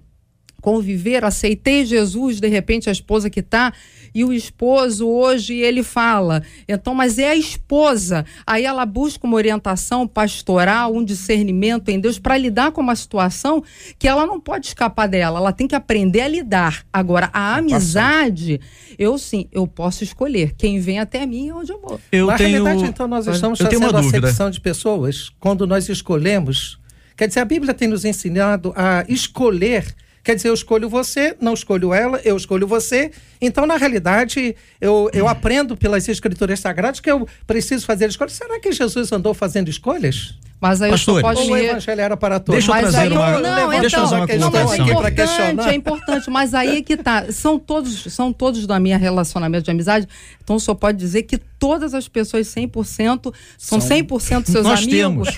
conviver, 0.65 1.23
aceitei 1.23 1.85
Jesus, 1.85 2.39
de 2.39 2.47
repente 2.47 2.89
a 2.89 2.91
esposa 2.91 3.29
que 3.29 3.39
está 3.39 3.71
e 4.15 4.23
o 4.23 4.31
esposo 4.31 5.05
hoje 5.05 5.55
ele 5.55 5.83
fala, 5.83 6.41
então, 6.69 6.95
mas 6.95 7.19
é 7.19 7.31
a 7.31 7.35
esposa. 7.35 8.25
Aí 8.47 8.63
ela 8.63 8.85
busca 8.85 9.27
uma 9.27 9.35
orientação 9.35 10.07
pastoral, 10.07 10.95
um 10.95 11.03
discernimento 11.03 11.89
em 11.89 11.99
Deus 11.99 12.17
para 12.17 12.37
lidar 12.37 12.71
com 12.71 12.79
uma 12.79 12.95
situação 12.95 13.61
que 13.99 14.07
ela 14.07 14.25
não 14.25 14.39
pode 14.39 14.67
escapar 14.67 15.07
dela, 15.07 15.39
ela 15.39 15.51
tem 15.51 15.67
que 15.67 15.75
aprender 15.75 16.21
a 16.21 16.29
lidar. 16.29 16.85
Agora, 16.93 17.29
a 17.33 17.57
amizade, 17.57 18.61
eu 18.97 19.17
sim, 19.17 19.49
eu 19.51 19.67
posso 19.67 20.05
escolher 20.05 20.53
quem 20.57 20.79
vem 20.79 20.97
até 20.97 21.25
mim 21.25 21.47
e 21.47 21.51
onde 21.51 21.73
eu 21.73 21.81
vou. 21.81 21.99
Eu 22.09 22.27
Na 22.27 22.37
tenho. 22.37 22.63
realidade, 22.63 22.89
então, 22.89 23.07
nós 23.09 23.27
estamos 23.27 23.59
eu 23.59 23.69
fazendo 23.69 23.97
acepção 23.97 24.49
de 24.49 24.61
pessoas 24.61 25.29
quando 25.41 25.67
nós 25.67 25.89
escolhemos. 25.89 26.79
Quer 27.17 27.27
dizer, 27.27 27.41
a 27.41 27.45
Bíblia 27.45 27.73
tem 27.73 27.89
nos 27.89 28.05
ensinado 28.05 28.73
a 28.77 29.03
escolher. 29.09 29.93
Quer 30.25 30.35
dizer, 30.35 30.49
eu 30.49 30.55
escolho 30.55 30.89
você, 30.89 31.37
não 31.39 31.53
escolho 31.53 31.93
ela, 31.93 32.19
eu 32.25 32.35
escolho 32.35 32.65
você. 32.65 33.11
Então, 33.39 33.67
na 33.67 33.77
realidade, 33.77 34.55
eu, 34.81 35.07
eu 35.13 35.27
aprendo 35.27 35.77
pelas 35.77 36.07
escrituras 36.09 36.59
sagradas 36.59 36.99
que 36.99 37.11
eu 37.11 37.27
preciso 37.45 37.85
fazer 37.85 38.09
escolhas. 38.09 38.33
Será 38.33 38.59
que 38.59 38.71
Jesus 38.71 39.11
andou 39.11 39.35
fazendo 39.35 39.69
escolhas? 39.69 40.33
Mas 40.59 40.81
aí 40.81 40.89
Pastores. 40.89 41.19
o 41.19 41.21
pode 41.27 41.39
Ou 41.41 41.51
o 41.51 41.57
evangelho 41.57 42.01
era 42.01 42.17
para 42.17 42.39
todos? 42.39 42.55
Deixa 42.63 42.71
eu 42.71 42.75
Mas 42.81 42.81
trazer 42.91 43.07
aí, 43.07 43.11
uma- 43.11 43.31
não, 43.39 43.69
deixa 43.69 43.97
eu 43.97 44.03
então, 44.05 44.17
uma 44.17 44.25
não, 44.25 44.49
mas 44.51 44.71
é 44.71 44.77
importante, 44.83 45.69
é 45.69 45.75
importante, 45.75 46.29
mas 46.29 46.53
aí 46.53 46.77
é 46.77 46.81
que 46.81 46.97
tá, 46.97 47.25
são 47.31 47.59
todos, 47.59 48.03
são 48.13 48.31
todos 48.33 48.65
da 48.65 48.79
minha 48.79 48.97
relacionamento 48.97 49.65
de 49.65 49.71
amizade, 49.71 50.07
então 50.43 50.55
o 50.55 50.59
senhor 50.59 50.75
pode 50.75 50.97
dizer 50.97 51.23
que 51.23 51.37
todas 51.37 51.93
as 51.93 52.07
pessoas 52.07 52.47
100% 52.47 53.33
são 53.57 53.79
100% 53.79 54.45
seus 54.49 54.63
Nós 54.65 54.81
amigos. 54.83 55.29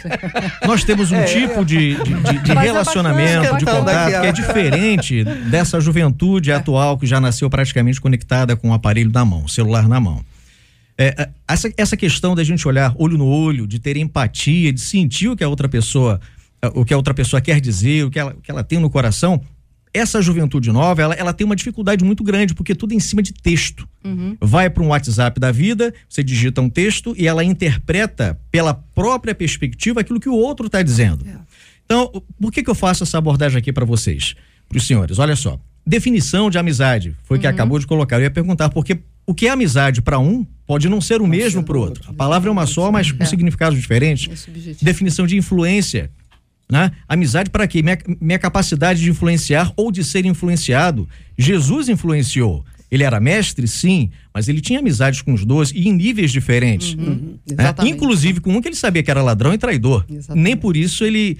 Nós 0.65 0.83
temos 0.83 1.11
um 1.11 1.23
tipo 1.25 1.65
de, 1.65 1.95
de- 1.95 2.13
de- 2.13 2.39
de 2.43 2.51
é 2.51 2.59
relacionamento, 2.59 3.41
bacana. 3.41 3.57
de 3.57 3.63
Então, 3.63 3.79
contato, 3.79 4.21
que 4.21 4.27
é 4.27 4.31
diferente 4.31 5.23
dessa 5.23 5.79
juventude 5.81 6.51
atual 6.51 6.97
que 6.97 7.05
já 7.07 7.19
nasceu 7.19 7.49
praticamente 7.49 7.99
conectada 7.99 8.55
com 8.55 8.69
o 8.69 8.73
aparelho 8.73 9.11
na 9.11 9.25
mão, 9.25 9.43
o 9.45 9.49
celular 9.49 9.87
na 9.89 9.99
mão. 9.99 10.21
É, 10.97 11.13
é, 11.17 11.29
essa, 11.47 11.71
essa 11.77 11.95
questão 11.95 12.33
da 12.33 12.43
gente 12.43 12.67
olhar 12.67 12.93
olho 12.97 13.17
no 13.17 13.27
olho, 13.27 13.67
de 13.67 13.79
ter 13.79 13.97
empatia, 13.97 14.73
de 14.73 14.81
sentir 14.81 15.29
o 15.29 15.35
que 15.35 15.43
a 15.43 15.49
outra 15.49 15.69
pessoa, 15.69 16.19
é, 16.61 16.67
o 16.73 16.83
que 16.83 16.93
a 16.93 16.97
outra 16.97 17.13
pessoa 17.13 17.39
quer 17.39 17.61
dizer, 17.61 18.05
o 18.05 18.09
que 18.09 18.17
ela, 18.17 18.31
o 18.31 18.41
que 18.41 18.49
ela 18.49 18.63
tem 18.63 18.79
no 18.79 18.89
coração, 18.89 19.41
essa 19.93 20.21
juventude 20.21 20.71
nova, 20.71 21.01
ela, 21.01 21.13
ela 21.13 21.33
tem 21.33 21.45
uma 21.45 21.55
dificuldade 21.55 22.03
muito 22.03 22.23
grande, 22.23 22.53
porque 22.53 22.73
tudo 22.73 22.93
é 22.93 22.95
em 22.95 22.99
cima 22.99 23.21
de 23.21 23.33
texto. 23.33 23.87
Vai 24.41 24.69
para 24.69 24.83
um 24.83 24.87
WhatsApp 24.87 25.39
da 25.39 25.51
vida, 25.51 25.93
você 26.09 26.23
digita 26.23 26.61
um 26.61 26.69
texto 26.69 27.13
e 27.17 27.27
ela 27.27 27.43
interpreta 27.43 28.39
pela 28.51 28.73
própria 28.73 29.35
perspectiva 29.35 30.01
aquilo 30.01 30.19
que 30.19 30.29
o 30.29 30.35
outro 30.35 30.67
está 30.67 30.81
dizendo. 30.81 31.25
Então, 31.85 32.11
por 32.39 32.51
que, 32.51 32.63
que 32.63 32.69
eu 32.69 32.75
faço 32.75 33.03
essa 33.03 33.17
abordagem 33.17 33.57
aqui 33.57 33.71
para 33.71 33.85
vocês, 33.85 34.35
para 34.67 34.77
os 34.77 34.85
senhores? 34.85 35.19
Olha 35.19 35.35
só, 35.35 35.59
definição 35.87 36.49
de 36.49 36.57
amizade 36.57 37.15
foi 37.23 37.37
o 37.37 37.41
que 37.41 37.47
acabou 37.47 37.79
de 37.79 37.87
colocar. 37.87 38.17
Eu 38.17 38.23
ia 38.23 38.31
perguntar 38.31 38.69
porque 38.69 38.99
o 39.25 39.33
que 39.33 39.47
é 39.47 39.51
amizade 39.51 40.01
para 40.01 40.19
um 40.19 40.45
pode 40.65 40.87
não 40.89 40.99
ser 41.01 41.21
o 41.21 41.27
mesmo 41.27 41.63
para 41.63 41.77
o 41.77 41.79
outro. 41.81 42.03
A 42.09 42.13
palavra 42.13 42.49
é 42.49 42.51
uma 42.51 42.65
só, 42.65 42.91
mas 42.91 43.11
com 43.11 43.23
É. 43.23 43.25
significados 43.25 43.79
diferentes. 43.79 44.47
É. 44.47 44.73
Definição 44.83 45.25
de 45.25 45.37
influência. 45.37 46.09
Né? 46.69 46.91
Amizade 47.07 47.49
para 47.49 47.65
quê? 47.65 47.81
Minha, 47.81 47.97
minha 48.19 48.37
capacidade 48.39 49.01
de 49.01 49.09
influenciar 49.09 49.71
ou 49.77 49.89
de 49.91 50.03
ser 50.03 50.25
influenciado. 50.25 51.07
Jesus 51.37 51.87
influenciou. 51.87 52.65
Ele 52.91 53.03
era 53.03 53.19
mestre, 53.19 53.67
sim, 53.67 54.09
mas 54.33 54.47
ele 54.47 54.61
tinha 54.61 54.79
amizades 54.79 55.21
com 55.21 55.33
os 55.33 55.43
doze 55.45 55.73
e 55.75 55.87
em 55.89 55.93
níveis 55.93 56.31
diferentes. 56.31 56.95
né? 56.95 57.03
Uhum. 57.05 57.87
Inclusive 57.87 58.39
com 58.39 58.53
um 58.55 58.61
que 58.61 58.67
ele 58.69 58.75
sabia 58.75 59.03
que 59.03 59.11
era 59.11 59.21
ladrão 59.21 59.53
e 59.53 59.57
traidor. 59.57 60.05
Exatamente. 60.09 60.39
É. 60.41 60.43
Nem 60.43 60.55
por 60.57 60.75
isso 60.77 61.03
ele, 61.03 61.37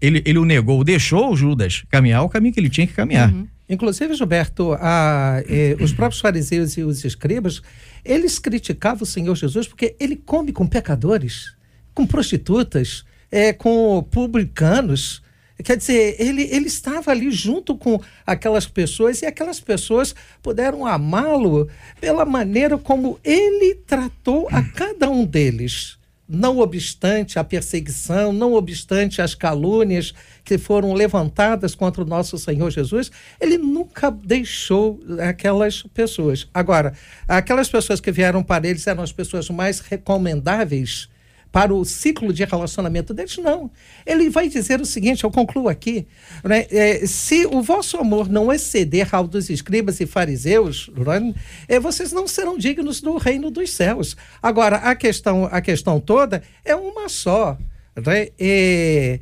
ele, 0.00 0.22
ele 0.24 0.38
o 0.38 0.44
negou, 0.44 0.82
deixou 0.84 1.32
o 1.32 1.36
Judas 1.36 1.82
caminhar 1.90 2.22
o 2.22 2.28
caminho 2.28 2.52
que 2.54 2.60
ele 2.60 2.70
tinha 2.70 2.86
que 2.86 2.94
caminhar. 2.94 3.30
Uhum. 3.32 3.46
Inclusive, 3.68 4.14
Gilberto, 4.14 4.74
a, 4.80 5.42
eh, 5.48 5.76
os 5.80 5.92
próprios 5.92 6.20
fariseus 6.20 6.76
e 6.76 6.82
os 6.82 7.04
escribas, 7.04 7.60
eles 8.04 8.38
criticavam 8.38 9.02
o 9.02 9.06
Senhor 9.06 9.34
Jesus 9.34 9.66
porque 9.66 9.96
ele 9.98 10.14
come 10.14 10.52
com 10.52 10.66
pecadores, 10.66 11.54
com 11.92 12.06
prostitutas, 12.06 13.04
eh, 13.30 13.52
com 13.52 14.06
publicanos. 14.08 15.20
Quer 15.64 15.76
dizer, 15.76 16.14
ele, 16.18 16.42
ele 16.42 16.66
estava 16.66 17.10
ali 17.10 17.30
junto 17.30 17.76
com 17.76 18.00
aquelas 18.24 18.66
pessoas 18.66 19.22
e 19.22 19.26
aquelas 19.26 19.58
pessoas 19.58 20.14
puderam 20.42 20.86
amá-lo 20.86 21.68
pela 22.00 22.24
maneira 22.24 22.78
como 22.78 23.18
ele 23.24 23.74
tratou 23.86 24.46
a 24.52 24.62
cada 24.62 25.10
um 25.10 25.24
deles 25.24 25.98
não 26.28 26.58
obstante 26.58 27.38
a 27.38 27.44
perseguição, 27.44 28.32
não 28.32 28.54
obstante 28.54 29.22
as 29.22 29.34
calúnias 29.34 30.12
que 30.44 30.58
foram 30.58 30.92
levantadas 30.92 31.74
contra 31.74 32.02
o 32.02 32.06
nosso 32.06 32.38
Senhor 32.38 32.70
Jesus, 32.70 33.10
ele 33.40 33.58
nunca 33.58 34.10
deixou 34.10 35.00
aquelas 35.28 35.82
pessoas. 35.82 36.48
Agora, 36.52 36.92
aquelas 37.28 37.68
pessoas 37.68 38.00
que 38.00 38.10
vieram 38.10 38.42
para 38.42 38.66
eles 38.66 38.86
eram 38.86 39.02
as 39.02 39.12
pessoas 39.12 39.48
mais 39.50 39.80
recomendáveis 39.80 41.08
para 41.56 41.72
o 41.72 41.86
ciclo 41.86 42.34
de 42.34 42.44
relacionamento 42.44 43.14
deles, 43.14 43.38
não. 43.38 43.70
Ele 44.04 44.28
vai 44.28 44.46
dizer 44.46 44.78
o 44.78 44.84
seguinte, 44.84 45.24
eu 45.24 45.30
concluo 45.30 45.70
aqui, 45.70 46.06
né? 46.44 46.66
É, 46.70 47.06
se 47.06 47.46
o 47.46 47.62
vosso 47.62 47.96
amor 47.96 48.28
não 48.28 48.52
exceder 48.52 49.14
ao 49.14 49.26
dos 49.26 49.48
escribas 49.48 49.98
e 49.98 50.04
fariseus, 50.04 50.90
né? 50.94 51.34
é, 51.66 51.80
vocês 51.80 52.12
não 52.12 52.28
serão 52.28 52.58
dignos 52.58 53.00
do 53.00 53.16
reino 53.16 53.50
dos 53.50 53.70
céus. 53.70 54.18
Agora, 54.42 54.76
a 54.76 54.94
questão, 54.94 55.48
a 55.50 55.62
questão 55.62 55.98
toda 55.98 56.42
é 56.62 56.76
uma 56.76 57.08
só. 57.08 57.56
Né? 58.04 58.28
É, 58.38 59.18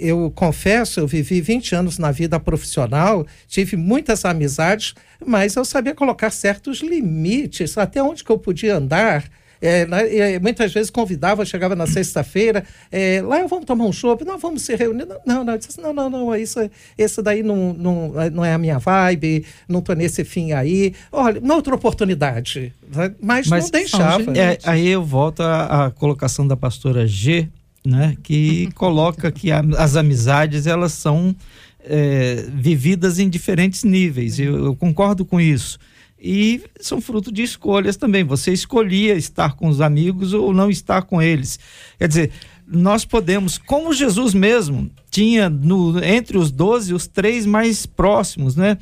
eu 0.00 0.32
confesso, 0.36 1.00
eu 1.00 1.08
vivi 1.08 1.40
20 1.40 1.74
anos 1.74 1.98
na 1.98 2.12
vida 2.12 2.38
profissional, 2.38 3.26
tive 3.48 3.76
muitas 3.76 4.24
amizades, 4.24 4.94
mas 5.26 5.56
eu 5.56 5.64
sabia 5.64 5.92
colocar 5.92 6.30
certos 6.30 6.78
limites, 6.82 7.76
até 7.76 8.00
onde 8.00 8.22
que 8.22 8.30
eu 8.30 8.38
podia 8.38 8.76
andar, 8.76 9.28
é, 9.60 9.86
é, 10.34 10.38
muitas 10.38 10.72
vezes 10.72 10.90
convidava, 10.90 11.44
chegava 11.44 11.74
na 11.74 11.86
sexta-feira, 11.86 12.64
é, 12.90 13.22
lá 13.22 13.44
vamos 13.46 13.64
tomar 13.64 13.84
um 13.84 13.92
chopp, 13.92 14.24
não 14.24 14.38
vamos 14.38 14.62
se 14.62 14.74
reunir. 14.76 15.06
Não, 15.06 15.18
não, 15.26 15.44
não, 15.44 15.58
disse, 15.58 15.80
não, 15.80 15.92
não, 15.92 16.08
não, 16.08 16.36
isso, 16.36 16.58
isso 16.96 17.22
daí 17.22 17.42
não, 17.42 17.72
não, 17.72 18.12
não 18.32 18.44
é 18.44 18.52
a 18.54 18.58
minha 18.58 18.78
vibe, 18.78 19.44
não 19.68 19.80
estou 19.80 19.94
nesse 19.94 20.24
fim 20.24 20.52
aí. 20.52 20.94
Olha, 21.10 21.40
uma 21.40 21.54
outra 21.54 21.74
oportunidade. 21.74 22.72
né, 22.94 23.14
Mas, 23.20 23.48
não 23.48 23.70
deixava. 23.70 24.38
É, 24.38 24.58
aí 24.64 24.88
eu 24.88 25.04
volto 25.04 25.42
à, 25.42 25.86
à 25.86 25.90
colocação 25.90 26.46
da 26.46 26.56
pastora 26.56 27.06
G 27.06 27.48
né? 27.86 28.16
Que 28.22 28.70
coloca 28.74 29.32
que 29.32 29.50
a, 29.50 29.60
as 29.78 29.96
amizades 29.96 30.66
elas 30.66 30.92
são 30.92 31.34
é, 31.80 32.44
vividas 32.52 33.18
em 33.18 33.28
diferentes 33.28 33.84
níveis. 33.84 34.38
Eu, 34.38 34.66
eu 34.66 34.76
concordo 34.76 35.24
com 35.24 35.40
isso 35.40 35.78
e 36.20 36.62
são 36.80 37.00
fruto 37.00 37.30
de 37.30 37.42
escolhas 37.42 37.96
também. 37.96 38.24
Você 38.24 38.52
escolhia 38.52 39.14
estar 39.14 39.54
com 39.54 39.68
os 39.68 39.80
amigos 39.80 40.32
ou 40.32 40.52
não 40.52 40.68
estar 40.70 41.02
com 41.02 41.22
eles. 41.22 41.58
Quer 41.98 42.08
dizer, 42.08 42.30
nós 42.66 43.04
podemos, 43.04 43.56
como 43.56 43.92
Jesus 43.92 44.34
mesmo 44.34 44.90
tinha 45.10 45.48
no, 45.48 46.02
entre 46.02 46.36
os 46.36 46.50
doze 46.50 46.92
os 46.92 47.06
três 47.06 47.46
mais 47.46 47.86
próximos, 47.86 48.56
né? 48.56 48.76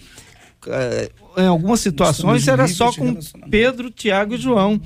Eh, 0.67 1.11
em 1.37 1.47
algumas 1.47 1.81
situações 1.81 2.49
era 2.49 2.67
só 2.67 2.91
com 2.93 3.15
Pedro, 3.51 3.91
Tiago 3.91 4.35
e 4.35 4.39
João. 4.39 4.81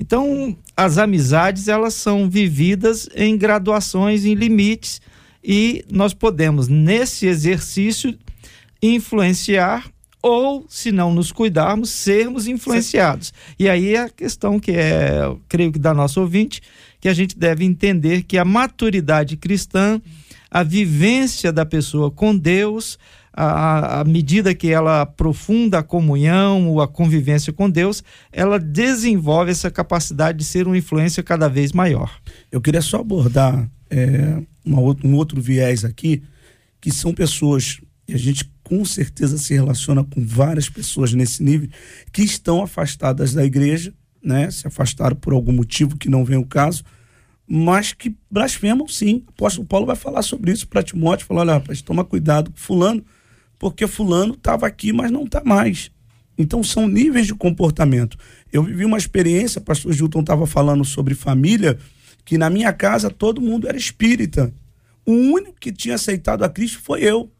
Então, 0.00 0.56
as 0.76 0.96
amizades 0.96 1.66
elas 1.66 1.94
são 1.94 2.30
vividas 2.30 3.08
em 3.14 3.36
graduações, 3.36 4.24
em 4.24 4.34
limites, 4.34 5.00
e 5.42 5.84
nós 5.90 6.14
podemos 6.14 6.68
nesse 6.68 7.26
exercício 7.26 8.16
influenciar 8.80 9.90
ou, 10.22 10.66
se 10.68 10.90
não 10.90 11.12
nos 11.12 11.30
cuidarmos, 11.30 11.90
sermos 11.90 12.46
influenciados. 12.46 13.32
E 13.58 13.68
aí 13.68 13.94
é 13.94 14.02
a 14.02 14.08
questão 14.08 14.58
que 14.58 14.72
é, 14.72 15.20
creio 15.48 15.72
que 15.72 15.78
da 15.78 15.94
nossa 15.94 16.20
ouvinte, 16.20 16.60
que 17.00 17.08
a 17.08 17.14
gente 17.14 17.38
deve 17.38 17.64
entender 17.64 18.22
que 18.22 18.36
a 18.36 18.44
maturidade 18.44 19.36
cristã, 19.36 20.00
a 20.50 20.62
vivência 20.62 21.52
da 21.52 21.64
pessoa 21.64 22.10
com 22.10 22.36
Deus, 22.36 22.98
à 23.40 24.02
medida 24.04 24.52
que 24.52 24.68
ela 24.68 25.02
aprofunda 25.02 25.78
a 25.78 25.82
comunhão 25.82 26.68
ou 26.68 26.80
a 26.80 26.88
convivência 26.88 27.52
com 27.52 27.70
Deus, 27.70 28.02
ela 28.32 28.58
desenvolve 28.58 29.52
essa 29.52 29.70
capacidade 29.70 30.38
de 30.38 30.44
ser 30.44 30.66
uma 30.66 30.76
influência 30.76 31.22
cada 31.22 31.48
vez 31.48 31.72
maior. 31.72 32.10
Eu 32.50 32.60
queria 32.60 32.82
só 32.82 32.98
abordar 32.98 33.70
é, 33.88 34.42
uma, 34.64 34.80
um 35.04 35.14
outro 35.14 35.40
viés 35.40 35.84
aqui, 35.84 36.20
que 36.80 36.90
são 36.90 37.14
pessoas, 37.14 37.80
e 38.08 38.14
a 38.14 38.18
gente 38.18 38.50
com 38.64 38.84
certeza 38.84 39.36
se 39.36 39.52
relaciona 39.52 40.02
com 40.02 40.24
várias 40.24 40.68
pessoas 40.68 41.12
nesse 41.12 41.42
nível, 41.42 41.68
que 42.10 42.22
estão 42.22 42.62
afastadas 42.62 43.34
da 43.34 43.44
igreja, 43.44 43.92
né? 44.22 44.50
se 44.50 44.66
afastaram 44.66 45.14
por 45.14 45.34
algum 45.34 45.52
motivo 45.52 45.96
que 45.96 46.08
não 46.08 46.24
vem 46.24 46.38
o 46.38 46.46
caso, 46.46 46.82
mas 47.46 47.92
que 47.92 48.16
blasfemam 48.30 48.88
sim. 48.88 49.24
O 49.26 49.30
apóstolo 49.30 49.66
Paulo 49.66 49.86
vai 49.86 49.96
falar 49.96 50.22
sobre 50.22 50.52
isso 50.52 50.66
para 50.66 50.82
Timóteo, 50.82 51.26
falar, 51.26 51.42
olha, 51.42 51.52
rapaz, 51.54 51.82
toma 51.82 52.04
cuidado 52.04 52.50
com 52.50 52.56
fulano, 52.56 53.04
porque 53.58 53.86
fulano 53.86 54.34
estava 54.34 54.66
aqui, 54.66 54.92
mas 54.92 55.10
não 55.10 55.24
está 55.24 55.42
mais. 55.44 55.90
Então 56.36 56.62
são 56.62 56.88
níveis 56.88 57.26
de 57.26 57.34
comportamento. 57.34 58.16
Eu 58.50 58.62
vivi 58.62 58.84
uma 58.84 58.98
experiência, 58.98 59.60
pastor 59.60 59.92
Gilton 59.92 60.20
estava 60.20 60.46
falando 60.46 60.84
sobre 60.84 61.14
família, 61.14 61.78
que 62.24 62.38
na 62.38 62.48
minha 62.48 62.72
casa 62.72 63.10
todo 63.10 63.40
mundo 63.40 63.68
era 63.68 63.76
espírita. 63.76 64.52
O 65.04 65.12
único 65.12 65.58
que 65.58 65.72
tinha 65.72 65.96
aceitado 65.96 66.42
a 66.42 66.48
Cristo 66.48 66.80
foi 66.80 67.02
eu. 67.02 67.30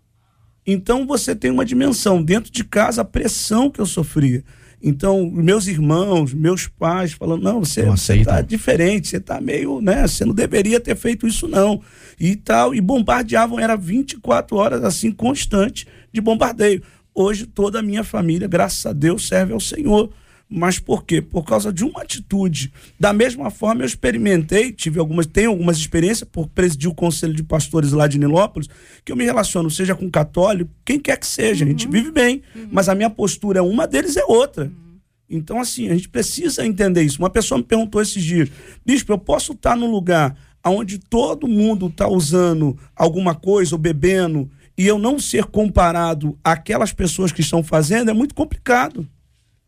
Então 0.70 1.07
você 1.07 1.35
tem 1.35 1.50
uma 1.50 1.64
dimensão 1.64 2.22
dentro 2.22 2.52
de 2.52 2.62
casa, 2.62 3.00
a 3.00 3.04
pressão 3.04 3.70
que 3.70 3.81
eu 3.81 3.87
sofria. 3.87 4.44
Então, 4.83 5.31
meus 5.31 5.66
irmãos, 5.66 6.35
meus 6.35 6.68
pais 6.68 7.12
falando, 7.12 7.42
não, 7.42 7.64
você, 7.64 7.87
você 7.87 8.22
tá 8.22 8.42
diferente, 8.42 9.09
você 9.09 9.18
tá 9.18 9.40
meio, 9.40 9.81
né, 9.81 10.07
você 10.07 10.26
não 10.26 10.35
deveria 10.35 10.78
ter 10.78 10.94
feito 10.94 11.26
isso 11.26 11.48
não. 11.48 11.81
E 12.20 12.37
tal, 12.37 12.74
e 12.74 12.83
bombardeavam, 12.83 13.59
era 13.59 13.78
24 13.78 14.54
horas 14.59 14.85
assim 14.85 15.11
constante 15.11 15.87
de 16.12 16.20
bombardeio. 16.20 16.83
Hoje 17.14 17.46
toda 17.46 17.78
a 17.78 17.83
minha 17.83 18.04
família, 18.04 18.46
graças 18.46 18.85
a 18.85 18.92
Deus, 18.92 19.26
serve 19.26 19.54
ao 19.54 19.61
Senhor. 19.61 20.11
Mas 20.50 20.78
por 20.78 21.04
quê? 21.04 21.20
Por 21.20 21.44
causa 21.44 21.70
de 21.70 21.84
uma 21.84 22.00
atitude. 22.00 22.72
Da 22.98 23.12
mesma 23.12 23.50
forma, 23.50 23.82
eu 23.82 23.87
experimentei, 23.87 24.72
tive 24.72 24.98
algumas, 24.98 25.26
tenho 25.26 25.50
algumas 25.50 25.76
experiências 25.76 26.26
por 26.30 26.48
presidir 26.48 26.88
o 26.88 26.94
conselho 26.94 27.34
de 27.34 27.42
pastores 27.42 27.92
lá 27.92 28.06
de 28.06 28.18
Nilópolis, 28.18 28.68
que 29.04 29.12
eu 29.12 29.16
me 29.16 29.24
relaciono, 29.24 29.70
seja 29.70 29.94
com 29.94 30.11
católico, 30.11 30.70
quem 30.87 30.98
quer 30.98 31.18
que 31.18 31.26
seja, 31.26 31.64
uhum. 31.64 31.68
a 31.68 31.72
gente 31.72 31.87
uhum. 31.87 31.92
vive 31.92 32.11
bem, 32.11 32.42
uhum. 32.56 32.68
mas 32.72 32.88
a 32.88 32.94
minha 32.94 33.11
postura 33.11 33.58
é 33.58 33.62
uma 33.62 33.87
deles 33.87 34.16
é 34.16 34.24
outra. 34.24 34.64
Uhum. 34.64 34.98
Então, 35.28 35.61
assim, 35.61 35.90
a 35.90 35.94
gente 35.94 36.08
precisa 36.08 36.66
entender 36.66 37.02
isso. 37.02 37.18
Uma 37.18 37.28
pessoa 37.28 37.58
me 37.58 37.64
perguntou 37.64 38.00
esses 38.00 38.22
dias, 38.22 38.48
bispo, 38.87 39.12
eu 39.12 39.18
posso 39.18 39.52
estar 39.52 39.76
num 39.76 39.90
lugar 39.90 40.34
onde 40.64 40.98
todo 40.98 41.46
mundo 41.46 41.87
está 41.88 42.08
usando 42.08 42.78
alguma 42.96 43.34
coisa 43.34 43.74
ou 43.74 43.78
bebendo 43.78 44.50
e 44.76 44.87
eu 44.87 44.98
não 44.98 45.18
ser 45.18 45.44
comparado 45.44 46.38
àquelas 46.42 46.92
pessoas 46.92 47.32
que 47.32 47.40
estão 47.40 47.62
fazendo, 47.62 48.11
é 48.11 48.14
muito 48.14 48.34
complicado. 48.34 49.06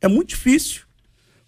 É 0.01 0.09
muito 0.09 0.31
difícil. 0.31 0.83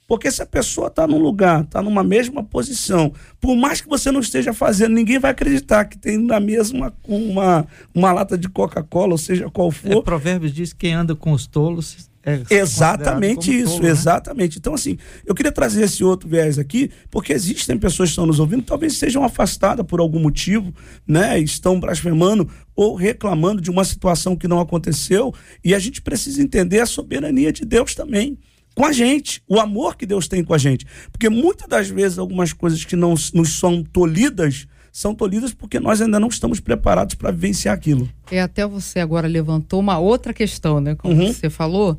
Porque 0.06 0.30
se 0.30 0.42
a 0.42 0.46
pessoa 0.46 0.88
está 0.88 1.06
num 1.06 1.18
lugar, 1.18 1.62
está 1.62 1.80
numa 1.80 2.04
mesma 2.04 2.44
posição, 2.44 3.12
por 3.40 3.56
mais 3.56 3.80
que 3.80 3.88
você 3.88 4.10
não 4.10 4.20
esteja 4.20 4.52
fazendo, 4.52 4.92
ninguém 4.92 5.18
vai 5.18 5.30
acreditar 5.30 5.86
que 5.86 5.96
tem 5.96 6.18
na 6.18 6.38
mesma 6.38 6.92
uma, 7.08 7.66
uma 7.94 8.12
lata 8.12 8.36
de 8.36 8.48
Coca-Cola, 8.48 9.12
ou 9.12 9.18
seja, 9.18 9.48
qual 9.48 9.70
for. 9.70 9.90
É, 9.90 10.02
provérbios 10.02 10.52
diz 10.52 10.72
que 10.72 10.80
quem 10.80 10.92
anda 10.92 11.14
com 11.14 11.32
os 11.32 11.46
tolos 11.46 12.10
é 12.24 12.42
exatamente 12.50 13.50
isso, 13.50 13.72
tolo, 13.74 13.84
né? 13.84 13.90
exatamente. 13.90 14.58
Então, 14.58 14.74
assim, 14.74 14.96
eu 15.26 15.34
queria 15.34 15.50
trazer 15.50 15.82
esse 15.82 16.04
outro 16.04 16.28
viés 16.28 16.58
aqui, 16.58 16.90
porque 17.10 17.32
existem 17.32 17.76
pessoas 17.76 18.10
que 18.10 18.12
estão 18.12 18.26
nos 18.26 18.38
ouvindo, 18.38 18.62
talvez 18.62 18.96
sejam 18.96 19.24
afastadas 19.24 19.84
por 19.84 19.98
algum 19.98 20.20
motivo, 20.20 20.72
né? 21.06 21.38
Estão 21.40 21.80
blasfemando 21.80 22.48
ou 22.76 22.94
reclamando 22.94 23.60
de 23.60 23.70
uma 23.70 23.84
situação 23.84 24.36
que 24.36 24.46
não 24.46 24.60
aconteceu, 24.60 25.34
e 25.64 25.74
a 25.74 25.78
gente 25.78 26.00
precisa 26.00 26.40
entender 26.40 26.80
a 26.80 26.86
soberania 26.86 27.52
de 27.52 27.64
Deus 27.64 27.94
também 27.94 28.38
com 28.74 28.86
a 28.86 28.92
gente, 28.92 29.42
o 29.46 29.60
amor 29.60 29.96
que 29.96 30.06
Deus 30.06 30.26
tem 30.28 30.42
com 30.42 30.54
a 30.54 30.58
gente. 30.58 30.86
Porque 31.10 31.28
muitas 31.28 31.68
das 31.68 31.88
vezes 31.88 32.18
algumas 32.18 32.52
coisas 32.52 32.84
que 32.84 32.96
não 32.96 33.14
nos 33.34 33.58
são 33.58 33.82
tolhidas 33.82 34.66
são 34.92 35.14
tolhidas 35.14 35.54
porque 35.54 35.80
nós 35.80 36.02
ainda 36.02 36.20
não 36.20 36.28
estamos 36.28 36.60
preparados 36.60 37.14
para 37.14 37.30
vivenciar 37.30 37.74
aquilo. 37.74 38.06
É, 38.30 38.42
até 38.42 38.66
você 38.66 39.00
agora 39.00 39.26
levantou 39.26 39.80
uma 39.80 39.98
outra 39.98 40.34
questão, 40.34 40.80
né? 40.80 40.94
Como 40.94 41.14
uhum. 41.14 41.32
você 41.32 41.48
falou. 41.48 41.98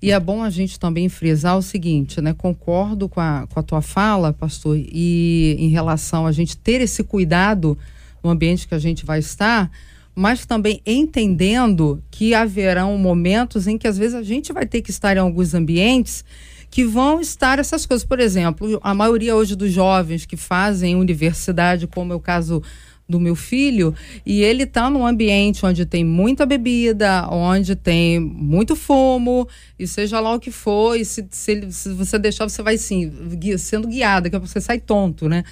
E 0.00 0.10
é 0.10 0.18
bom 0.18 0.42
a 0.42 0.48
gente 0.48 0.80
também 0.80 1.08
frisar 1.08 1.56
o 1.56 1.62
seguinte, 1.62 2.20
né? 2.22 2.32
Concordo 2.32 3.08
com 3.08 3.20
a, 3.20 3.46
com 3.48 3.60
a 3.60 3.62
tua 3.62 3.82
fala, 3.82 4.32
pastor, 4.32 4.76
e 4.76 5.54
em 5.58 5.68
relação 5.68 6.26
a 6.26 6.32
gente 6.32 6.56
ter 6.56 6.80
esse 6.80 7.04
cuidado 7.04 7.76
no 8.24 8.30
ambiente 8.30 8.66
que 8.66 8.74
a 8.74 8.78
gente 8.78 9.04
vai 9.04 9.18
estar, 9.18 9.70
mas 10.14 10.46
também 10.46 10.80
entendendo 10.86 12.02
que 12.10 12.34
haverão 12.34 12.96
momentos 12.96 13.66
em 13.66 13.76
que 13.76 13.86
às 13.86 13.98
vezes 13.98 14.14
a 14.14 14.22
gente 14.22 14.52
vai 14.52 14.66
ter 14.66 14.80
que 14.80 14.90
estar 14.90 15.16
em 15.16 15.20
alguns 15.20 15.54
ambientes 15.54 16.24
que 16.72 16.86
vão 16.86 17.20
estar 17.20 17.58
essas 17.58 17.84
coisas. 17.84 18.02
Por 18.02 18.18
exemplo, 18.18 18.80
a 18.82 18.94
maioria 18.94 19.36
hoje 19.36 19.54
dos 19.54 19.70
jovens 19.70 20.24
que 20.24 20.38
fazem 20.38 20.96
universidade, 20.96 21.86
como 21.86 22.14
é 22.14 22.16
o 22.16 22.20
caso 22.20 22.62
do 23.06 23.20
meu 23.20 23.36
filho, 23.36 23.94
e 24.24 24.42
ele 24.42 24.62
está 24.62 24.88
num 24.88 25.06
ambiente 25.06 25.66
onde 25.66 25.84
tem 25.84 26.02
muita 26.02 26.46
bebida, 26.46 27.28
onde 27.30 27.76
tem 27.76 28.18
muito 28.18 28.74
fumo, 28.74 29.46
e 29.78 29.86
seja 29.86 30.18
lá 30.18 30.32
o 30.34 30.40
que 30.40 30.50
for, 30.50 30.96
e 30.96 31.04
se, 31.04 31.26
se, 31.30 31.52
ele, 31.52 31.70
se 31.70 31.92
você 31.92 32.18
deixar, 32.18 32.48
você 32.48 32.62
vai 32.62 32.78
sim, 32.78 33.12
sendo 33.58 33.86
guiada, 33.86 34.30
que 34.30 34.38
você 34.38 34.58
sai 34.58 34.80
tonto, 34.80 35.28
né? 35.28 35.44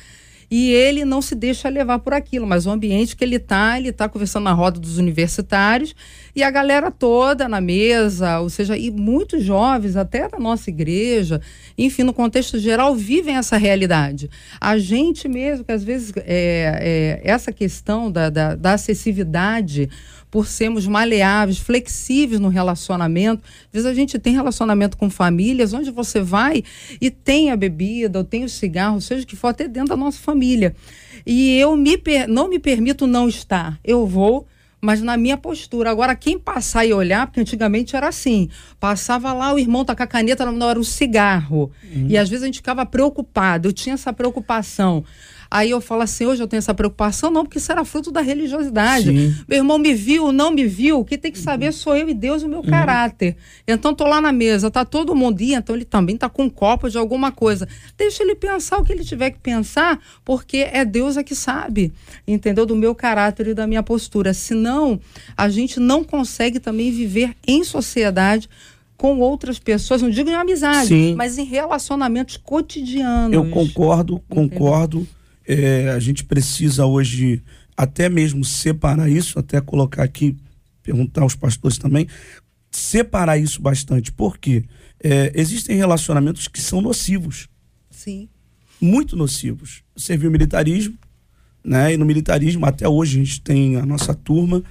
E 0.50 0.72
ele 0.72 1.04
não 1.04 1.22
se 1.22 1.34
deixa 1.34 1.68
levar 1.68 2.00
por 2.00 2.12
aquilo, 2.12 2.46
mas 2.46 2.66
o 2.66 2.70
ambiente 2.70 3.14
que 3.14 3.22
ele 3.22 3.36
está, 3.36 3.78
ele 3.78 3.90
está 3.90 4.08
conversando 4.08 4.44
na 4.44 4.52
roda 4.52 4.80
dos 4.80 4.98
universitários 4.98 5.94
e 6.34 6.42
a 6.42 6.50
galera 6.50 6.90
toda 6.90 7.48
na 7.48 7.60
mesa, 7.60 8.40
ou 8.40 8.50
seja, 8.50 8.76
e 8.76 8.90
muitos 8.90 9.44
jovens, 9.44 9.96
até 9.96 10.28
da 10.28 10.38
nossa 10.38 10.68
igreja, 10.68 11.40
enfim, 11.78 12.02
no 12.02 12.12
contexto 12.12 12.58
geral, 12.58 12.96
vivem 12.96 13.36
essa 13.36 13.56
realidade. 13.56 14.28
A 14.60 14.76
gente 14.76 15.28
mesmo, 15.28 15.64
que 15.64 15.72
às 15.72 15.84
vezes 15.84 16.12
é, 16.16 17.20
é 17.24 17.30
essa 17.30 17.52
questão 17.52 18.10
da, 18.10 18.28
da, 18.28 18.56
da 18.56 18.72
acessibilidade 18.72 19.88
por 20.30 20.46
sermos 20.46 20.86
maleáveis, 20.86 21.58
flexíveis 21.58 22.40
no 22.40 22.48
relacionamento. 22.48 23.42
Às 23.44 23.72
vezes 23.72 23.86
a 23.86 23.94
gente 23.94 24.18
tem 24.18 24.32
relacionamento 24.32 24.96
com 24.96 25.10
famílias 25.10 25.72
onde 25.72 25.90
você 25.90 26.20
vai 26.20 26.62
e 27.00 27.10
tem 27.10 27.50
a 27.50 27.56
bebida, 27.56 28.18
ou 28.18 28.24
tem 28.24 28.44
o 28.44 28.48
cigarro, 28.48 29.00
seja 29.00 29.24
o 29.24 29.26
que 29.26 29.36
for, 29.36 29.48
até 29.48 29.66
dentro 29.66 29.90
da 29.90 29.96
nossa 29.96 30.18
família. 30.18 30.74
E 31.26 31.58
eu 31.58 31.76
me, 31.76 32.00
não 32.28 32.48
me 32.48 32.58
permito 32.58 33.06
não 33.06 33.28
estar. 33.28 33.78
Eu 33.84 34.06
vou 34.06 34.46
mas 34.80 35.02
na 35.02 35.16
minha 35.16 35.36
postura. 35.36 35.90
Agora, 35.90 36.16
quem 36.16 36.38
passar 36.38 36.86
e 36.86 36.92
olhar, 36.92 37.26
porque 37.26 37.40
antigamente 37.40 37.94
era 37.94 38.08
assim: 38.08 38.48
passava 38.78 39.32
lá, 39.32 39.52
o 39.52 39.58
irmão 39.58 39.84
tá 39.84 39.94
com 39.94 40.02
a 40.02 40.06
caneta, 40.06 40.50
não 40.50 40.70
era 40.70 40.80
o 40.80 40.84
cigarro. 40.84 41.70
Uhum. 41.84 42.06
E 42.08 42.16
às 42.16 42.28
vezes 42.28 42.42
a 42.42 42.46
gente 42.46 42.56
ficava 42.56 42.86
preocupado, 42.86 43.68
eu 43.68 43.72
tinha 43.72 43.94
essa 43.94 44.12
preocupação. 44.12 45.04
Aí 45.50 45.70
eu 45.70 45.80
falo 45.80 46.02
assim, 46.02 46.26
hoje 46.26 46.40
eu 46.40 46.46
tenho 46.46 46.58
essa 46.58 46.72
preocupação, 46.72 47.28
não, 47.28 47.44
porque 47.44 47.58
isso 47.58 47.72
era 47.72 47.84
fruto 47.84 48.12
da 48.12 48.20
religiosidade. 48.20 49.06
Sim. 49.06 49.34
Meu 49.48 49.58
irmão 49.58 49.78
me 49.78 49.92
viu, 49.92 50.30
não 50.30 50.52
me 50.52 50.64
viu, 50.64 51.00
o 51.00 51.04
que 51.04 51.18
tem 51.18 51.32
que 51.32 51.40
saber 51.40 51.72
sou 51.72 51.96
eu 51.96 52.08
e 52.08 52.14
Deus 52.14 52.42
e 52.42 52.44
o 52.44 52.48
meu 52.48 52.60
uhum. 52.60 52.66
caráter. 52.66 53.36
Então 53.66 53.92
tô 53.92 54.06
lá 54.06 54.20
na 54.20 54.30
mesa, 54.30 54.70
tá 54.70 54.84
todo 54.84 55.12
mundo, 55.12 55.40
e 55.40 55.54
então 55.54 55.74
ele 55.74 55.84
também 55.84 56.16
tá 56.16 56.28
com 56.28 56.44
um 56.44 56.48
copo 56.48 56.88
de 56.88 56.96
alguma 56.96 57.32
coisa. 57.32 57.68
Deixa 57.98 58.22
ele 58.22 58.36
pensar 58.36 58.78
o 58.78 58.84
que 58.84 58.92
ele 58.92 59.02
tiver 59.02 59.30
que 59.30 59.40
pensar, 59.40 59.98
porque 60.24 60.68
é 60.72 60.84
Deus 60.84 61.16
é 61.16 61.24
que 61.24 61.34
sabe, 61.34 61.92
entendeu? 62.28 62.64
Do 62.64 62.76
meu 62.76 62.94
caráter 62.94 63.48
e 63.48 63.54
da 63.54 63.66
minha 63.66 63.82
postura. 63.82 64.32
Senão, 64.32 65.00
a 65.36 65.48
gente 65.48 65.80
não 65.80 66.04
consegue 66.04 66.60
também 66.60 66.92
viver 66.92 67.34
em 67.44 67.64
sociedade 67.64 68.48
com 68.96 69.18
outras 69.18 69.58
pessoas, 69.58 70.02
não 70.02 70.10
digo 70.10 70.28
em 70.28 70.34
amizade, 70.34 70.88
Sim. 70.88 71.14
mas 71.16 71.38
em 71.38 71.44
relacionamentos 71.44 72.36
cotidianos. 72.36 73.32
Eu 73.32 73.48
concordo, 73.48 74.22
concordo. 74.28 74.98
Entendeu? 74.98 75.19
É, 75.52 75.90
a 75.90 75.98
gente 75.98 76.22
precisa 76.22 76.86
hoje 76.86 77.42
até 77.76 78.08
mesmo 78.08 78.44
separar 78.44 79.10
isso, 79.10 79.36
até 79.36 79.60
colocar 79.60 80.04
aqui, 80.04 80.36
perguntar 80.80 81.22
aos 81.22 81.34
pastores 81.34 81.76
também, 81.76 82.06
separar 82.70 83.36
isso 83.36 83.60
bastante. 83.60 84.12
Por 84.12 84.38
quê? 84.38 84.62
É, 85.02 85.32
existem 85.34 85.76
relacionamentos 85.76 86.46
que 86.46 86.60
são 86.60 86.80
nocivos. 86.80 87.48
Sim. 87.90 88.28
Muito 88.80 89.16
nocivos. 89.16 89.82
Você 89.96 90.16
viu 90.16 90.28
o 90.28 90.32
militarismo, 90.32 90.96
né? 91.64 91.94
E 91.94 91.96
no 91.96 92.06
militarismo, 92.06 92.64
até 92.64 92.88
hoje, 92.88 93.20
a 93.20 93.24
gente 93.24 93.40
tem 93.40 93.74
a 93.74 93.84
nossa 93.84 94.14
turma. 94.14 94.62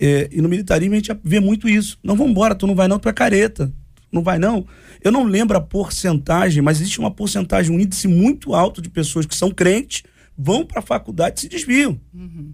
É, 0.00 0.30
e 0.32 0.40
no 0.40 0.48
militarismo 0.48 0.94
a 0.94 0.96
gente 0.96 1.14
vê 1.22 1.40
muito 1.40 1.68
isso. 1.68 1.98
Não, 2.02 2.16
vamos 2.16 2.30
embora, 2.30 2.54
tu 2.54 2.66
não 2.66 2.74
vai 2.74 2.88
não, 2.88 2.98
tu 2.98 3.06
é 3.06 3.12
careta. 3.12 3.70
Não 4.10 4.22
vai 4.22 4.38
não. 4.38 4.66
Eu 5.04 5.12
não 5.12 5.24
lembro 5.24 5.58
a 5.58 5.60
porcentagem, 5.60 6.62
mas 6.62 6.80
existe 6.80 6.98
uma 6.98 7.10
porcentagem, 7.10 7.76
um 7.76 7.78
índice 7.78 8.08
muito 8.08 8.54
alto 8.54 8.80
de 8.80 8.88
pessoas 8.88 9.26
que 9.26 9.34
são 9.34 9.50
crentes, 9.50 10.02
vão 10.36 10.64
para 10.64 10.80
a 10.80 10.82
faculdade 10.82 11.38
e 11.38 11.40
se 11.42 11.48
desviam. 11.48 12.00
Uhum. 12.12 12.52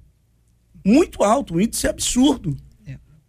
Muito 0.85 1.23
alto, 1.23 1.55
um 1.55 1.61
índice 1.61 1.87
absurdo. 1.87 2.57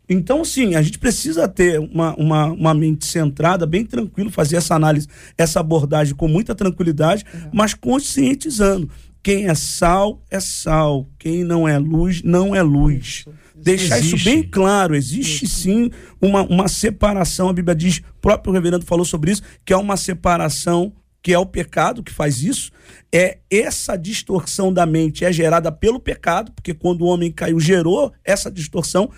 Então, 0.09 0.43
sim, 0.43 0.73
a 0.73 0.81
gente 0.81 0.97
precisa 0.97 1.47
ter 1.47 1.79
uma, 1.79 2.15
uma, 2.15 2.45
uma 2.47 2.73
mente 2.73 3.05
centrada, 3.05 3.67
bem 3.67 3.85
tranquilo, 3.85 4.31
fazer 4.31 4.55
essa 4.55 4.73
análise, 4.73 5.07
essa 5.37 5.59
abordagem 5.59 6.15
com 6.15 6.27
muita 6.27 6.55
tranquilidade, 6.55 7.23
mas 7.53 7.75
conscientizando. 7.75 8.89
Quem 9.21 9.47
é 9.47 9.53
sal, 9.53 10.23
é 10.31 10.39
sal. 10.39 11.07
Quem 11.19 11.43
não 11.43 11.67
é 11.67 11.77
luz, 11.77 12.23
não 12.23 12.55
é 12.55 12.63
luz. 12.63 13.25
Deixar 13.55 13.99
isso 13.99 14.15
Existe. 14.15 14.29
bem 14.29 14.41
claro. 14.41 14.95
Existe 14.95 15.45
sim 15.45 15.91
uma, 16.19 16.41
uma 16.43 16.67
separação. 16.67 17.49
A 17.49 17.53
Bíblia 17.53 17.75
diz, 17.75 17.99
o 17.99 18.21
próprio 18.21 18.53
reverendo 18.53 18.85
falou 18.85 19.05
sobre 19.05 19.31
isso, 19.31 19.43
que 19.63 19.73
é 19.73 19.77
uma 19.77 19.97
separação, 19.97 20.93
que 21.21 21.33
é 21.33 21.39
o 21.39 21.45
pecado 21.45 22.03
que 22.03 22.13
faz 22.13 22.41
isso. 22.41 22.71
É 23.13 23.39
essa 23.49 23.97
distorção 23.97 24.71
da 24.71 24.85
mente 24.85 25.25
é 25.25 25.31
gerada 25.31 25.71
pelo 25.71 25.99
pecado, 25.99 26.51
porque 26.51 26.73
quando 26.73 27.01
o 27.01 27.07
homem 27.07 27.31
caiu, 27.31 27.59
gerou 27.59 28.13
essa 28.23 28.49
distorção. 28.49 29.09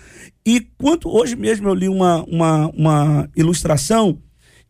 E 0.44 0.60
quanto 0.78 1.08
hoje 1.08 1.36
mesmo 1.36 1.68
eu 1.68 1.74
li 1.74 1.88
uma, 1.88 2.24
uma, 2.24 2.68
uma 2.68 3.30
ilustração 3.36 4.18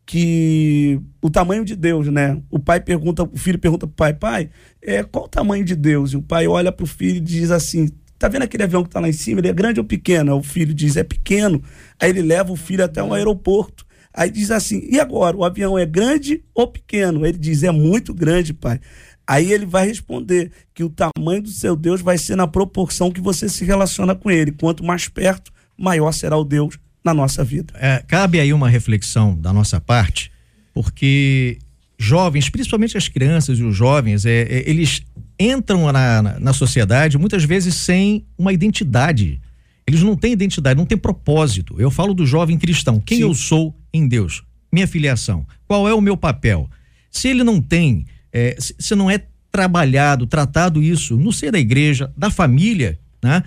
que 0.05 1.01
o 1.23 1.31
tamanho 1.31 1.65
de 1.65 1.77
Deus, 1.77 2.09
né? 2.09 2.41
O 2.51 2.59
pai 2.59 2.81
pergunta, 2.81 3.23
o 3.23 3.37
filho 3.37 3.59
pergunta 3.59 3.87
pro 3.87 3.97
pai, 3.97 4.13
pai, 4.13 4.51
é, 4.83 5.03
qual 5.03 5.25
o 5.25 5.29
tamanho 5.29 5.65
de 5.65 5.77
Deus? 5.77 6.13
E 6.13 6.17
o 6.17 6.23
pai 6.23 6.47
olha 6.47 6.73
pro 6.73 6.87
filho 6.87 7.17
e 7.17 7.21
diz 7.21 7.51
assim: 7.51 7.89
tá 8.19 8.29
vendo 8.29 8.43
aquele 8.43 8.65
avião 8.65 8.85
que 8.85 8.91
tá 8.91 9.01
lá 9.01 9.09
em 9.09 9.13
cima? 9.13 9.41
Ele 9.41 9.49
é 9.49 9.53
grande 9.53 9.81
ou 9.81 9.87
pequeno? 9.87 10.37
O 10.37 10.43
filho 10.43 10.75
diz: 10.75 10.97
é 10.97 11.05
pequeno. 11.05 11.63
Aí 12.01 12.11
ele 12.11 12.23
leva 12.23 12.53
o 12.53 12.57
filho 12.57 12.85
até 12.85 13.03
um 13.03 13.13
aeroporto. 13.13 13.87
Aí 14.15 14.31
diz 14.31 14.51
assim: 14.51 14.87
e 14.89 15.01
agora? 15.01 15.37
O 15.37 15.45
avião 15.45 15.79
é 15.79 15.87
grande 15.87 16.43
ou 16.55 16.67
pequeno? 16.67 17.25
Ele 17.25 17.39
diz: 17.39 17.63
é 17.63 17.71
muito 17.71 18.13
grande, 18.13 18.53
pai. 18.53 18.81
Aí 19.27 19.53
ele 19.53 19.65
vai 19.65 19.87
responder 19.87 20.51
que 20.75 20.85
o 20.85 20.91
tamanho 20.91 21.43
do 21.43 21.49
seu 21.49 21.77
Deus 21.77 22.01
vai 22.01 22.19
ser 22.19 22.37
na 22.37 22.47
proporção 22.47 23.11
que 23.11 23.21
você 23.21 23.49
se 23.49 23.65
relaciona 23.65 24.15
com 24.15 24.31
ele. 24.31 24.53
Quanto 24.53 24.85
mais 24.85 25.09
perto, 25.09 25.53
maior 25.79 26.13
será 26.13 26.37
o 26.37 26.45
Deus 26.45 26.79
na 27.05 27.15
nossa 27.15 27.43
vida. 27.43 27.73
É, 27.77 28.03
cabe 28.07 28.41
aí 28.41 28.53
uma 28.53 28.69
reflexão 28.69 29.35
da 29.35 29.53
nossa 29.53 29.81
parte, 29.81 30.31
porque 30.75 31.59
jovens, 31.99 32.49
principalmente 32.49 32.97
as 32.97 33.09
crianças 33.09 33.59
e 33.59 33.63
os 33.63 33.75
jovens, 33.75 34.27
é, 34.27 34.43
é, 34.43 34.69
eles 34.69 35.03
entram 35.39 35.91
na, 35.93 36.23
na, 36.23 36.41
na 36.41 36.53
sociedade 36.53 37.17
muitas 37.17 37.45
vezes 37.45 37.75
sem 37.75 38.27
uma 38.37 38.53
identidade. 38.53 39.41
Eles 39.87 40.03
não 40.03 40.17
têm 40.17 40.33
identidade, 40.33 40.79
não 40.79 40.87
têm 40.87 40.99
propósito. 40.99 41.81
Eu 41.81 41.91
falo 41.91 42.15
do 42.15 42.25
jovem 42.27 42.59
cristão. 42.59 43.01
Quem 43.01 43.19
Sim. 43.19 43.25
eu 43.25 43.35
sou 43.35 43.75
em 43.93 44.07
Deus? 44.09 44.43
Minha 44.73 44.87
filiação. 44.87 45.47
Qual 45.67 45.89
é 45.89 45.95
o 45.95 46.01
meu 46.01 46.17
papel? 46.17 46.69
Se 47.11 47.29
ele 47.29 47.45
não 47.45 47.61
tem, 47.61 48.07
é, 48.33 48.57
se, 48.59 48.95
não 48.95 49.11
é 49.11 49.23
trabalhado, 49.51 50.27
tratado 50.27 50.83
isso 50.83 51.17
no 51.17 51.33
seio 51.33 51.53
da 51.53 51.59
igreja, 51.61 52.11
da 52.17 52.31
família, 52.31 52.99
né? 53.23 53.43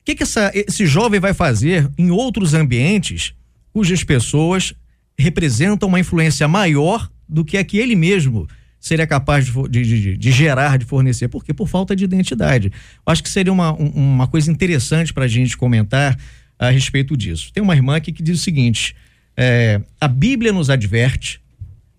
O 0.00 0.04
que, 0.04 0.14
que 0.16 0.22
essa- 0.24 0.50
esse 0.54 0.84
jovem 0.84 1.18
vai 1.20 1.32
fazer 1.32 1.90
em 1.96 2.10
outros 2.10 2.54
ambientes 2.54 3.32
cujas 3.72 4.04
pessoas 4.04 4.74
representam 5.18 5.88
uma 5.88 6.00
influência 6.00 6.46
maior 6.48 7.10
do 7.28 7.44
que 7.44 7.56
a 7.56 7.64
que 7.64 7.78
ele 7.78 7.94
mesmo 7.96 8.46
seria 8.80 9.06
capaz 9.06 9.46
de, 9.46 9.82
de- 9.82 10.16
de- 10.16 10.32
gerar, 10.32 10.76
de 10.76 10.84
fornecer? 10.84 11.28
Por 11.28 11.44
quê? 11.44 11.54
Por 11.54 11.68
falta 11.68 11.94
de 11.94 12.04
identidade. 12.04 12.70
Acho 13.06 13.22
que 13.22 13.28
seria 13.30 13.52
uma, 13.52 13.72
um- 13.80 13.90
uma 13.94 14.26
coisa 14.26 14.50
interessante 14.50 15.14
para 15.14 15.24
a 15.24 15.28
gente 15.28 15.56
comentar 15.56 16.18
a 16.58 16.68
respeito 16.68 17.16
disso. 17.16 17.50
Tem 17.52 17.62
uma 17.62 17.74
irmã 17.74 17.96
aqui 17.96 18.12
que 18.12 18.22
diz 18.22 18.40
o 18.40 18.42
seguinte: 18.42 18.94
é, 19.36 19.80
a 20.00 20.08
Bíblia 20.08 20.52
nos 20.52 20.68
adverte 20.70 21.40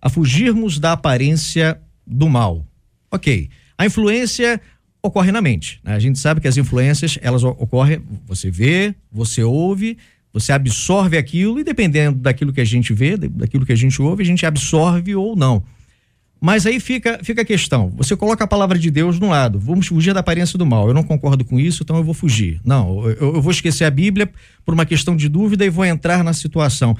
a 0.00 0.08
fugirmos 0.08 0.78
da 0.78 0.92
aparência 0.92 1.78
do 2.06 2.28
mal. 2.28 2.66
Ok. 3.10 3.48
A 3.78 3.86
influência 3.86 4.60
ocorre 5.02 5.32
na 5.32 5.40
mente. 5.42 5.80
né? 5.84 5.94
A 5.94 5.98
gente 5.98 6.18
sabe 6.18 6.40
que 6.40 6.48
as 6.48 6.56
influências, 6.56 7.18
elas 7.22 7.42
ocorrem, 7.44 8.00
você 8.26 8.50
vê, 8.50 8.94
você 9.12 9.42
ouve, 9.42 9.96
você 10.32 10.52
absorve 10.52 11.16
aquilo 11.16 11.58
e 11.60 11.64
dependendo 11.64 12.18
daquilo 12.18 12.52
que 12.52 12.60
a 12.60 12.64
gente 12.64 12.92
vê, 12.92 13.16
da- 13.16 13.28
daquilo 13.28 13.64
que 13.66 13.72
a 13.72 13.76
gente 13.76 14.00
ouve, 14.02 14.22
a 14.22 14.26
gente 14.26 14.44
absorve 14.46 15.14
ou 15.14 15.36
não. 15.36 15.62
Mas 16.40 16.66
aí 16.66 16.78
fica, 16.78 17.20
fica 17.22 17.40
a 17.40 17.44
questão. 17.44 17.90
Você 17.96 18.14
coloca 18.14 18.44
a 18.44 18.46
palavra 18.46 18.78
de 18.78 18.90
Deus 18.90 19.18
de 19.18 19.24
um 19.24 19.30
lado. 19.30 19.58
Vamos 19.58 19.86
fugir 19.86 20.12
da 20.12 20.20
aparência 20.20 20.58
do 20.58 20.66
mal. 20.66 20.88
Eu 20.88 20.92
não 20.94 21.02
concordo 21.02 21.42
com 21.44 21.58
isso, 21.58 21.82
então 21.82 21.96
eu 21.96 22.04
vou 22.04 22.12
fugir. 22.12 22.60
Não, 22.64 23.08
eu, 23.08 23.34
eu 23.36 23.40
vou 23.42 23.50
esquecer 23.50 23.84
a 23.84 23.90
Bíblia 23.90 24.30
por 24.64 24.74
uma 24.74 24.84
questão 24.84 25.16
de 25.16 25.26
dúvida 25.28 25.64
e 25.64 25.70
vou 25.70 25.84
entrar 25.86 26.22
na 26.22 26.34
situação. 26.34 26.94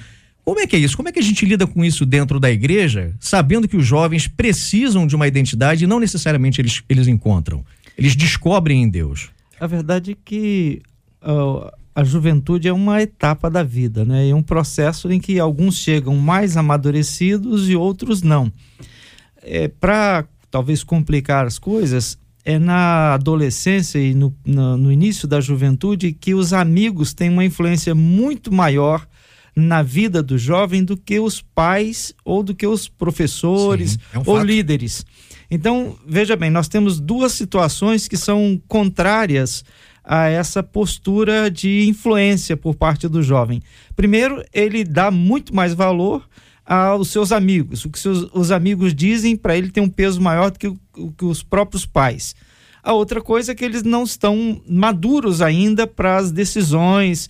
Como 0.44 0.61
é 0.61 0.66
que 0.66 0.76
é 0.76 0.78
isso? 0.78 0.96
Como 0.96 1.09
é 1.09 1.12
que 1.12 1.18
a 1.18 1.22
gente 1.22 1.46
lida 1.46 1.66
com 1.66 1.85
isso 1.85 2.04
dentro 2.04 2.38
da 2.38 2.50
igreja, 2.50 3.14
sabendo 3.18 3.66
que 3.66 3.76
os 3.76 3.87
jovens 3.87 4.28
precisam 4.28 5.07
de 5.07 5.16
uma 5.16 5.26
identidade 5.26 5.85
e 5.85 5.87
não 5.87 5.98
necessariamente 5.98 6.61
eles, 6.61 6.83
eles 6.88 7.09
encontram? 7.09 7.64
Eles 7.96 8.14
descobrem 8.14 8.83
em 8.83 8.88
Deus. 8.88 9.30
A 9.59 9.66
verdade 9.66 10.12
é 10.12 10.16
que 10.22 10.83
ah, 11.22 11.72
a 11.94 12.04
juventude 12.04 12.68
é 12.68 12.72
uma 12.72 13.00
etapa 13.00 13.48
da 13.48 13.62
vida, 13.62 14.04
né? 14.04 14.28
É 14.28 14.35
um 14.35 14.42
processo 14.42 15.11
em 15.11 15.18
que 15.18 15.38
alguns 15.38 15.76
chegam 15.78 16.16
mais 16.16 16.57
amadurecidos 16.57 17.70
e 17.70 17.76
outros 17.76 18.20
não. 18.20 18.52
É, 19.42 19.68
Para 19.68 20.26
talvez 20.50 20.85
complicar 20.85 21.46
as 21.46 21.59
coisas, 21.59 22.18
é 22.44 22.59
na 22.59 23.14
adolescência 23.14 23.98
e 23.98 24.12
no, 24.14 24.35
na- 24.44 24.76
no 24.76 24.92
início 24.92 25.26
da 25.26 25.40
juventude 25.40 26.12
que 26.12 26.35
os 26.35 26.52
amigos 26.52 27.14
têm 27.14 27.30
uma 27.30 27.44
influência 27.44 27.94
muito 27.94 28.52
maior 28.52 29.07
na 29.57 29.83
vida 29.83 30.23
do 30.23 30.37
jovem 30.37 30.83
do 30.85 30.97
que 30.97 31.19
os 31.21 31.40
pais 31.40 32.12
ou 32.25 32.43
do 32.43 32.55
que 32.55 32.67
os 32.67 32.88
professores 32.88 33.93
Sim, 33.93 33.99
é 34.12 34.19
um 34.19 34.23
ou 34.27 34.37
fato. 34.37 34.47
líderes. 34.47 35.05
Então, 35.51 35.97
veja 36.07 36.35
bem, 36.37 36.51
nós 36.51 36.67
temos 36.69 36.99
duas 36.99 37.33
situações 37.33 38.09
que 38.09 38.17
são 38.17 38.61
contrárias 38.67 39.64
a 40.03 40.27
essa 40.29 40.62
postura 40.62 41.51
de 41.51 41.87
influência 41.87 42.57
por 42.57 42.75
parte 42.75 43.07
do 43.09 43.23
jovem. 43.23 43.62
Primeiro, 43.95 44.45
ele 44.53 44.85
dá 44.85 45.11
muito 45.11 45.55
mais 45.55 45.73
valor 45.73 46.29
aos 46.67 47.09
seus 47.09 47.31
amigos. 47.31 47.85
O 47.85 47.90
que 47.90 47.99
seus, 47.99 48.29
os 48.35 48.51
amigos 48.51 48.95
dizem 48.95 49.37
para 49.37 49.57
ele 49.57 49.71
tem 49.71 49.83
um 49.83 49.88
peso 49.88 50.21
maior 50.21 50.51
do 50.51 50.59
que, 50.59 50.67
o- 50.67 50.79
que 51.17 51.25
os 51.25 51.43
próprios 51.43 51.87
pais. 51.87 52.35
A 52.83 52.93
outra 52.93 53.21
coisa 53.23 53.53
é 53.53 53.55
que 53.55 53.64
eles 53.64 53.83
não 53.83 54.05
estão 54.05 54.61
maduros 54.69 55.40
ainda 55.40 55.87
para 55.87 56.17
as 56.19 56.31
decisões, 56.31 57.29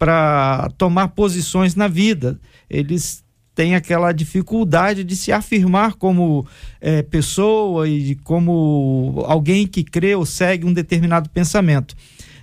para 0.00 0.70
tomar 0.78 1.08
posições 1.08 1.74
na 1.74 1.86
vida. 1.86 2.40
Eles 2.70 3.22
têm 3.54 3.74
aquela 3.74 4.12
dificuldade 4.12 5.04
de 5.04 5.14
se 5.14 5.30
afirmar 5.30 5.92
como 5.96 6.46
eh, 6.80 7.02
pessoa 7.02 7.86
e 7.86 8.14
como 8.14 9.22
alguém 9.26 9.66
que 9.66 9.84
crê 9.84 10.14
ou 10.14 10.24
segue 10.24 10.64
um 10.64 10.72
determinado 10.72 11.28
pensamento. 11.28 11.94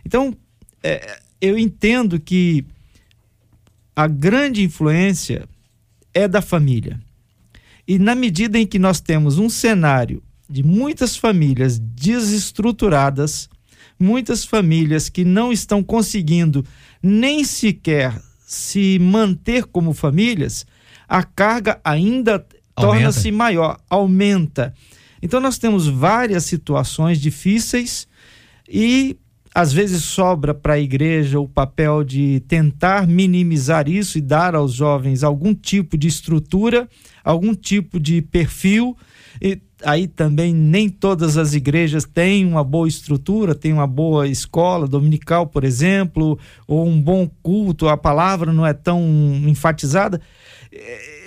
Então, 0.05 0.37
eh, 0.83 1.19
eu 1.41 1.57
entendo 1.57 2.19
que 2.19 2.63
a 3.95 4.05
grande 4.05 4.61
influência 4.61 5.49
é 6.13 6.27
da 6.27 6.43
família. 6.43 7.01
E 7.87 7.97
na 7.97 8.13
medida 8.13 8.59
em 8.59 8.67
que 8.67 8.77
nós 8.77 9.01
temos 9.01 9.39
um 9.39 9.49
cenário 9.49 10.21
de 10.47 10.61
muitas 10.61 11.17
famílias 11.17 11.79
desestruturadas, 11.79 13.49
muitas 13.99 14.45
famílias 14.45 15.09
que 15.09 15.23
não 15.23 15.51
estão 15.51 15.83
conseguindo 15.83 16.65
nem 17.01 17.43
sequer 17.43 18.21
se 18.45 18.97
manter 18.99 19.65
como 19.65 19.93
famílias, 19.93 20.65
a 21.07 21.23
carga 21.23 21.79
ainda 21.83 22.45
torna-se 22.75 23.31
maior, 23.31 23.79
aumenta. 23.89 24.73
Então 25.21 25.39
nós 25.39 25.57
temos 25.57 25.87
várias 25.87 26.45
situações 26.45 27.19
difíceis 27.19 28.07
e 28.69 29.17
às 29.53 29.73
vezes 29.73 30.03
sobra 30.03 30.53
para 30.53 30.73
a 30.73 30.79
igreja 30.79 31.39
o 31.39 31.47
papel 31.47 32.03
de 32.03 32.41
tentar 32.47 33.07
minimizar 33.07 33.89
isso 33.89 34.17
e 34.17 34.21
dar 34.21 34.53
aos 34.53 34.73
jovens 34.73 35.23
algum 35.23 35.53
tipo 35.53 35.97
de 35.97 36.07
estrutura, 36.07 36.87
algum 37.23 37.55
tipo 37.55 37.99
de 37.99 38.21
perfil. 38.21 38.95
E 39.41 39.59
aí 39.83 40.07
também 40.07 40.53
nem 40.53 40.89
todas 40.89 41.37
as 41.37 41.53
igrejas 41.53 42.03
têm 42.03 42.45
uma 42.45 42.63
boa 42.63 42.87
estrutura, 42.87 43.53
têm 43.53 43.73
uma 43.73 43.87
boa 43.87 44.27
escola 44.27 44.87
dominical, 44.87 45.47
por 45.47 45.63
exemplo, 45.63 46.37
ou 46.67 46.87
um 46.87 46.99
bom 47.01 47.29
culto, 47.43 47.87
a 47.87 47.97
palavra 47.97 48.51
não 48.51 48.65
é 48.65 48.73
tão 48.73 49.01
enfatizada. 49.45 50.21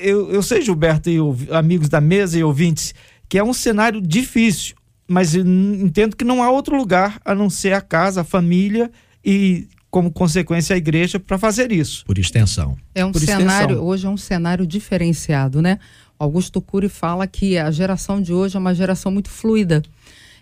Eu, 0.01 0.31
eu 0.31 0.43
sei, 0.43 0.63
Gilberto 0.63 1.09
e 1.11 1.19
amigos 1.53 1.89
da 1.89 2.01
mesa 2.01 2.39
e 2.39 2.45
ouvintes, 2.45 2.95
que 3.29 3.39
é 3.39 3.45
um 3.45 3.53
cenário 3.53 4.01
difícil, 4.01 4.75
mas 5.07 5.35
entendo 5.35 6.17
que 6.17 6.25
não 6.25 6.43
há 6.43 6.51
outro 6.51 6.77
lugar 6.77 7.21
a 7.25 7.35
não 7.35 7.51
ser 7.51 7.73
a 7.73 7.81
casa, 7.81 8.21
a 8.21 8.25
família 8.25 8.91
e 9.25 9.69
como 9.91 10.11
consequência 10.11 10.75
a 10.75 10.79
igreja 10.79 11.19
para 11.19 11.37
fazer 11.37 11.73
isso. 11.73 12.05
Por 12.07 12.17
extensão. 12.17 12.77
É 12.95 13.05
um 13.05 13.11
Por 13.11 13.21
cenário, 13.21 13.71
extensão. 13.73 13.85
hoje 13.85 14.07
é 14.07 14.09
um 14.09 14.17
cenário 14.17 14.67
diferenciado, 14.67 15.61
né? 15.61 15.79
Augusto 16.21 16.61
Cury 16.61 16.91
fala 16.91 17.27
que 17.27 17.57
a 17.57 17.71
geração 17.71 18.21
de 18.21 18.31
hoje 18.31 18.55
é 18.55 18.61
uma 18.61 18.75
geração 18.75 19.11
muito 19.11 19.31
fluida. 19.31 19.83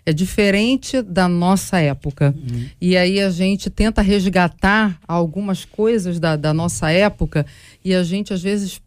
É 0.05 0.11
diferente 0.11 1.01
da 1.01 1.29
nossa 1.29 1.79
época. 1.79 2.35
E 2.81 2.97
aí 2.97 3.21
a 3.21 3.29
gente 3.29 3.69
tenta 3.69 4.01
resgatar 4.01 4.99
algumas 5.07 5.63
coisas 5.63 6.19
da, 6.19 6.35
da 6.35 6.53
nossa 6.53 6.91
época 6.91 7.45
e 7.83 7.95
a 7.95 8.03
gente 8.03 8.33
às 8.33 8.41
vezes 8.41 8.81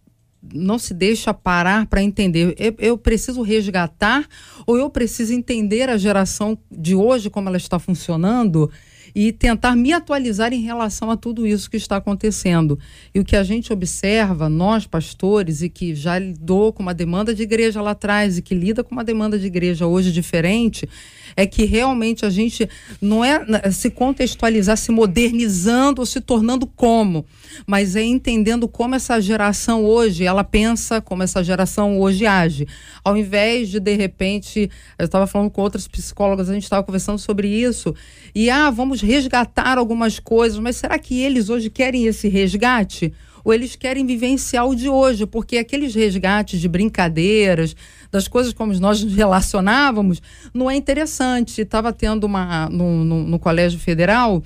não 0.52 0.78
se 0.78 0.92
deixa 0.92 1.32
parar 1.32 1.86
para 1.86 2.02
entender. 2.02 2.54
Eu, 2.58 2.74
eu 2.78 2.98
preciso 2.98 3.40
resgatar 3.40 4.26
ou 4.66 4.76
eu 4.76 4.90
preciso 4.90 5.32
entender 5.32 5.88
a 5.88 5.96
geração 5.96 6.58
de 6.70 6.94
hoje, 6.94 7.30
como 7.30 7.48
ela 7.48 7.56
está 7.56 7.78
funcionando, 7.78 8.70
e 9.14 9.32
tentar 9.32 9.76
me 9.76 9.92
atualizar 9.92 10.52
em 10.52 10.62
relação 10.62 11.10
a 11.10 11.16
tudo 11.16 11.46
isso 11.46 11.70
que 11.70 11.76
está 11.76 11.96
acontecendo. 11.96 12.78
E 13.14 13.20
o 13.20 13.24
que 13.24 13.36
a 13.36 13.42
gente 13.42 13.72
observa, 13.72 14.48
nós 14.48 14.86
pastores, 14.86 15.62
e 15.62 15.68
que 15.68 15.94
já 15.94 16.18
lidou 16.18 16.72
com 16.72 16.82
uma 16.82 16.94
demanda 16.94 17.34
de 17.34 17.42
igreja 17.42 17.80
lá 17.80 17.90
atrás 17.92 18.38
e 18.38 18.42
que 18.42 18.54
lida 18.54 18.82
com 18.82 18.92
uma 18.92 19.04
demanda 19.04 19.38
de 19.38 19.46
igreja 19.46 19.86
hoje 19.86 20.12
diferente, 20.12 20.88
é 21.36 21.46
que 21.46 21.64
realmente 21.64 22.24
a 22.24 22.30
gente 22.30 22.68
não 23.00 23.24
é 23.24 23.44
né, 23.44 23.70
se 23.70 23.90
contextualizar, 23.90 24.76
se 24.76 24.90
modernizando 24.90 26.02
ou 26.02 26.06
se 26.06 26.20
tornando 26.20 26.66
como, 26.66 27.24
mas 27.66 27.96
é 27.96 28.02
entendendo 28.02 28.68
como 28.68 28.94
essa 28.94 29.20
geração 29.20 29.84
hoje 29.84 30.24
ela 30.24 30.44
pensa, 30.44 31.00
como 31.00 31.22
essa 31.22 31.42
geração 31.42 32.00
hoje 32.00 32.26
age. 32.26 32.66
Ao 33.04 33.16
invés 33.16 33.68
de, 33.68 33.80
de 33.80 33.94
repente, 33.94 34.70
eu 34.98 35.04
estava 35.04 35.26
falando 35.26 35.50
com 35.50 35.62
outras 35.62 35.88
psicólogas, 35.88 36.48
a 36.48 36.54
gente 36.54 36.64
estava 36.64 36.82
conversando 36.82 37.18
sobre 37.18 37.48
isso, 37.48 37.94
e 38.34 38.50
ah, 38.50 38.70
vamos 38.70 39.00
resgatar 39.00 39.78
algumas 39.78 40.18
coisas, 40.18 40.58
mas 40.58 40.76
será 40.76 40.98
que 40.98 41.20
eles 41.20 41.48
hoje 41.48 41.70
querem 41.70 42.06
esse 42.06 42.28
resgate? 42.28 43.12
Ou 43.44 43.52
eles 43.52 43.74
querem 43.74 44.06
vivenciar 44.06 44.66
o 44.66 44.74
de 44.74 44.88
hoje? 44.88 45.26
Porque 45.26 45.58
aqueles 45.58 45.94
resgates 45.94 46.60
de 46.60 46.68
brincadeiras, 46.68 47.74
das 48.12 48.28
coisas 48.28 48.52
como 48.52 48.72
nós 48.74 49.02
nos 49.02 49.14
relacionávamos, 49.14 50.20
não 50.52 50.70
é 50.70 50.76
interessante. 50.76 51.62
Estava 51.62 51.92
tendo 51.92 52.24
uma 52.24 52.68
no, 52.68 53.02
no, 53.04 53.24
no 53.24 53.38
Colégio 53.38 53.80
Federal. 53.80 54.42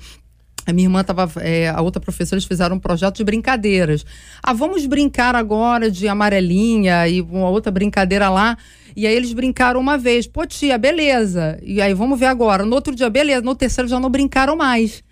A 0.65 0.73
minha 0.73 0.85
irmã 0.85 1.01
estava, 1.01 1.31
é, 1.41 1.69
a 1.69 1.79
outra 1.81 2.01
professora, 2.01 2.37
eles 2.37 2.47
fizeram 2.47 2.77
um 2.77 2.79
projeto 2.79 3.17
de 3.17 3.23
brincadeiras. 3.23 4.05
Ah, 4.41 4.53
vamos 4.53 4.85
brincar 4.85 5.35
agora 5.35 5.91
de 5.91 6.07
amarelinha 6.07 7.07
e 7.07 7.21
uma 7.21 7.49
outra 7.49 7.71
brincadeira 7.71 8.29
lá. 8.29 8.57
E 8.95 9.05
aí 9.05 9.15
eles 9.15 9.31
brincaram 9.31 9.79
uma 9.79 9.97
vez. 9.97 10.27
Pô, 10.27 10.45
tia, 10.45 10.77
beleza. 10.77 11.59
E 11.61 11.81
aí 11.81 11.93
vamos 11.93 12.19
ver 12.19 12.25
agora. 12.25 12.65
No 12.65 12.75
outro 12.75 12.95
dia, 12.95 13.09
beleza. 13.09 13.41
No 13.41 13.55
terceiro 13.55 13.87
já 13.87 13.99
não 13.99 14.09
brincaram 14.09 14.55
mais. 14.55 15.03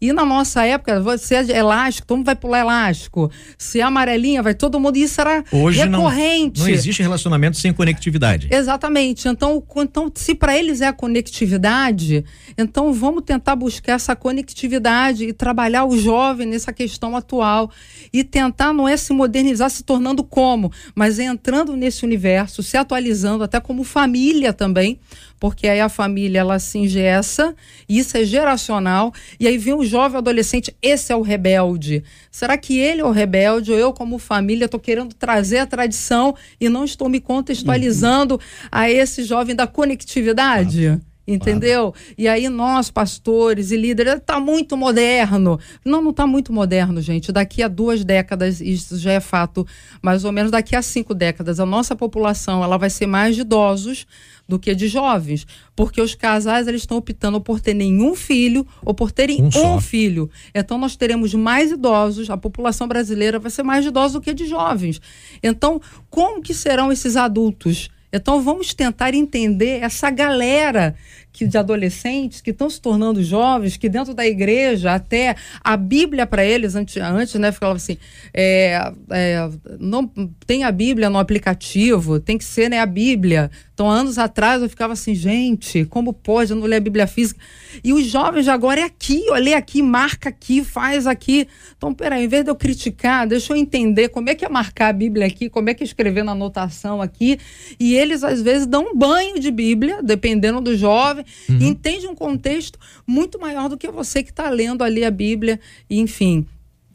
E 0.00 0.12
na 0.12 0.24
nossa 0.24 0.64
época, 0.64 1.00
você 1.00 1.34
é 1.34 1.58
elástico, 1.58 2.06
todo 2.06 2.18
mundo 2.18 2.26
vai 2.26 2.36
pular 2.36 2.60
elástico. 2.60 3.30
Se 3.58 3.80
é 3.80 3.82
amarelinha, 3.82 4.42
vai 4.42 4.54
todo 4.54 4.80
mundo. 4.80 4.96
Isso 4.96 5.20
era 5.20 5.44
Hoje 5.52 5.84
não, 5.86 6.06
recorrente. 6.06 6.60
não 6.60 6.68
existe 6.68 7.02
relacionamento 7.02 7.58
sem 7.58 7.72
conectividade. 7.72 8.48
Exatamente. 8.50 9.28
Então, 9.28 9.62
então 9.76 10.10
se 10.14 10.34
para 10.34 10.56
eles 10.56 10.80
é 10.80 10.86
a 10.86 10.92
conectividade, 10.92 12.24
então 12.56 12.92
vamos 12.92 13.24
tentar 13.24 13.56
buscar 13.56 13.94
essa 13.94 14.16
conectividade 14.16 15.24
e 15.24 15.32
trabalhar 15.32 15.84
o 15.84 15.98
jovem 15.98 16.46
nessa 16.46 16.72
questão 16.72 17.14
atual. 17.14 17.70
E 18.12 18.24
tentar 18.24 18.72
não 18.72 18.88
é 18.88 18.96
se 18.96 19.12
modernizar 19.12 19.68
se 19.70 19.82
tornando 19.84 20.24
como, 20.24 20.72
mas 20.94 21.18
é 21.18 21.24
entrando 21.24 21.76
nesse 21.76 22.04
universo, 22.04 22.62
se 22.62 22.76
atualizando 22.76 23.44
até 23.44 23.60
como 23.60 23.84
família 23.84 24.52
também, 24.52 24.98
porque 25.40 25.66
aí 25.66 25.80
a 25.80 25.88
família 25.88 26.40
ela 26.40 26.58
se 26.58 26.78
ingessa, 26.78 27.56
isso 27.88 28.16
é 28.16 28.24
geracional, 28.24 29.12
e 29.40 29.48
aí 29.48 29.56
vem 29.56 29.72
o 29.72 29.84
jovem 29.84 30.18
adolescente, 30.18 30.76
esse 30.82 31.12
é 31.12 31.16
o 31.16 31.22
rebelde. 31.22 32.04
Será 32.30 32.58
que 32.58 32.78
ele 32.78 33.00
é 33.00 33.04
o 33.04 33.10
rebelde 33.10 33.72
ou 33.72 33.78
eu 33.78 33.92
como 33.92 34.18
família 34.18 34.66
estou 34.66 34.78
querendo 34.78 35.14
trazer 35.14 35.58
a 35.58 35.66
tradição 35.66 36.36
e 36.60 36.68
não 36.68 36.84
estou 36.84 37.08
me 37.08 37.20
contextualizando 37.20 38.38
a 38.70 38.90
esse 38.90 39.24
jovem 39.24 39.56
da 39.56 39.66
conectividade? 39.66 41.00
Entendeu? 41.34 41.94
E 42.18 42.26
aí 42.26 42.48
nós, 42.48 42.90
pastores 42.90 43.70
e 43.70 43.76
líderes, 43.76 44.14
está 44.14 44.40
muito 44.40 44.76
moderno. 44.76 45.58
Não, 45.84 46.02
não 46.02 46.10
está 46.10 46.26
muito 46.26 46.52
moderno, 46.52 47.00
gente. 47.00 47.30
Daqui 47.30 47.62
a 47.62 47.68
duas 47.68 48.04
décadas, 48.04 48.60
isso 48.60 48.98
já 48.98 49.12
é 49.12 49.20
fato, 49.20 49.66
mais 50.02 50.24
ou 50.24 50.32
menos 50.32 50.50
daqui 50.50 50.74
a 50.74 50.82
cinco 50.82 51.14
décadas, 51.14 51.60
a 51.60 51.66
nossa 51.66 51.94
população 51.94 52.64
ela 52.64 52.76
vai 52.76 52.90
ser 52.90 53.06
mais 53.06 53.36
de 53.36 53.42
idosos 53.42 54.06
do 54.48 54.58
que 54.58 54.74
de 54.74 54.88
jovens. 54.88 55.46
Porque 55.76 56.00
os 56.00 56.14
casais 56.14 56.66
eles 56.66 56.82
estão 56.82 56.96
optando 56.96 57.40
por 57.40 57.60
ter 57.60 57.74
nenhum 57.74 58.14
filho 58.14 58.66
ou 58.84 58.92
por 58.92 59.12
terem 59.12 59.40
Um 59.42 59.76
um, 59.76 59.80
filho. 59.80 60.28
Então 60.52 60.76
nós 60.76 60.96
teremos 60.96 61.32
mais 61.32 61.70
idosos, 61.70 62.28
a 62.28 62.36
população 62.36 62.88
brasileira 62.88 63.38
vai 63.38 63.50
ser 63.50 63.62
mais 63.62 63.84
de 63.84 63.88
idosos 63.88 64.14
do 64.14 64.20
que 64.20 64.34
de 64.34 64.46
jovens. 64.46 65.00
Então, 65.42 65.80
como 66.10 66.42
que 66.42 66.52
serão 66.52 66.90
esses 66.90 67.16
adultos? 67.16 67.88
Então 68.12 68.42
vamos 68.42 68.74
tentar 68.74 69.14
entender 69.14 69.82
essa 69.82 70.10
galera 70.10 70.96
que 71.40 71.46
de 71.46 71.56
adolescentes 71.56 72.42
que 72.42 72.50
estão 72.50 72.68
se 72.68 72.78
tornando 72.78 73.22
jovens, 73.22 73.78
que 73.78 73.88
dentro 73.88 74.12
da 74.12 74.26
igreja 74.26 74.92
até 74.92 75.34
a 75.64 75.74
Bíblia 75.74 76.26
para 76.26 76.44
eles 76.44 76.74
antes, 76.74 76.98
antes 76.98 77.34
né 77.36 77.50
falava 77.50 77.78
assim, 77.78 77.96
é, 78.34 78.92
é, 79.08 79.48
não 79.78 80.06
tem 80.46 80.64
a 80.64 80.70
Bíblia 80.70 81.08
no 81.08 81.16
aplicativo, 81.16 82.20
tem 82.20 82.36
que 82.36 82.44
ser 82.44 82.68
né 82.68 82.78
a 82.78 82.84
Bíblia. 82.84 83.50
Então 83.72 83.88
anos 83.88 84.18
atrás 84.18 84.60
eu 84.60 84.68
ficava 84.68 84.92
assim, 84.92 85.14
gente, 85.14 85.86
como 85.86 86.12
pode 86.12 86.50
eu 86.50 86.56
não 86.58 86.66
ler 86.66 86.76
a 86.76 86.80
Bíblia 86.80 87.06
física? 87.06 87.40
E 87.82 87.94
os 87.94 88.04
jovens 88.04 88.46
agora 88.46 88.82
é 88.82 88.84
aqui, 88.84 89.24
ó, 89.30 89.36
lê 89.36 89.54
aqui, 89.54 89.80
marca 89.80 90.28
aqui, 90.28 90.62
faz 90.62 91.06
aqui. 91.06 91.48
Então 91.74 91.94
peraí, 91.94 92.26
em 92.26 92.28
vez 92.28 92.44
de 92.44 92.50
eu 92.50 92.54
criticar, 92.54 93.26
deixa 93.26 93.54
eu 93.54 93.56
entender 93.56 94.10
como 94.10 94.28
é 94.28 94.34
que 94.34 94.44
é 94.44 94.48
marcar 94.50 94.88
a 94.88 94.92
Bíblia 94.92 95.26
aqui, 95.26 95.48
como 95.48 95.70
é 95.70 95.74
que 95.74 95.82
é 95.82 95.86
escrever 95.86 96.22
na 96.22 96.32
anotação 96.32 97.00
aqui. 97.00 97.38
E 97.78 97.94
eles 97.94 98.22
às 98.22 98.42
vezes 98.42 98.66
dão 98.66 98.90
um 98.92 98.94
banho 98.94 99.40
de 99.40 99.50
Bíblia, 99.50 100.02
dependendo 100.02 100.60
do 100.60 100.76
jovem, 100.76 101.24
e 101.48 101.66
entende 101.66 102.06
um 102.06 102.14
contexto 102.14 102.78
muito 103.06 103.38
maior 103.38 103.68
do 103.68 103.76
que 103.76 103.90
você 103.90 104.22
que 104.22 104.30
está 104.30 104.48
lendo 104.50 104.82
ali 104.82 105.04
a 105.04 105.10
Bíblia, 105.10 105.58
e, 105.88 105.98
enfim. 105.98 106.46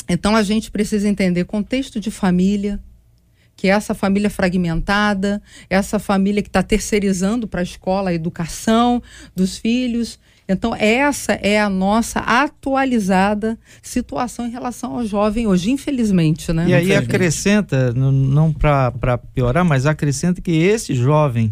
Então 0.08 0.36
a 0.36 0.43
gente 0.43 0.69
precisa 0.69 1.10
entender 1.10 1.45
contexto 1.45 2.00
de 2.00 2.12
família, 2.12 2.80
que 3.56 3.67
é 3.67 3.71
essa 3.71 3.93
família 3.93 4.30
fragmentada, 4.30 5.41
essa 5.69 5.98
família 5.98 6.41
que 6.41 6.50
está 6.50 6.62
terceirizando 6.62 7.48
para 7.48 7.62
a 7.62 7.63
escola 7.63 8.10
a 8.10 8.13
educação 8.13 9.02
dos 9.36 9.58
filhos. 9.58 10.19
Então, 10.48 10.76
essa 10.76 11.34
é 11.34 11.60
a 11.60 11.67
nossa 11.67 12.19
atualizada 12.19 13.58
situação 13.82 14.45
em 14.45 14.52
relação 14.52 14.98
ao 14.98 15.04
jovem 15.04 15.48
hoje, 15.48 15.71
infelizmente, 15.71 16.54
né? 16.54 16.67
E 16.67 16.74
aí 16.76 16.95
acrescenta, 16.95 17.91
não 17.93 18.54
para 18.54 19.17
piorar, 19.34 19.65
mas 19.65 19.88
acrescenta 19.88 20.41
que 20.41 20.52
esse 20.52 20.93
jovem, 20.93 21.52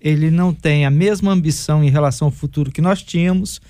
ele 0.00 0.30
não 0.30 0.52
tem 0.54 0.84
a 0.86 0.90
mesma 0.90 1.32
ambição 1.32 1.82
em 1.82 1.90
relação 1.90 2.26
ao 2.28 2.32
futuro 2.32 2.70
que 2.70 2.80
nós 2.80 3.02
tínhamos. 3.02 3.60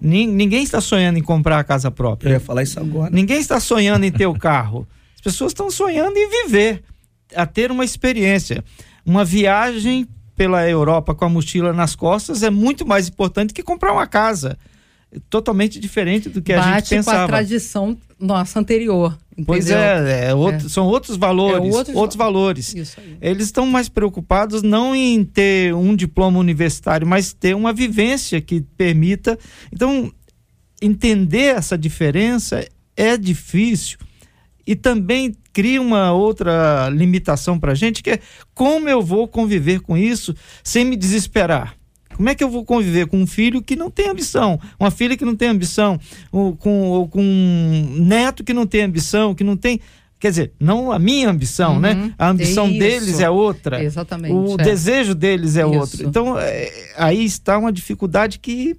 Nin- 0.00 0.26
ninguém 0.28 0.62
está 0.62 0.80
sonhando 0.80 1.18
em 1.18 1.22
comprar 1.22 1.58
a 1.58 1.64
casa 1.64 1.88
Eu 1.88 1.92
própria. 1.92 2.30
ia 2.32 2.40
falar 2.40 2.62
isso 2.62 2.78
agora. 2.78 3.10
Ninguém 3.10 3.38
está 3.38 3.58
sonhando 3.58 4.04
em 4.04 4.12
ter 4.12 4.26
o 4.26 4.34
carro. 4.38 4.86
As 5.16 5.20
pessoas 5.20 5.50
estão 5.52 5.70
sonhando 5.70 6.16
em 6.16 6.28
viver, 6.44 6.82
a 7.34 7.44
ter 7.46 7.70
uma 7.72 7.84
experiência. 7.84 8.62
Uma 9.04 9.24
viagem 9.24 10.06
pela 10.36 10.68
Europa 10.68 11.14
com 11.14 11.24
a 11.24 11.28
mochila 11.28 11.72
nas 11.72 11.96
costas 11.96 12.42
é 12.44 12.50
muito 12.50 12.86
mais 12.86 13.08
importante 13.08 13.52
que 13.52 13.62
comprar 13.62 13.92
uma 13.92 14.06
casa. 14.06 14.56
É 15.10 15.18
Totalmente 15.28 15.80
diferente 15.80 16.28
do 16.28 16.40
que 16.40 16.52
a 16.52 16.58
gente 16.62 16.74
Bate 16.74 16.88
com 16.90 16.94
a 16.94 16.98
pensava. 16.98 17.26
tradição 17.28 17.96
nossa 18.18 18.58
anterior. 18.60 19.16
Pois 19.46 19.70
é, 19.70 20.28
é 20.30 20.34
outro- 20.34 20.68
são 20.68 20.86
outros 20.86 21.16
valores, 21.16 21.72
É 21.72 21.76
outros, 21.76 21.96
outros 21.96 22.16
va- 22.16 22.24
valores. 22.24 22.74
Eles 23.20 23.46
estão 23.46 23.64
mais 23.66 23.88
preocupados 23.88 24.62
não 24.62 24.94
em 24.96 25.22
ter 25.24 25.72
um 25.74 25.94
diploma 25.94 26.38
universitário, 26.40 27.06
mas 27.06 27.32
ter 27.32 27.54
uma 27.54 27.72
vivência 27.72 28.40
que 28.40 28.60
permita. 28.76 29.38
Então, 29.72 30.12
entender 30.82 31.54
essa 31.56 31.78
diferença 31.78 32.66
é 32.96 33.16
difícil 33.16 33.98
e 34.66 34.74
também 34.74 35.34
cria 35.52 35.80
uma 35.80 36.12
outra 36.12 36.88
limitação 36.90 37.58
para 37.58 37.72
a 37.72 37.74
gente, 37.74 38.02
que 38.02 38.10
é 38.10 38.18
como 38.54 38.88
eu 38.88 39.00
vou 39.00 39.26
conviver 39.28 39.80
com 39.80 39.96
isso 39.96 40.34
sem 40.62 40.84
me 40.84 40.96
desesperar. 40.96 41.77
Como 42.18 42.28
é 42.28 42.34
que 42.34 42.42
eu 42.42 42.50
vou 42.50 42.64
conviver 42.64 43.06
com 43.06 43.16
um 43.16 43.26
filho 43.26 43.62
que 43.62 43.76
não 43.76 43.90
tem 43.92 44.08
ambição, 44.08 44.58
uma 44.78 44.90
filha 44.90 45.16
que 45.16 45.24
não 45.24 45.36
tem 45.36 45.48
ambição, 45.48 46.00
ou 46.32 46.56
com, 46.56 46.82
ou 46.88 47.08
com 47.08 47.22
um 47.22 48.04
neto 48.04 48.42
que 48.42 48.52
não 48.52 48.66
tem 48.66 48.82
ambição, 48.82 49.36
que 49.36 49.44
não 49.44 49.56
tem. 49.56 49.80
Quer 50.18 50.30
dizer, 50.30 50.52
não 50.58 50.90
a 50.90 50.98
minha 50.98 51.30
ambição, 51.30 51.74
Uhum, 51.74 51.80
né? 51.80 52.12
A 52.18 52.28
ambição 52.30 52.68
isso. 52.68 52.78
deles 52.80 53.20
é 53.20 53.30
outra. 53.30 53.82
Exatamente. 53.82 54.34
O 54.34 54.60
é. 54.60 54.64
desejo 54.64 55.14
deles 55.14 55.56
é 55.56 55.60
Isso. 55.60 55.78
outro. 55.78 56.08
Então, 56.08 56.36
é, 56.36 56.72
aí 56.96 57.24
está 57.24 57.56
uma 57.56 57.72
dificuldade 57.72 58.40
que 58.40 58.76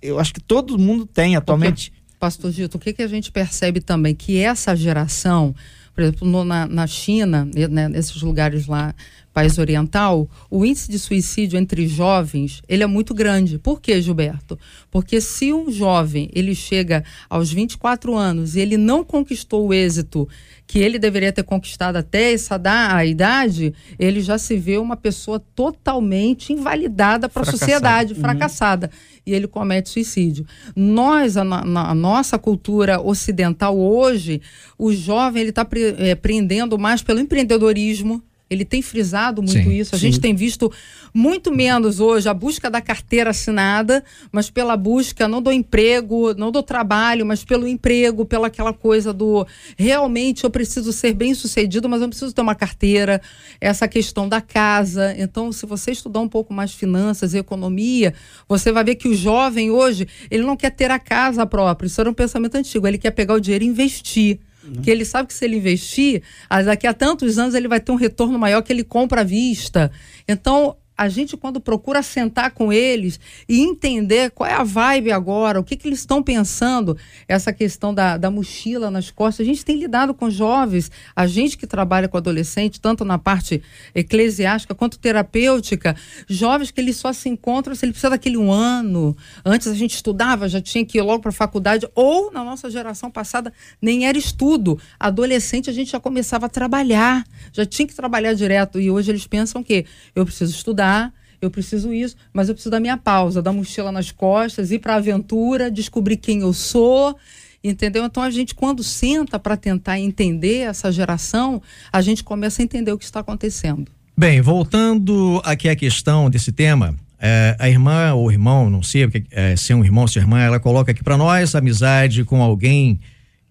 eu 0.00 0.20
acho 0.20 0.32
que 0.32 0.40
todo 0.40 0.78
mundo 0.78 1.04
tem 1.04 1.34
atualmente. 1.34 1.92
Pastor 2.20 2.52
Gito, 2.52 2.76
o 2.76 2.80
que, 2.80 2.92
que 2.92 3.02
a 3.02 3.08
gente 3.08 3.32
percebe 3.32 3.80
também? 3.80 4.14
Que 4.14 4.38
essa 4.38 4.76
geração, 4.76 5.52
Por 5.92 6.02
exemplo, 6.02 6.28
no, 6.28 6.44
na, 6.44 6.66
na 6.66 6.86
China, 6.86 7.44
né, 7.68 7.88
nesses 7.88 8.22
lugares 8.22 8.68
lá, 8.68 8.94
país 9.32 9.56
oriental, 9.58 10.28
o 10.50 10.64
índice 10.64 10.90
de 10.90 10.98
suicídio 10.98 11.58
entre 11.58 11.86
jovens, 11.88 12.62
ele 12.68 12.82
é 12.82 12.86
muito 12.86 13.14
grande. 13.14 13.58
Por 13.58 13.80
quê, 13.80 14.00
Gilberto? 14.00 14.58
Porque 14.90 15.20
se 15.20 15.52
um 15.52 15.70
jovem, 15.70 16.30
ele 16.34 16.54
chega 16.54 17.02
aos 17.28 17.50
24 17.50 18.14
anos 18.14 18.54
e 18.54 18.60
ele 18.60 18.76
não 18.76 19.02
conquistou 19.02 19.68
o 19.68 19.74
êxito 19.74 20.28
que 20.66 20.78
ele 20.78 20.98
deveria 20.98 21.32
ter 21.32 21.42
conquistado 21.42 21.96
até 21.96 22.32
essa 22.32 22.58
da, 22.58 22.96
a 22.96 23.04
idade, 23.04 23.74
ele 23.98 24.22
já 24.22 24.38
se 24.38 24.56
vê 24.56 24.78
uma 24.78 24.96
pessoa 24.96 25.38
totalmente 25.54 26.52
invalidada 26.52 27.28
para 27.28 27.42
a 27.42 27.44
sociedade, 27.44 28.14
uhum. 28.14 28.20
fracassada. 28.20 28.90
E 29.26 29.34
ele 29.34 29.46
comete 29.46 29.90
suicídio. 29.90 30.46
Nós, 30.74 31.36
a, 31.36 31.44
na, 31.44 31.90
a 31.90 31.94
nossa 31.94 32.38
cultura 32.38 33.00
ocidental 33.00 33.78
hoje, 33.78 34.40
o 34.78 34.92
jovem 34.92 35.42
ele 35.42 35.50
está 35.50 35.64
pre, 35.64 35.94
é, 35.98 36.14
prendendo 36.14 36.78
mais 36.78 37.02
pelo 37.02 37.20
empreendedorismo, 37.20 38.22
ele 38.52 38.64
tem 38.64 38.82
frisado 38.82 39.42
muito 39.42 39.52
sim, 39.52 39.72
isso. 39.72 39.94
A 39.94 39.98
sim. 39.98 40.06
gente 40.06 40.20
tem 40.20 40.34
visto 40.34 40.70
muito 41.14 41.52
menos 41.52 42.00
hoje 42.00 42.28
a 42.28 42.34
busca 42.34 42.70
da 42.70 42.80
carteira 42.80 43.30
assinada, 43.30 44.04
mas 44.30 44.50
pela 44.50 44.76
busca 44.76 45.28
não 45.28 45.42
do 45.42 45.52
emprego, 45.52 46.34
não 46.34 46.50
do 46.50 46.62
trabalho, 46.62 47.26
mas 47.26 47.44
pelo 47.44 47.66
emprego, 47.66 48.24
pela 48.24 48.46
aquela 48.46 48.72
coisa 48.72 49.12
do 49.12 49.46
realmente 49.76 50.44
eu 50.44 50.50
preciso 50.50 50.92
ser 50.92 51.12
bem 51.14 51.34
sucedido, 51.34 51.88
mas 51.88 52.02
eu 52.02 52.08
preciso 52.08 52.32
ter 52.32 52.40
uma 52.40 52.54
carteira, 52.54 53.20
essa 53.60 53.88
questão 53.88 54.28
da 54.28 54.40
casa. 54.40 55.14
Então, 55.18 55.52
se 55.52 55.66
você 55.66 55.90
estudar 55.90 56.20
um 56.20 56.28
pouco 56.28 56.52
mais 56.52 56.72
finanças 56.72 57.34
e 57.34 57.38
economia, 57.38 58.14
você 58.48 58.70
vai 58.72 58.84
ver 58.84 58.94
que 58.96 59.08
o 59.08 59.14
jovem 59.14 59.70
hoje, 59.70 60.06
ele 60.30 60.42
não 60.42 60.56
quer 60.56 60.70
ter 60.70 60.90
a 60.90 60.98
casa 60.98 61.46
própria. 61.46 61.86
Isso 61.86 62.00
era 62.00 62.10
um 62.10 62.14
pensamento 62.14 62.54
antigo. 62.56 62.86
Ele 62.86 62.98
quer 62.98 63.10
pegar 63.10 63.34
o 63.34 63.40
dinheiro 63.40 63.64
e 63.64 63.68
investir. 63.68 64.38
Porque 64.74 64.90
ele 64.90 65.04
sabe 65.04 65.28
que 65.28 65.34
se 65.34 65.44
ele 65.44 65.56
investir, 65.56 66.22
daqui 66.64 66.86
a 66.86 66.94
tantos 66.94 67.38
anos 67.38 67.54
ele 67.54 67.68
vai 67.68 67.80
ter 67.80 67.92
um 67.92 67.96
retorno 67.96 68.38
maior 68.38 68.62
que 68.62 68.72
ele 68.72 68.84
compra 68.84 69.22
à 69.22 69.24
vista. 69.24 69.90
Então, 70.28 70.76
a 70.96 71.08
gente, 71.08 71.36
quando 71.36 71.60
procura 71.60 72.02
sentar 72.02 72.50
com 72.50 72.72
eles 72.72 73.18
e 73.48 73.60
entender 73.60 74.30
qual 74.30 74.48
é 74.48 74.54
a 74.54 74.62
vibe 74.62 75.10
agora, 75.10 75.58
o 75.58 75.64
que, 75.64 75.76
que 75.76 75.88
eles 75.88 76.00
estão 76.00 76.22
pensando, 76.22 76.96
essa 77.26 77.52
questão 77.52 77.94
da, 77.94 78.16
da 78.16 78.30
mochila 78.30 78.90
nas 78.90 79.10
costas, 79.10 79.44
a 79.44 79.48
gente 79.48 79.64
tem 79.64 79.76
lidado 79.76 80.12
com 80.12 80.30
jovens, 80.30 80.90
a 81.16 81.26
gente 81.26 81.56
que 81.56 81.66
trabalha 81.66 82.08
com 82.08 82.16
adolescente, 82.16 82.80
tanto 82.80 83.04
na 83.04 83.18
parte 83.18 83.62
eclesiástica 83.94 84.74
quanto 84.74 84.98
terapêutica, 84.98 85.96
jovens 86.28 86.70
que 86.70 86.80
eles 86.80 86.96
só 86.96 87.12
se 87.12 87.28
encontram 87.28 87.74
se 87.74 87.84
ele 87.84 87.92
precisa 87.92 88.10
daquele 88.10 88.36
um 88.36 88.52
ano. 88.52 89.16
Antes 89.44 89.68
a 89.68 89.74
gente 89.74 89.94
estudava, 89.94 90.48
já 90.48 90.60
tinha 90.60 90.84
que 90.84 90.98
ir 90.98 91.02
logo 91.02 91.20
para 91.20 91.30
a 91.30 91.32
faculdade, 91.32 91.88
ou 91.94 92.30
na 92.30 92.44
nossa 92.44 92.70
geração 92.70 93.10
passada 93.10 93.52
nem 93.80 94.06
era 94.06 94.18
estudo. 94.18 94.78
Adolescente 95.00 95.70
a 95.70 95.72
gente 95.72 95.92
já 95.92 96.00
começava 96.00 96.46
a 96.46 96.48
trabalhar, 96.48 97.24
já 97.52 97.64
tinha 97.64 97.88
que 97.88 97.94
trabalhar 97.94 98.34
direto. 98.34 98.78
E 98.78 98.90
hoje 98.90 99.10
eles 99.10 99.26
pensam 99.26 99.62
que 99.62 99.86
eu 100.14 100.24
preciso 100.24 100.52
estudar 100.54 100.81
estudar, 100.82 101.12
eu 101.40 101.50
preciso 101.50 101.92
isso, 101.92 102.16
mas 102.32 102.48
eu 102.48 102.54
preciso 102.54 102.70
da 102.70 102.80
minha 102.80 102.96
pausa, 102.96 103.42
da 103.42 103.52
mochila 103.52 103.90
nas 103.90 104.10
costas, 104.10 104.70
ir 104.70 104.78
para 104.78 104.94
a 104.94 104.96
aventura, 104.96 105.70
descobrir 105.70 106.16
quem 106.16 106.40
eu 106.40 106.52
sou. 106.52 107.16
Entendeu? 107.64 108.04
Então 108.04 108.22
a 108.22 108.30
gente, 108.30 108.56
quando 108.56 108.82
senta 108.82 109.38
para 109.38 109.56
tentar 109.56 109.98
entender 109.98 110.66
essa 110.66 110.90
geração, 110.90 111.62
a 111.92 112.00
gente 112.00 112.24
começa 112.24 112.60
a 112.60 112.64
entender 112.64 112.90
o 112.92 112.98
que 112.98 113.04
está 113.04 113.20
acontecendo. 113.20 113.90
Bem, 114.16 114.40
voltando 114.40 115.40
aqui 115.44 115.68
à 115.68 115.76
questão 115.76 116.28
desse 116.28 116.50
tema, 116.50 116.94
é, 117.20 117.56
a 117.58 117.68
irmã 117.68 118.14
ou 118.14 118.32
irmão, 118.32 118.68
não 118.68 118.82
sei 118.82 119.08
é, 119.30 119.54
se 119.54 119.72
é 119.72 119.76
um 119.76 119.84
irmão 119.84 120.02
ou 120.02 120.08
se 120.08 120.18
é 120.18 120.22
irmã, 120.22 120.40
ela 120.40 120.58
coloca 120.58 120.90
aqui 120.90 121.04
para 121.04 121.16
nós 121.16 121.54
amizade 121.54 122.24
com 122.24 122.42
alguém 122.42 122.98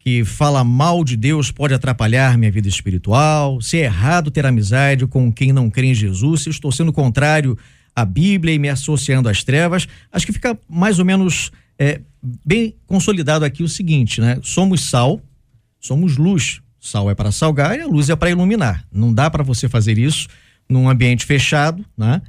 que 0.04 0.26
fala 0.26 0.64
mal 0.64 1.04
de 1.04 1.16
Deus 1.16 1.52
pode 1.52 1.74
atrapalhar 1.74 2.38
minha 2.38 2.52
vida 2.52 2.68
espiritual, 2.68 3.62
se 3.62 3.78
é 3.78 3.84
errado 3.84 4.32
ter 4.32 4.46
amizade 4.46 5.06
com 5.06 5.32
quem 5.32 5.54
não 5.54 5.70
crê 5.70 5.88
em 5.88 5.94
Jesus, 5.94 6.42
se 6.42 6.50
estou 6.50 6.72
sendo 6.72 6.92
contrário 6.92 7.58
à 7.96 8.04
Bíblia 8.04 8.56
e 8.56 8.60
me 8.60 8.68
associando 8.68 9.30
às 9.30 9.44
trevas, 9.44 9.88
acho 10.12 10.26
que 10.26 10.34
fica 10.34 10.58
mais 10.68 10.98
ou 10.98 11.06
menos 11.06 11.52
é, 11.78 12.02
bem 12.46 12.76
consolidado 12.88 13.46
aqui 13.46 13.64
o 13.64 13.70
seguinte, 13.70 14.22
né? 14.22 14.40
Somos 14.42 14.82
sal, 14.82 15.22
somos 15.80 16.18
luz. 16.18 16.62
Sal 16.80 17.12
é 17.12 17.14
para 17.14 17.32
salgar 17.32 17.78
e 17.78 17.82
a 17.82 17.86
luz 17.86 18.10
é 18.10 18.16
para 18.16 18.32
iluminar. 18.32 18.84
Não 18.92 19.14
dá 19.14 19.30
para 19.30 19.44
você 19.44 19.70
fazer 19.70 20.00
isso 20.00 20.28
num 20.68 20.90
ambiente 20.90 21.26
fechado, 21.26 21.86
né? 21.96 22.22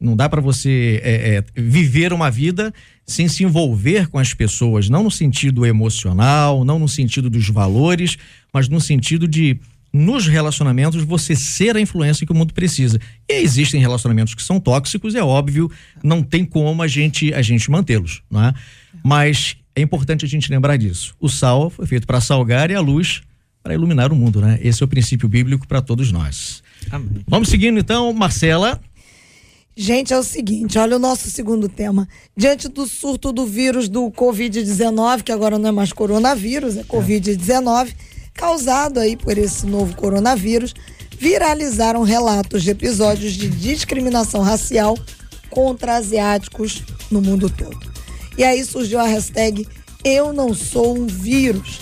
Não 0.00 0.14
dá 0.14 0.28
para 0.28 0.40
você 0.40 1.00
é, 1.02 1.36
é, 1.36 1.44
viver 1.60 2.12
uma 2.12 2.30
vida 2.30 2.72
sem 3.04 3.26
se 3.26 3.42
envolver 3.42 4.08
com 4.08 4.18
as 4.18 4.32
pessoas, 4.32 4.88
não 4.88 5.02
no 5.02 5.10
sentido 5.10 5.66
emocional, 5.66 6.64
não 6.64 6.78
no 6.78 6.88
sentido 6.88 7.28
dos 7.28 7.48
valores, 7.48 8.16
mas 8.52 8.68
no 8.68 8.80
sentido 8.80 9.26
de 9.26 9.58
nos 9.92 10.26
relacionamentos 10.26 11.02
você 11.02 11.34
ser 11.34 11.76
a 11.76 11.80
influência 11.80 12.26
que 12.26 12.32
o 12.32 12.34
mundo 12.34 12.52
precisa. 12.52 13.00
E 13.28 13.34
existem 13.34 13.80
relacionamentos 13.80 14.34
que 14.34 14.42
são 14.42 14.60
tóxicos, 14.60 15.14
é 15.14 15.22
óbvio, 15.22 15.70
não 16.02 16.22
tem 16.22 16.44
como 16.44 16.82
a 16.82 16.86
gente 16.86 17.32
a 17.32 17.42
gente 17.42 17.70
mantê-los, 17.70 18.22
não 18.30 18.44
é? 18.44 18.54
Mas 19.02 19.56
é 19.74 19.80
importante 19.80 20.24
a 20.24 20.28
gente 20.28 20.50
lembrar 20.50 20.76
disso. 20.76 21.14
O 21.18 21.28
sal 21.28 21.70
foi 21.70 21.86
feito 21.86 22.06
para 22.06 22.20
salgar 22.20 22.70
e 22.70 22.74
a 22.74 22.80
luz 22.80 23.22
para 23.62 23.74
iluminar 23.74 24.12
o 24.12 24.16
mundo, 24.16 24.40
né? 24.40 24.58
Esse 24.62 24.82
é 24.82 24.84
o 24.84 24.88
princípio 24.88 25.28
bíblico 25.28 25.66
para 25.66 25.80
todos 25.82 26.12
nós. 26.12 26.62
Amém. 26.90 27.24
Vamos 27.26 27.48
seguindo 27.48 27.78
então, 27.78 28.12
Marcela. 28.12 28.80
Gente, 29.80 30.12
é 30.12 30.18
o 30.18 30.24
seguinte, 30.24 30.76
olha 30.76 30.96
o 30.96 30.98
nosso 30.98 31.30
segundo 31.30 31.68
tema. 31.68 32.08
Diante 32.36 32.66
do 32.66 32.84
surto 32.84 33.32
do 33.32 33.46
vírus 33.46 33.88
do 33.88 34.10
Covid-19, 34.10 35.22
que 35.22 35.30
agora 35.30 35.56
não 35.56 35.68
é 35.68 35.70
mais 35.70 35.92
coronavírus, 35.92 36.76
é 36.76 36.82
Covid-19, 36.82 37.94
causado 38.34 38.98
aí 38.98 39.16
por 39.16 39.38
esse 39.38 39.64
novo 39.66 39.94
coronavírus, 39.94 40.74
viralizaram 41.16 42.02
relatos 42.02 42.64
de 42.64 42.70
episódios 42.70 43.34
de 43.34 43.48
discriminação 43.48 44.42
racial 44.42 44.98
contra 45.48 45.94
asiáticos 45.94 46.82
no 47.08 47.22
mundo 47.22 47.48
todo. 47.48 47.78
E 48.36 48.42
aí 48.42 48.64
surgiu 48.64 48.98
a 48.98 49.06
hashtag 49.06 49.64
Eu 50.02 50.32
Não 50.32 50.54
Sou 50.54 50.98
um 50.98 51.06
Vírus, 51.06 51.78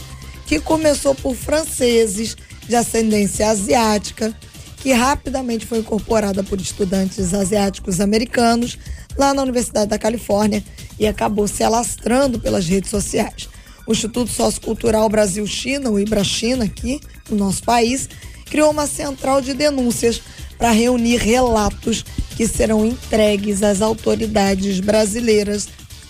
que 0.46 0.60
começou 0.60 1.14
por 1.14 1.34
franceses 1.34 2.36
de 2.68 2.76
ascendência 2.76 3.48
asiática 3.48 4.36
que 4.76 4.92
rapidamente 4.92 5.66
foi 5.66 5.78
incorporada 5.78 6.42
por 6.42 6.60
estudantes 6.60 7.32
asiáticos 7.34 8.00
americanos 8.00 8.78
lá 9.16 9.32
na 9.32 9.42
Universidade 9.42 9.90
da 9.90 9.98
Califórnia 9.98 10.62
e 10.98 11.06
acabou 11.06 11.48
se 11.48 11.62
alastrando 11.62 12.38
pelas 12.38 12.66
redes 12.66 12.90
sociais. 12.90 13.48
O 13.86 13.92
Instituto 13.92 14.30
Sociocultural 14.30 15.08
Brasil-China, 15.08 15.90
o 15.90 15.98
IBRA-China, 15.98 16.64
aqui 16.64 17.00
no 17.30 17.36
nosso 17.36 17.62
país, 17.62 18.08
criou 18.46 18.70
uma 18.70 18.86
central 18.86 19.40
de 19.40 19.54
denúncias 19.54 20.20
para 20.58 20.70
reunir 20.70 21.18
relatos 21.18 22.04
que 22.36 22.46
serão 22.48 22.84
entregues 22.84 23.62
às 23.62 23.80
autoridades 23.80 24.80
brasileiras 24.80 25.68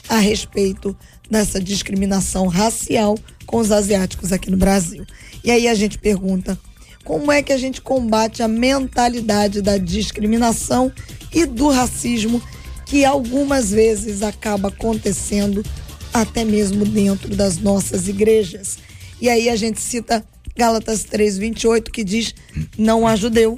a 0.08 0.18
respeito 0.18 0.96
dessa 1.30 1.60
discriminação 1.60 2.46
racial 2.46 3.16
com 3.44 3.58
os 3.58 3.70
asiáticos 3.70 4.32
aqui 4.32 4.50
no 4.50 4.56
Brasil. 4.56 5.04
E 5.44 5.50
aí 5.50 5.68
a 5.68 5.74
gente 5.74 5.98
pergunta: 5.98 6.58
como 7.06 7.30
é 7.30 7.40
que 7.40 7.52
a 7.52 7.56
gente 7.56 7.80
combate 7.80 8.42
a 8.42 8.48
mentalidade 8.48 9.62
da 9.62 9.78
discriminação 9.78 10.92
e 11.32 11.46
do 11.46 11.70
racismo 11.70 12.42
que 12.84 13.04
algumas 13.04 13.70
vezes 13.70 14.22
acaba 14.22 14.68
acontecendo 14.68 15.64
até 16.12 16.44
mesmo 16.44 16.84
dentro 16.84 17.36
das 17.36 17.58
nossas 17.58 18.08
igrejas. 18.08 18.78
E 19.20 19.28
aí 19.28 19.48
a 19.48 19.54
gente 19.54 19.80
cita 19.80 20.26
Gálatas 20.56 21.04
3:28 21.04 21.92
que 21.92 22.02
diz: 22.02 22.34
não 22.76 23.06
há 23.06 23.14
judeu, 23.14 23.56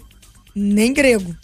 nem 0.54 0.92
grego, 0.92 1.34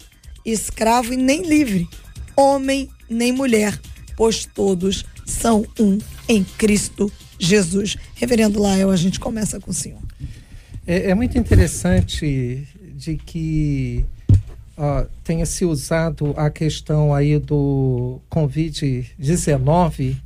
escravo 0.45 1.11
e 1.11 1.17
nem 1.17 1.41
livre, 1.41 1.89
homem 2.35 2.87
nem 3.09 3.31
mulher, 3.31 3.79
pois 4.15 4.45
todos 4.45 5.03
são 5.25 5.65
um 5.79 5.97
em 6.29 6.43
Cristo 6.43 7.11
Jesus. 7.39 7.97
Reverendo 8.13 8.61
Lael, 8.61 8.91
a 8.91 8.95
gente 8.95 9.19
começa 9.19 9.59
com 9.59 9.71
o 9.71 9.73
senhor. 9.73 10.01
É, 10.87 11.09
é 11.09 11.15
muito 11.15 11.37
interessante 11.37 12.67
de 12.95 13.17
que 13.17 14.05
tenha 15.23 15.45
se 15.45 15.63
usado 15.65 16.33
a 16.37 16.49
questão 16.49 17.13
aí 17.13 17.39
do 17.39 18.19
Covid-19 18.29 20.17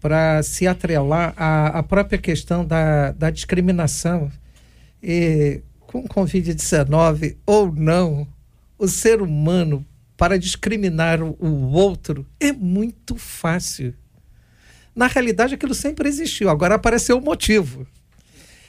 para 0.00 0.42
se 0.42 0.66
atrelar 0.66 1.34
à, 1.36 1.78
à 1.78 1.82
própria 1.82 2.18
questão 2.18 2.64
da, 2.64 3.12
da 3.12 3.30
discriminação. 3.30 4.30
E, 5.02 5.60
com 5.80 6.04
Covid-19 6.04 7.36
ou 7.44 7.70
não, 7.72 8.26
o 8.78 8.88
ser 8.88 9.20
humano, 9.20 9.84
para 10.16 10.38
discriminar 10.38 11.22
o 11.22 11.72
outro, 11.72 12.26
é 12.40 12.50
muito 12.52 13.16
fácil. 13.16 13.92
Na 14.94 15.06
realidade, 15.06 15.54
aquilo 15.54 15.74
sempre 15.74 16.08
existiu, 16.08 16.48
agora 16.48 16.76
apareceu 16.76 17.18
o 17.18 17.20
motivo. 17.20 17.86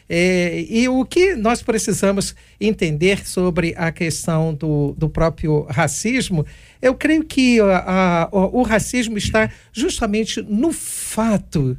É, 0.10 0.66
e 0.70 0.88
o 0.90 1.06
que 1.06 1.36
nós 1.36 1.62
precisamos 1.62 2.36
entender 2.60 3.26
sobre 3.26 3.74
a 3.78 3.92
questão 3.92 4.54
do, 4.54 4.94
do 4.98 5.10
próprio 5.10 5.64
racismo, 5.70 6.46
eu 6.82 6.94
creio 6.94 7.24
que 7.24 7.60
a, 7.62 8.24
a, 8.24 8.30
o, 8.32 8.62
racismo 8.64 9.18
está 9.18 9.50
justamente 9.72 10.42
no 10.42 10.74
fato 10.74 11.78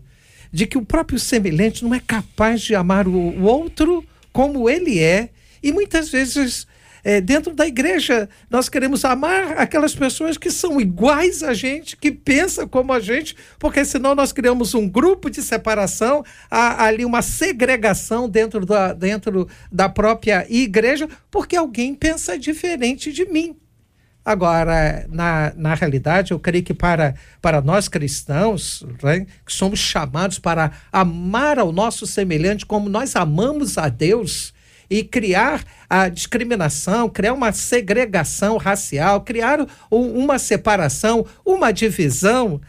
de 0.51 0.67
que 0.67 0.79
o 0.79 0.85
próprio 0.85 1.19
semelhante 1.19 1.85
não 1.85 1.95
é 1.95 2.01
capaz 2.01 2.63
de 2.63 2.75
amar 2.75 3.07
o, 3.07 3.13
o 3.13 3.43
outro 3.43 4.05
como 4.33 4.69
ele 4.69 4.99
é, 4.99 5.29
e 5.63 5.73
muitas 5.73 6.11
vezes 6.11 6.67
é, 7.05 7.21
dentro 7.21 7.55
da 7.55 7.67
igreja, 7.67 8.29
nós 8.49 8.71
queremos 8.71 9.05
amar 9.05 9.59
aquelas 9.59 9.95
pessoas 9.95 10.39
que 10.39 10.51
são 10.51 10.81
iguais 10.81 11.43
a 11.43 11.53
gente, 11.53 11.97
que 11.97 12.11
pensam 12.11 12.67
como 12.67 12.93
a 12.95 12.99
gente, 12.99 13.37
porque 13.59 13.85
senão 13.85 14.15
nós 14.15 14.33
criamos 14.33 14.75
um 14.75 14.89
grupo 14.89 15.29
de 15.29 15.43
separação, 15.43 16.25
há, 16.51 16.87
ali 16.87 17.05
uma 17.05 17.21
segregação 17.21 18.29
dentro 18.29 18.65
da, 18.65 18.95
dentro 18.95 19.47
da 19.71 19.89
própria 19.89 20.47
igreja, 20.49 21.07
porque 21.31 21.55
alguém 21.55 21.95
pensa 21.95 22.39
diferente 22.39 23.13
de 23.13 23.27
mim. 23.27 23.55
Agora, 24.25 25.07
na, 25.11 25.53
na 25.55 25.75
realidade, 25.75 26.33
eu 26.33 26.39
creio 26.39 26.65
que 26.65 26.73
para, 26.73 27.15
para 27.43 27.61
nós 27.61 27.89
cristãos, 27.89 28.83
né, 29.03 29.27
que 29.45 29.53
somos 29.53 29.79
chamados 29.79 30.39
para 30.39 30.73
amar 30.91 31.59
ao 31.59 31.71
nosso 31.71 32.07
semelhante 32.07 32.65
como 32.65 32.89
nós 32.89 33.15
amamos 33.15 33.77
a 33.77 33.91
Deus, 33.91 34.55
e 34.89 35.03
criar 35.05 35.65
a 35.89 36.09
discriminação, 36.09 37.09
criar 37.09 37.33
uma 37.33 37.53
segregação 37.53 38.57
racial, 38.57 39.23
criar 39.23 39.67
uma 39.91 40.39
separação, 40.39 41.27
uma 41.45 41.73
divisão, 41.73 42.61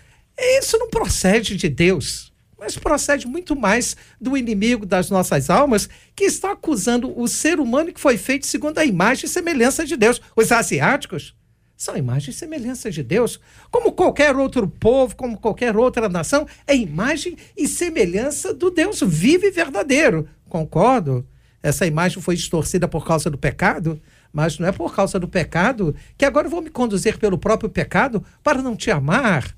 isso 0.60 0.78
não 0.78 0.90
procede 0.90 1.56
de 1.56 1.70
Deus 1.70 2.34
mas 2.58 2.78
procede 2.78 3.28
muito 3.28 3.56
mais 3.56 3.96
do 4.20 4.36
inimigo 4.36 4.86
das 4.86 5.10
nossas 5.10 5.50
almas, 5.50 5.88
que 6.16 6.24
está 6.24 6.54
acusando 6.54 7.14
o 7.20 7.28
ser 7.28 7.60
humano 7.60 7.94
que 7.94 8.00
foi 8.00 8.18
feito 8.18 8.48
segundo 8.48 8.80
a 8.80 8.86
imagem 8.86 9.26
e 9.26 9.30
semelhança 9.30 9.86
de 9.86 9.96
Deus. 9.96 10.22
Os 10.36 10.52
asiáticos 10.52 11.36
são 11.78 11.98
imagem 11.98 12.30
e 12.30 12.34
semelhança 12.34 12.90
de 12.90 13.04
Deus. 13.04 13.40
Como 13.70 13.92
qualquer 13.92 14.36
outro 14.36 14.68
povo, 14.68 15.16
como 15.16 15.38
qualquer 15.38 15.76
outra 15.76 16.08
nação, 16.08 16.48
é 16.66 16.76
imagem 16.76 17.38
e 17.56 17.68
semelhança 17.68 18.54
do 18.54 18.72
Deus 18.72 19.02
vivo 19.02 19.46
e 19.46 19.52
verdadeiro. 19.52 20.28
Concordo? 20.48 21.28
Essa 21.66 21.84
imagem 21.88 22.22
foi 22.22 22.36
distorcida 22.36 22.88
por 22.88 23.04
causa 23.04 23.28
do 23.28 23.40
pecado, 23.40 24.00
mas 24.32 24.60
não 24.60 24.68
é 24.68 24.72
por 24.72 24.96
causa 24.96 25.20
do 25.20 25.28
pecado 25.28 25.96
que 26.16 26.24
agora 26.24 26.46
eu 26.46 26.52
vou 26.52 26.62
me 26.62 26.70
conduzir 26.70 27.18
pelo 27.18 27.40
próprio 27.40 27.68
pecado 27.68 28.24
para 28.44 28.62
não 28.62 28.76
te 28.76 28.92
amar, 28.92 29.56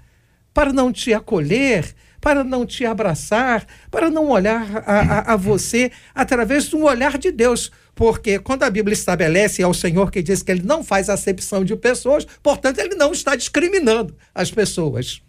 para 0.54 0.72
não 0.72 0.90
te 0.90 1.14
acolher, 1.14 1.94
para 2.22 2.46
não 2.46 2.66
te 2.66 2.86
abraçar, 2.86 3.68
para 3.92 4.10
não 4.10 4.30
olhar 4.30 4.84
a, 4.86 5.00
a, 5.00 5.34
a 5.34 5.36
você 5.36 5.92
através 6.16 6.70
de 6.70 6.78
um 6.78 6.86
olhar 6.86 7.18
de 7.18 7.30
Deus. 7.30 7.74
Porque 7.94 8.40
quando 8.40 8.64
a 8.64 8.70
Bíblia 8.70 8.94
estabelece, 8.94 9.62
é 9.62 9.68
o 9.68 9.74
Senhor 9.74 10.10
que 10.10 10.24
diz 10.24 10.42
que 10.42 10.52
ele 10.52 10.64
não 10.64 10.86
faz 10.86 11.10
acepção 11.10 11.66
de 11.66 11.76
pessoas, 11.76 12.26
portanto, 12.42 12.80
ele 12.80 12.96
não 12.96 13.12
está 13.12 13.36
discriminando 13.36 14.16
as 14.34 14.50
pessoas. 14.50 15.22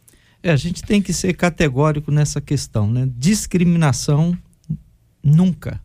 É, 0.45 0.53
a 0.53 0.57
gente 0.57 0.85
tem 0.85 1.03
que 1.03 1.13
ser 1.13 1.35
categórico 1.35 2.13
nessa 2.13 2.41
questão, 2.41 2.89
né? 2.89 3.09
Discriminação 3.17 4.39
nunca 5.21 5.81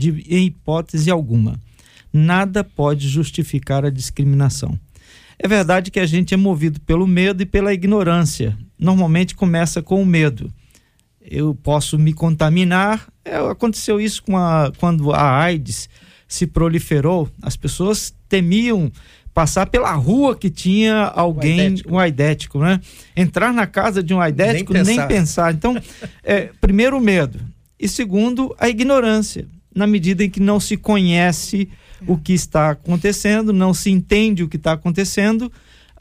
de, 0.00 0.24
em 0.28 0.46
hipótese 0.46 1.10
alguma. 1.10 1.60
Nada 2.12 2.64
pode 2.64 3.06
justificar 3.08 3.84
a 3.84 3.90
discriminação. 3.90 4.78
É 5.38 5.46
verdade 5.46 5.90
que 5.90 6.00
a 6.00 6.06
gente 6.06 6.34
é 6.34 6.36
movido 6.36 6.80
pelo 6.80 7.06
medo 7.06 7.42
e 7.42 7.46
pela 7.46 7.72
ignorância. 7.72 8.56
Normalmente 8.78 9.34
começa 9.34 9.82
com 9.82 10.02
o 10.02 10.06
medo. 10.06 10.52
Eu 11.20 11.54
posso 11.54 11.98
me 11.98 12.12
contaminar. 12.12 13.06
É, 13.24 13.36
aconteceu 13.36 14.00
isso 14.00 14.22
com 14.22 14.36
a, 14.36 14.72
quando 14.78 15.12
a 15.12 15.38
AIDS 15.38 15.88
se 16.26 16.46
proliferou. 16.46 17.28
As 17.42 17.56
pessoas 17.56 18.12
temiam 18.28 18.90
passar 19.32 19.66
pela 19.66 19.92
rua 19.94 20.36
que 20.36 20.50
tinha 20.50 21.04
alguém, 21.04 21.60
um 21.60 21.62
aidético, 21.62 21.94
um 21.94 21.98
aidético 21.98 22.58
né? 22.58 22.80
Entrar 23.16 23.52
na 23.52 23.66
casa 23.66 24.02
de 24.02 24.12
um 24.12 24.20
aidético, 24.20 24.72
nem 24.72 24.84
pensar. 24.84 25.08
Nem 25.08 25.16
pensar. 25.16 25.54
Então, 25.54 25.76
é, 26.22 26.50
primeiro 26.60 26.98
o 26.98 27.00
medo. 27.00 27.40
E 27.78 27.88
segundo, 27.88 28.54
a 28.58 28.68
ignorância 28.68 29.46
na 29.74 29.86
medida 29.86 30.24
em 30.24 30.30
que 30.30 30.40
não 30.40 30.58
se 30.58 30.76
conhece 30.76 31.68
o 32.06 32.16
que 32.16 32.32
está 32.32 32.70
acontecendo, 32.70 33.52
não 33.52 33.72
se 33.72 33.90
entende 33.90 34.42
o 34.42 34.48
que 34.48 34.56
está 34.56 34.72
acontecendo, 34.72 35.50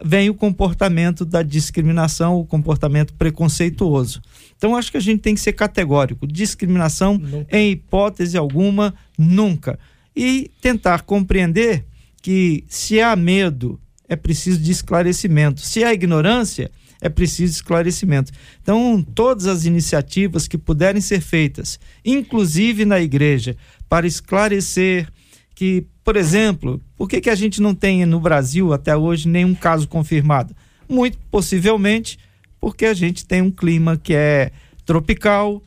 vem 0.03 0.29
o 0.29 0.33
comportamento 0.33 1.25
da 1.25 1.43
discriminação, 1.43 2.39
o 2.39 2.45
comportamento 2.45 3.13
preconceituoso. 3.13 4.21
Então, 4.57 4.75
acho 4.75 4.91
que 4.91 4.97
a 4.97 5.01
gente 5.01 5.21
tem 5.21 5.35
que 5.35 5.41
ser 5.41 5.53
categórico: 5.53 6.27
discriminação, 6.27 7.17
nunca. 7.17 7.57
em 7.57 7.71
hipótese 7.71 8.37
alguma, 8.37 8.93
nunca. 9.17 9.79
E 10.15 10.51
tentar 10.61 11.03
compreender 11.03 11.85
que 12.21 12.63
se 12.67 12.99
há 12.99 13.15
medo, 13.15 13.79
é 14.07 14.15
preciso 14.15 14.59
de 14.59 14.71
esclarecimento. 14.71 15.61
Se 15.61 15.83
há 15.83 15.93
ignorância, 15.93 16.71
é 17.01 17.09
preciso 17.09 17.53
esclarecimento. 17.53 18.31
Então, 18.61 19.05
todas 19.15 19.47
as 19.47 19.65
iniciativas 19.65 20.47
que 20.47 20.57
puderem 20.57 21.01
ser 21.01 21.21
feitas, 21.21 21.79
inclusive 22.03 22.85
na 22.85 22.99
igreja, 22.99 23.55
para 23.87 24.05
esclarecer 24.05 25.07
que, 25.55 25.85
por 26.03 26.15
exemplo, 26.15 26.81
por 26.95 27.07
que, 27.07 27.21
que 27.21 27.29
a 27.29 27.35
gente 27.35 27.61
não 27.61 27.73
tem 27.73 28.05
no 28.05 28.19
Brasil 28.19 28.73
até 28.73 28.95
hoje 28.95 29.27
nenhum 29.27 29.53
caso 29.53 29.87
confirmado? 29.87 30.55
Muito 30.87 31.17
possivelmente 31.29 32.17
porque 32.59 32.85
a 32.85 32.93
gente 32.93 33.25
tem 33.25 33.41
um 33.41 33.51
clima 33.51 33.97
que 33.97 34.13
é 34.13 34.51
tropical, 34.85 35.61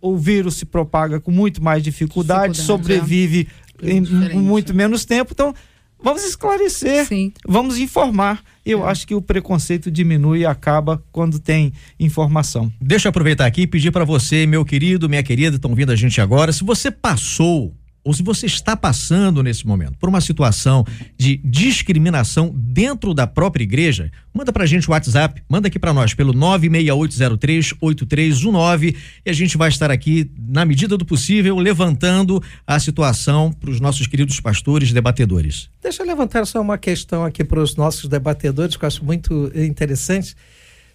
o 0.00 0.16
vírus 0.16 0.56
se 0.56 0.64
propaga 0.64 1.20
com 1.20 1.30
muito 1.30 1.62
mais 1.62 1.82
dificuldade, 1.82 2.54
dificuldade 2.54 2.88
sobrevive 2.88 3.48
é. 3.82 3.90
em 3.90 4.40
muito 4.40 4.74
menos 4.74 5.04
tempo. 5.04 5.32
Então, 5.32 5.54
vamos 6.02 6.24
esclarecer, 6.24 7.06
Sim. 7.06 7.32
vamos 7.46 7.78
informar. 7.78 8.42
Eu 8.64 8.86
é. 8.86 8.90
acho 8.90 9.06
que 9.06 9.14
o 9.14 9.22
preconceito 9.22 9.90
diminui 9.90 10.40
e 10.40 10.46
acaba 10.46 11.02
quando 11.10 11.38
tem 11.38 11.72
informação. 11.98 12.72
Deixa 12.80 13.08
eu 13.08 13.10
aproveitar 13.10 13.46
aqui 13.46 13.62
e 13.62 13.66
pedir 13.66 13.90
para 13.90 14.04
você, 14.04 14.46
meu 14.46 14.64
querido, 14.64 15.08
minha 15.08 15.22
querida, 15.22 15.56
estão 15.56 15.74
vindo 15.74 15.92
a 15.92 15.96
gente 15.96 16.20
agora, 16.20 16.52
se 16.52 16.64
você 16.64 16.90
passou 16.90 17.74
ou 18.08 18.14
se 18.14 18.22
você 18.22 18.46
está 18.46 18.74
passando 18.74 19.42
nesse 19.42 19.66
momento 19.66 19.98
por 19.98 20.08
uma 20.08 20.22
situação 20.22 20.82
de 21.14 21.36
discriminação 21.44 22.50
dentro 22.56 23.12
da 23.12 23.26
própria 23.26 23.62
igreja, 23.62 24.10
manda 24.32 24.50
pra 24.50 24.64
gente 24.64 24.88
o 24.88 24.92
WhatsApp, 24.92 25.42
manda 25.46 25.68
aqui 25.68 25.78
para 25.78 25.92
nós 25.92 26.14
pelo 26.14 26.32
968038319 26.32 28.96
e 29.26 29.28
a 29.28 29.32
gente 29.34 29.58
vai 29.58 29.68
estar 29.68 29.90
aqui 29.90 30.32
na 30.38 30.64
medida 30.64 30.96
do 30.96 31.04
possível 31.04 31.58
levantando 31.58 32.42
a 32.66 32.80
situação 32.80 33.52
para 33.52 33.68
os 33.68 33.78
nossos 33.78 34.06
queridos 34.06 34.40
pastores 34.40 34.90
debatedores. 34.90 35.68
Deixa 35.82 36.02
eu 36.02 36.06
levantar 36.06 36.46
só 36.46 36.62
uma 36.62 36.78
questão 36.78 37.26
aqui 37.26 37.44
para 37.44 37.60
os 37.60 37.76
nossos 37.76 38.08
debatedores 38.08 38.74
que 38.74 38.86
eu 38.86 38.86
acho 38.86 39.04
muito 39.04 39.52
interessante. 39.54 40.34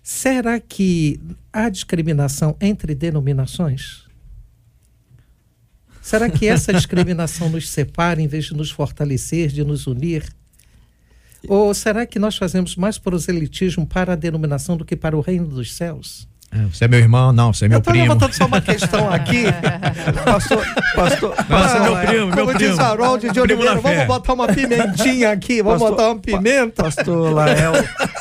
Será 0.02 0.60
que 0.60 1.20
há 1.54 1.70
discriminação 1.70 2.58
entre 2.60 2.96
denominações? 2.96 4.03
Será 6.04 6.30
que 6.30 6.46
essa 6.48 6.74
discriminação 6.74 7.50
nos 7.50 7.70
separa 7.70 8.22
em 8.22 8.28
vez 8.28 8.46
de 8.46 8.54
nos 8.54 8.70
fortalecer, 8.70 9.48
de 9.48 9.64
nos 9.64 9.88
unir? 9.88 10.26
Ou 11.48 11.74
será 11.74 12.06
que 12.06 12.20
nós 12.20 12.36
fazemos 12.36 12.76
mais 12.76 12.98
proselitismo 12.98 13.88
para 13.88 14.12
a 14.12 14.16
denominação 14.18 14.76
do 14.76 14.84
que 14.84 14.98
para 14.98 15.16
o 15.16 15.22
reino 15.22 15.48
dos 15.48 15.74
céus? 15.74 16.28
É, 16.56 16.66
você 16.72 16.86
é 16.86 16.88
meu 16.88 17.00
irmão? 17.00 17.34
Não, 17.34 17.52
você 17.52 17.66
é 17.66 17.68
meu 17.68 17.80
eu 17.80 17.82
primo. 17.82 17.98
Eu 17.98 18.04
levantando 18.04 18.34
só 18.34 18.46
uma 18.46 18.62
questão 18.62 19.12
aqui. 19.12 19.46
pastor, 20.24 20.64
pastor, 20.96 21.36
pastor, 21.46 21.82
meu 21.82 21.96
primo, 21.98 22.28
meu 22.28 22.46
como 22.46 22.54
primo. 22.54 22.72
diz 22.72 22.80
Harold 22.80 23.32
de 23.32 23.40
Oliveira, 23.40 23.76
vamos 23.76 24.06
botar 24.06 24.34
uma 24.34 24.48
pimentinha 24.48 25.32
aqui, 25.32 25.64
vamos 25.64 25.80
pastor, 25.80 25.98
botar 25.98 26.10
uma 26.12 26.20
pimenta. 26.20 26.84
Pastor 26.84 27.34
Lael 27.34 27.74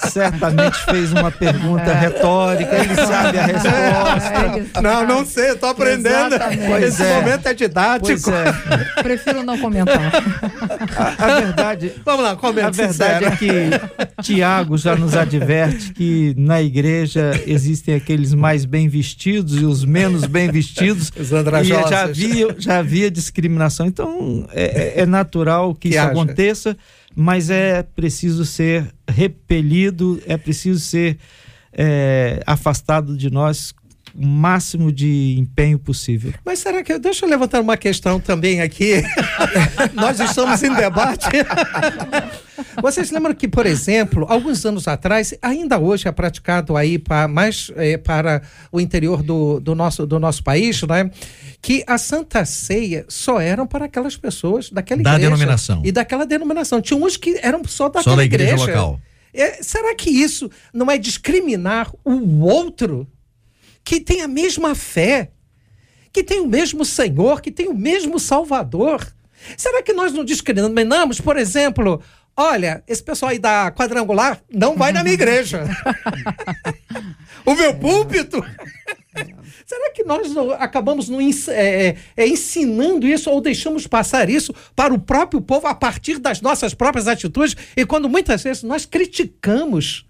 certamente 0.08 0.78
fez 0.84 1.12
uma 1.12 1.30
pergunta 1.30 1.90
é. 1.90 2.00
retórica, 2.00 2.74
ele 2.74 2.94
sabe 2.94 3.38
a 3.38 3.46
resposta. 3.46 4.80
Não, 4.82 5.06
não 5.06 5.26
sei, 5.26 5.50
estou 5.50 5.68
aprendendo. 5.68 6.34
Exatamente. 6.34 6.84
Esse 6.84 7.02
é. 7.02 7.14
momento 7.14 7.46
é 7.46 7.54
didático. 7.54 8.06
Pois 8.06 8.28
é. 8.28 8.52
Prefiro 9.02 9.42
não 9.42 9.58
comentar. 9.58 10.12
A, 10.96 11.24
a 11.24 11.40
verdade... 11.40 11.92
Vamos 12.04 12.24
lá, 12.24 12.36
comenta 12.36 12.68
A 12.68 12.70
verdade 12.70 13.24
é 13.24 13.30
que 13.32 14.22
Tiago 14.22 14.78
já 14.78 14.96
nos 14.96 15.14
adverte 15.14 15.92
que 15.92 16.34
na 16.36 16.62
igreja 16.62 17.32
existem 17.46 17.94
aqueles 17.94 18.21
aqueles 18.22 18.34
mais 18.34 18.64
bem 18.64 18.88
vestidos 18.88 19.60
e 19.60 19.64
os 19.64 19.84
menos 19.84 20.24
bem 20.24 20.50
vestidos. 20.50 21.10
e 21.16 21.64
já 21.88 22.02
havia, 22.02 22.54
já 22.58 22.78
havia 22.78 23.10
discriminação. 23.10 23.86
Então, 23.86 24.46
é, 24.52 25.00
é, 25.00 25.00
é 25.00 25.06
natural 25.06 25.74
que, 25.74 25.80
que 25.90 25.96
isso 25.96 25.98
haja. 25.98 26.10
aconteça, 26.10 26.76
mas 27.14 27.50
é 27.50 27.82
preciso 27.82 28.44
ser 28.44 28.92
repelido, 29.08 30.22
é 30.26 30.36
preciso 30.36 30.78
ser 30.80 31.18
é, 31.72 32.40
afastado 32.46 33.16
de 33.16 33.30
nós 33.30 33.74
o 34.14 34.26
máximo 34.26 34.92
de 34.92 35.36
empenho 35.38 35.78
possível. 35.78 36.32
Mas 36.44 36.58
será 36.58 36.82
que. 36.82 36.98
Deixa 36.98 37.24
eu 37.24 37.30
levantar 37.30 37.60
uma 37.60 37.76
questão 37.76 38.20
também 38.20 38.60
aqui. 38.60 39.02
Nós 39.94 40.20
estamos 40.20 40.62
em 40.62 40.74
debate. 40.74 41.28
Vocês 42.80 43.10
lembram 43.10 43.34
que, 43.34 43.48
por 43.48 43.66
exemplo, 43.66 44.26
alguns 44.28 44.64
anos 44.64 44.86
atrás, 44.86 45.34
ainda 45.42 45.78
hoje 45.78 46.08
é 46.08 46.12
praticado 46.12 46.76
aí 46.76 46.98
para, 46.98 47.26
mais 47.26 47.70
é, 47.76 47.96
para 47.96 48.42
o 48.70 48.80
interior 48.80 49.22
do, 49.22 49.58
do, 49.60 49.74
nosso, 49.74 50.06
do 50.06 50.18
nosso 50.18 50.42
país, 50.42 50.82
né? 50.82 51.10
que 51.60 51.84
a 51.86 51.96
Santa 51.96 52.44
Ceia 52.44 53.04
só 53.08 53.40
eram 53.40 53.66
para 53.66 53.84
aquelas 53.84 54.16
pessoas 54.16 54.68
daquela 54.68 55.02
da 55.02 55.10
igreja. 55.10 55.30
Da 55.30 55.36
denominação. 55.36 55.82
E 55.84 55.92
daquela 55.92 56.26
denominação. 56.26 56.82
Tinha 56.82 56.98
uns 56.98 57.16
que 57.16 57.38
eram 57.42 57.62
só 57.64 57.88
daquela 57.88 58.02
só 58.02 58.16
da 58.16 58.24
igreja. 58.24 58.54
igreja. 58.54 58.66
local. 58.66 59.00
É, 59.32 59.62
será 59.62 59.94
que 59.94 60.10
isso 60.10 60.50
não 60.74 60.90
é 60.90 60.98
discriminar 60.98 61.90
o 62.04 62.40
outro? 62.44 63.06
Que 63.84 64.00
tem 64.00 64.22
a 64.22 64.28
mesma 64.28 64.74
fé, 64.74 65.30
que 66.12 66.22
tem 66.22 66.40
o 66.40 66.46
mesmo 66.46 66.84
Senhor, 66.84 67.40
que 67.40 67.50
tem 67.50 67.68
o 67.68 67.74
mesmo 67.74 68.18
Salvador? 68.18 69.06
Será 69.56 69.82
que 69.82 69.92
nós 69.92 70.12
não 70.12 70.24
discriminamos, 70.24 71.20
por 71.20 71.36
exemplo, 71.36 72.00
olha, 72.36 72.82
esse 72.86 73.02
pessoal 73.02 73.30
aí 73.30 73.38
da 73.38 73.70
quadrangular 73.72 74.40
não 74.50 74.76
vai 74.76 74.92
na 74.92 75.02
minha 75.02 75.14
igreja. 75.14 75.64
o 77.44 77.54
meu 77.54 77.74
púlpito. 77.74 78.44
Será 79.66 79.90
que 79.92 80.04
nós 80.04 80.32
não, 80.32 80.50
acabamos 80.52 81.08
não, 81.08 81.20
é, 81.48 81.96
é, 82.16 82.26
ensinando 82.26 83.06
isso 83.06 83.30
ou 83.30 83.40
deixamos 83.40 83.86
passar 83.86 84.28
isso 84.28 84.54
para 84.74 84.92
o 84.92 84.98
próprio 84.98 85.40
povo 85.40 85.66
a 85.66 85.74
partir 85.74 86.18
das 86.18 86.40
nossas 86.40 86.74
próprias 86.74 87.06
atitudes? 87.08 87.56
E 87.76 87.84
quando 87.84 88.08
muitas 88.08 88.42
vezes 88.42 88.62
nós 88.62 88.86
criticamos 88.86 90.06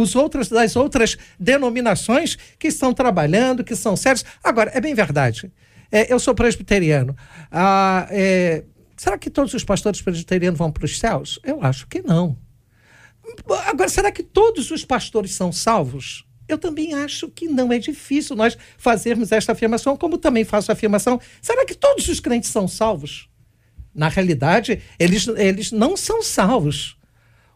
os 0.00 0.16
outros, 0.16 0.48
das 0.48 0.76
outras 0.76 1.16
denominações 1.38 2.36
que 2.58 2.68
estão 2.68 2.92
trabalhando, 2.92 3.64
que 3.64 3.76
são 3.76 3.96
sérios. 3.96 4.24
Agora, 4.42 4.70
é 4.74 4.80
bem 4.80 4.94
verdade. 4.94 5.52
É, 5.90 6.12
eu 6.12 6.18
sou 6.18 6.34
presbiteriano. 6.34 7.16
Ah, 7.50 8.06
é, 8.10 8.64
será 8.96 9.16
que 9.16 9.30
todos 9.30 9.54
os 9.54 9.62
pastores 9.62 10.02
presbiterianos 10.02 10.58
vão 10.58 10.72
para 10.72 10.84
os 10.84 10.98
céus? 10.98 11.38
Eu 11.44 11.62
acho 11.62 11.86
que 11.86 12.02
não. 12.02 12.36
Agora, 13.66 13.88
será 13.88 14.10
que 14.10 14.22
todos 14.22 14.70
os 14.70 14.84
pastores 14.84 15.32
são 15.32 15.52
salvos? 15.52 16.26
Eu 16.46 16.58
também 16.58 16.92
acho 16.92 17.28
que 17.28 17.48
não 17.48 17.72
é 17.72 17.78
difícil 17.78 18.36
nós 18.36 18.56
fazermos 18.76 19.32
esta 19.32 19.52
afirmação, 19.52 19.96
como 19.96 20.18
também 20.18 20.44
faço 20.44 20.70
a 20.70 20.74
afirmação. 20.74 21.20
Será 21.40 21.64
que 21.64 21.74
todos 21.74 22.06
os 22.08 22.20
crentes 22.20 22.50
são 22.50 22.68
salvos? 22.68 23.28
Na 23.94 24.08
realidade, 24.08 24.82
eles, 24.98 25.26
eles 25.28 25.72
não 25.72 25.96
são 25.96 26.22
salvos. 26.22 26.98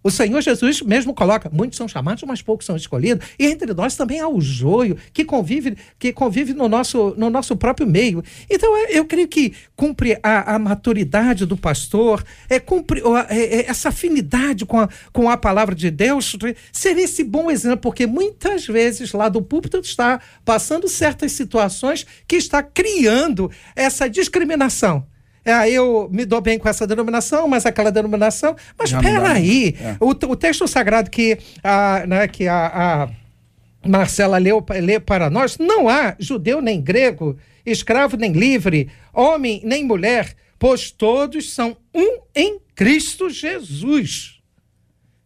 O 0.02 0.10
Senhor 0.10 0.40
Jesus 0.40 0.80
mesmo 0.82 1.12
coloca, 1.12 1.50
muitos 1.52 1.76
são 1.76 1.88
chamados, 1.88 2.22
mas 2.24 2.40
poucos 2.40 2.66
são 2.66 2.76
escolhidos. 2.76 3.26
E 3.38 3.46
entre 3.46 3.72
nós 3.74 3.96
também 3.96 4.20
há 4.20 4.28
o 4.28 4.40
joio 4.40 4.96
que 5.12 5.24
convive, 5.24 5.76
que 5.98 6.12
convive 6.12 6.54
no 6.54 6.68
nosso, 6.68 7.14
no 7.16 7.28
nosso 7.28 7.56
próprio 7.56 7.86
meio. 7.86 8.22
Então 8.48 8.76
eu 8.88 9.04
creio 9.04 9.28
que 9.28 9.54
cumpre 9.74 10.18
a, 10.22 10.54
a 10.54 10.58
maturidade 10.58 11.44
do 11.46 11.56
pastor, 11.56 12.24
é 12.48 12.60
cumpre 12.60 13.02
é, 13.28 13.60
é, 13.60 13.70
essa 13.70 13.88
afinidade 13.88 14.64
com 14.64 14.78
a, 14.80 14.88
com 15.12 15.28
a 15.28 15.36
palavra 15.36 15.74
de 15.74 15.90
Deus, 15.90 16.36
ser 16.72 16.96
esse 16.98 17.24
bom 17.24 17.50
exemplo, 17.50 17.78
porque 17.78 18.06
muitas 18.06 18.66
vezes 18.66 19.12
lá 19.12 19.28
do 19.28 19.42
púlpito 19.42 19.78
está 19.78 20.20
passando 20.44 20.88
certas 20.88 21.32
situações 21.32 22.06
que 22.26 22.36
está 22.36 22.62
criando 22.62 23.50
essa 23.74 24.08
discriminação. 24.08 25.06
É, 25.48 25.70
eu 25.70 26.10
me 26.12 26.26
dou 26.26 26.42
bem 26.42 26.58
com 26.58 26.68
essa 26.68 26.86
denominação, 26.86 27.48
mas 27.48 27.64
aquela 27.64 27.90
denominação. 27.90 28.54
Mas 28.78 28.92
peraí, 28.92 29.74
é. 29.80 29.96
o, 29.98 30.10
o 30.10 30.36
texto 30.36 30.68
sagrado 30.68 31.08
que 31.08 31.38
a, 31.64 32.04
né, 32.06 32.28
que 32.28 32.46
a, 32.46 32.66
a 32.66 33.88
Marcela 33.88 34.36
leu, 34.36 34.62
lê 34.82 35.00
para 35.00 35.30
nós, 35.30 35.56
não 35.56 35.88
há 35.88 36.14
judeu 36.18 36.60
nem 36.60 36.82
grego, 36.82 37.38
escravo 37.64 38.14
nem 38.18 38.32
livre, 38.32 38.90
homem 39.10 39.62
nem 39.64 39.82
mulher, 39.82 40.36
pois 40.58 40.90
todos 40.90 41.50
são 41.54 41.74
um 41.94 42.20
em 42.36 42.60
Cristo 42.74 43.30
Jesus. 43.30 44.42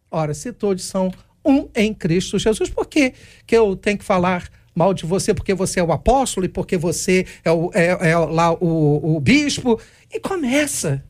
Ora, 0.09 0.33
se 0.33 0.53
todos 0.53 0.85
são 0.85 1.11
um 1.43 1.67
em 1.75 1.93
Cristo 1.93 2.39
Jesus, 2.39 2.69
por 2.69 2.87
que, 2.87 3.13
que 3.45 3.57
eu 3.57 3.75
tenho 3.75 3.97
que 3.97 4.05
falar 4.05 4.49
mal 4.75 4.93
de 4.93 5.05
você 5.05 5.33
porque 5.33 5.53
você 5.53 5.79
é 5.79 5.83
o 5.83 5.91
apóstolo 5.91 6.45
e 6.45 6.49
porque 6.49 6.77
você 6.77 7.25
é, 7.43 7.51
o, 7.51 7.71
é, 7.73 8.11
é 8.11 8.17
lá 8.17 8.53
o, 8.53 9.15
o 9.15 9.19
bispo. 9.19 9.79
E 10.11 10.19
começa. 10.19 11.03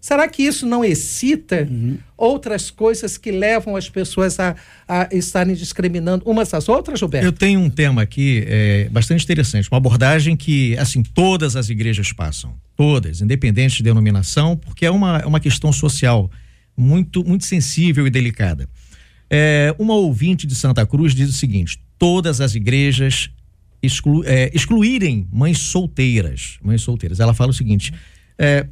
Será 0.00 0.26
que 0.26 0.42
isso 0.42 0.64
não 0.64 0.82
excita 0.82 1.68
uhum. 1.70 1.98
outras 2.16 2.70
coisas 2.70 3.18
que 3.18 3.30
levam 3.30 3.76
as 3.76 3.90
pessoas 3.90 4.40
a, 4.40 4.56
a, 4.88 5.08
estarem 5.12 5.54
discriminando 5.54 6.24
umas 6.24 6.54
às 6.54 6.70
outras, 6.70 6.98
Gilberto? 6.98 7.26
Eu 7.26 7.32
tenho 7.32 7.60
um 7.60 7.68
tema 7.68 8.00
aqui 8.00 8.42
é, 8.46 8.88
bastante 8.88 9.24
interessante, 9.24 9.68
uma 9.70 9.76
abordagem 9.76 10.36
que, 10.36 10.74
assim, 10.78 11.02
todas 11.02 11.54
as 11.54 11.68
igrejas 11.68 12.14
passam, 12.14 12.54
todas, 12.74 13.20
independente 13.20 13.76
de 13.76 13.82
denominação, 13.82 14.56
porque 14.56 14.86
é 14.86 14.90
uma, 14.90 15.18
é 15.18 15.26
uma 15.26 15.38
questão 15.38 15.70
social 15.70 16.30
muito, 16.74 17.22
muito 17.22 17.44
sensível 17.44 18.06
e 18.06 18.10
delicada. 18.10 18.66
É, 19.28 19.74
uma 19.78 19.94
ouvinte 19.94 20.46
de 20.46 20.54
Santa 20.54 20.86
Cruz 20.86 21.14
diz 21.14 21.28
o 21.28 21.34
seguinte: 21.34 21.78
todas 22.00 22.40
as 22.40 22.54
igrejas 22.54 23.30
exclu, 23.82 24.24
é, 24.24 24.50
excluírem 24.54 25.28
mães 25.30 25.58
solteiras. 25.58 26.58
Mães 26.62 26.80
solteiras. 26.80 27.20
Ela 27.20 27.34
fala 27.34 27.50
o 27.50 27.54
seguinte: 27.54 27.92
é, 28.38 28.66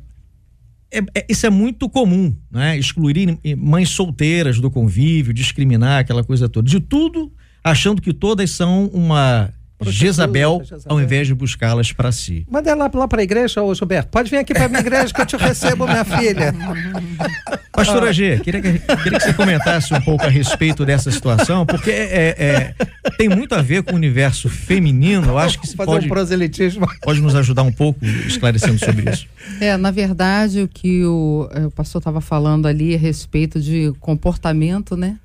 é, 0.90 0.98
é, 1.14 1.26
isso 1.28 1.46
é 1.46 1.50
muito 1.50 1.88
comum, 1.90 2.34
né? 2.50 2.78
Excluir 2.78 3.38
mães 3.56 3.90
solteiras 3.90 4.58
do 4.58 4.70
convívio, 4.70 5.34
discriminar 5.34 6.00
aquela 6.00 6.24
coisa 6.24 6.48
toda. 6.48 6.68
De 6.68 6.80
tudo, 6.80 7.30
achando 7.62 8.00
que 8.00 8.14
todas 8.14 8.50
são 8.50 8.86
uma 8.86 9.52
Jezabel, 9.80 10.62
ao 10.86 11.00
invés 11.00 11.26
de 11.26 11.34
buscá-las 11.34 11.92
para 11.92 12.10
si. 12.10 12.46
Manda 12.50 12.70
ela 12.70 12.90
lá 12.92 13.08
para 13.08 13.20
a 13.20 13.24
igreja, 13.24 13.62
ô 13.62 13.74
Gilberto. 13.74 14.10
Pode 14.10 14.30
vir 14.30 14.38
aqui 14.38 14.52
para 14.52 14.64
a 14.64 14.68
minha 14.68 14.80
igreja 14.80 15.14
que 15.14 15.20
eu 15.20 15.26
te 15.26 15.36
recebo, 15.36 15.86
minha 15.86 16.04
filha. 16.04 16.52
Pastora 17.72 18.12
G, 18.12 18.40
queria 18.40 18.60
que, 18.60 18.78
queria 18.80 19.18
que 19.18 19.24
você 19.24 19.32
comentasse 19.32 19.94
um 19.94 20.00
pouco 20.00 20.24
a 20.24 20.28
respeito 20.28 20.84
dessa 20.84 21.12
situação, 21.12 21.64
porque 21.64 21.90
é, 21.92 22.34
é, 22.38 22.44
é 22.44 22.74
tem 23.16 23.28
muito 23.28 23.54
a 23.54 23.62
ver 23.62 23.84
com 23.84 23.92
o 23.92 23.96
universo 23.96 24.48
feminino. 24.48 25.28
Eu 25.28 25.38
acho 25.38 25.60
que 25.60 25.66
Fazer 25.68 25.92
pode, 25.92 26.06
um 26.06 26.08
proselitismo. 26.08 26.88
pode 27.02 27.20
nos 27.20 27.36
ajudar 27.36 27.62
um 27.62 27.70
pouco 27.70 28.04
esclarecendo 28.04 28.78
sobre 28.78 29.08
isso. 29.10 29.28
É, 29.60 29.76
na 29.76 29.92
verdade, 29.92 30.62
o 30.62 30.68
que 30.68 31.04
o, 31.04 31.48
é, 31.52 31.66
o 31.66 31.70
pastor 31.70 32.00
estava 32.00 32.20
falando 32.20 32.66
ali 32.66 32.96
a 32.96 32.98
respeito 32.98 33.60
de 33.60 33.92
comportamento, 34.00 34.96
né? 34.96 35.16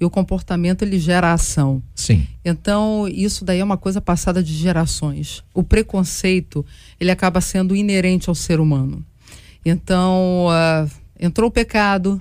E 0.00 0.04
o 0.04 0.10
comportamento 0.10 0.82
ele 0.82 0.98
gera 0.98 1.32
ação. 1.32 1.82
Sim. 1.94 2.26
Então, 2.44 3.08
isso 3.08 3.44
daí 3.44 3.60
é 3.60 3.64
uma 3.64 3.78
coisa 3.78 4.00
passada 4.00 4.42
de 4.42 4.52
gerações. 4.52 5.42
O 5.54 5.62
preconceito, 5.62 6.64
ele 7.00 7.10
acaba 7.10 7.40
sendo 7.40 7.74
inerente 7.74 8.28
ao 8.28 8.34
ser 8.34 8.60
humano. 8.60 9.04
Então, 9.64 10.46
uh, 10.46 10.90
entrou 11.18 11.48
o 11.48 11.52
pecado, 11.52 12.20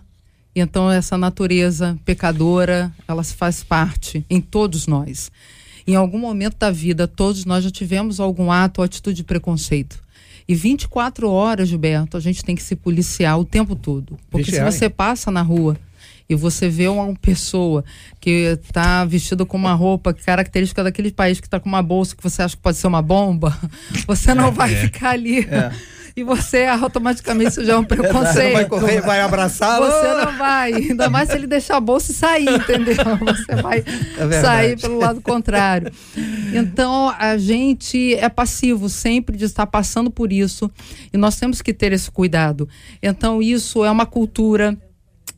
então 0.55 0.89
essa 0.89 1.17
natureza 1.17 1.97
pecadora, 2.05 2.93
ela 3.07 3.23
faz 3.23 3.63
parte 3.63 4.26
em 4.30 4.39
todos 4.39 4.88
nós. 4.88 5.30
Em 5.86 5.95
algum 5.95 6.17
momento 6.17 6.57
da 6.57 6.71
vida, 6.71 7.07
todos 7.07 7.45
nós 7.45 7.63
já 7.63 7.69
tivemos 7.69 8.19
algum 8.19 8.51
ato 8.51 8.80
ou 8.80 8.86
atitude 8.86 9.17
de 9.17 9.23
preconceito. 9.23 10.03
E 10.47 10.55
24 10.55 11.30
horas, 11.30 11.69
Gilberto, 11.69 12.17
a 12.17 12.19
gente 12.19 12.43
tem 12.43 12.55
que 12.55 12.63
se 12.63 12.76
policiar 12.76 13.39
o 13.39 13.45
tempo 13.45 13.76
todo. 13.76 14.17
Porque 14.30 14.51
Vixe, 14.51 14.57
se 14.57 14.63
você 14.63 14.89
passa 14.89 15.30
na 15.30 15.41
rua 15.41 15.78
e 16.28 16.36
você 16.36 16.67
vê 16.67 16.88
uma 16.88 17.13
pessoa 17.15 17.84
que 18.19 18.57
está 18.63 19.05
vestida 19.05 19.45
com 19.45 19.57
uma 19.57 19.73
roupa 19.73 20.13
característica 20.13 20.84
daquele 20.84 21.11
país 21.11 21.39
que 21.39 21.47
está 21.47 21.59
com 21.59 21.69
uma 21.69 21.84
bolsa 21.84 22.15
que 22.15 22.23
você 22.23 22.41
acha 22.41 22.55
que 22.55 22.61
pode 22.61 22.78
ser 22.78 22.88
uma 22.88 23.01
bomba, 23.01 23.57
você 24.07 24.34
não 24.34 24.47
é, 24.47 24.51
vai 24.51 24.73
é. 24.73 24.76
ficar 24.78 25.11
ali. 25.11 25.39
É. 25.41 25.71
E 26.17 26.23
você 26.23 26.63
automaticamente 26.63 27.61
já 27.65 27.73
é 27.73 27.76
um 27.76 27.84
preconceito. 27.84 28.34
Você 28.34 28.53
vai 28.53 28.65
correr, 28.65 29.01
vai 29.01 29.19
abraçá-lo. 29.19 29.86
Você 29.86 30.13
não 30.13 30.38
vai. 30.38 30.73
Ainda 30.73 31.09
mais 31.09 31.28
se 31.28 31.36
ele 31.36 31.45
deixar 31.45 31.76
a 31.76 31.82
bolsa 31.82 32.13
e 32.13 32.15
sair, 32.15 32.49
entendeu? 32.49 32.95
Você 32.95 33.61
vai 33.61 33.84
é 34.17 34.41
sair 34.41 34.80
pelo 34.80 34.97
lado 34.97 35.19
contrário. 35.19 35.91
Então, 36.53 37.13
a 37.19 37.38
gente 37.38 38.15
é 38.15 38.30
passivo 38.30 38.88
sempre 38.88 39.36
de 39.36 39.43
estar 39.43 39.67
passando 39.67 40.09
por 40.09 40.32
isso. 40.32 40.71
E 41.11 41.17
nós 41.17 41.38
temos 41.38 41.61
que 41.61 41.73
ter 41.73 41.91
esse 41.91 42.09
cuidado. 42.09 42.69
Então, 43.03 43.41
isso 43.41 43.84
é 43.84 43.91
uma 43.91 44.05
cultura 44.05 44.78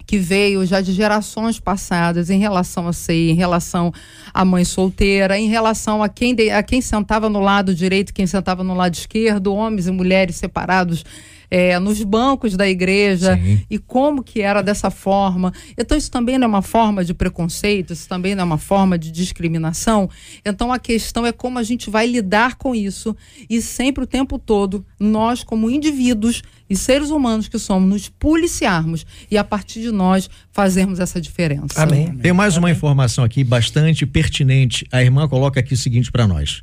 que 0.07 0.17
veio 0.17 0.65
já 0.65 0.79
de 0.79 0.93
gerações 0.93 1.59
passadas 1.59 2.29
em 2.29 2.39
relação 2.39 2.87
a 2.87 2.93
ceia, 2.93 3.29
em 3.29 3.35
relação 3.35 3.91
à 4.33 4.45
mãe 4.45 4.63
solteira, 4.63 5.37
em 5.37 5.49
relação 5.49 6.01
a 6.01 6.07
quem, 6.07 6.33
de, 6.33 6.49
a 6.49 6.63
quem 6.63 6.79
sentava 6.79 7.29
no 7.29 7.41
lado 7.41 7.75
direito, 7.75 8.13
quem 8.13 8.25
sentava 8.25 8.63
no 8.63 8.73
lado 8.73 8.93
esquerdo, 8.93 9.53
homens 9.53 9.85
e 9.85 9.91
mulheres 9.91 10.37
separados 10.37 11.03
é, 11.49 11.79
nos 11.79 12.03
bancos 12.03 12.55
da 12.55 12.67
igreja 12.67 13.37
Sim. 13.37 13.61
e 13.69 13.77
como 13.77 14.23
que 14.23 14.41
era 14.41 14.61
dessa 14.61 14.89
forma. 14.89 15.53
Então 15.77 15.97
isso 15.97 16.11
também 16.11 16.37
não 16.37 16.45
é 16.45 16.47
uma 16.47 16.61
forma 16.61 17.03
de 17.03 17.13
preconceito, 17.13 17.93
isso 17.93 18.07
também 18.07 18.35
não 18.35 18.43
é 18.43 18.45
uma 18.45 18.57
forma 18.57 18.97
de 18.97 19.11
discriminação. 19.11 20.09
Então 20.45 20.71
a 20.71 20.79
questão 20.79 21.25
é 21.25 21.31
como 21.31 21.59
a 21.59 21.63
gente 21.63 21.89
vai 21.89 22.05
lidar 22.05 22.55
com 22.55 22.73
isso 22.73 23.15
e 23.49 23.61
sempre 23.61 24.03
o 24.03 24.07
tempo 24.07 24.37
todo 24.39 24.85
nós 24.99 25.43
como 25.43 25.69
indivíduos 25.69 26.43
e 26.69 26.75
seres 26.75 27.09
humanos 27.09 27.47
que 27.47 27.57
somos 27.57 27.89
nos 27.89 28.09
policiarmos 28.09 29.05
e 29.29 29.37
a 29.37 29.43
partir 29.43 29.81
de 29.81 29.91
nós 29.91 30.29
fazermos 30.51 30.99
essa 30.99 31.21
diferença. 31.21 31.81
Amém. 31.81 32.15
Tem 32.17 32.33
mais 32.33 32.57
uma 32.57 32.69
informação 32.71 33.23
aqui 33.23 33.43
bastante 33.43 34.05
pertinente. 34.05 34.85
A 34.91 35.01
irmã 35.01 35.27
coloca 35.27 35.59
aqui 35.59 35.73
o 35.73 35.77
seguinte 35.77 36.11
para 36.11 36.27
nós. 36.27 36.61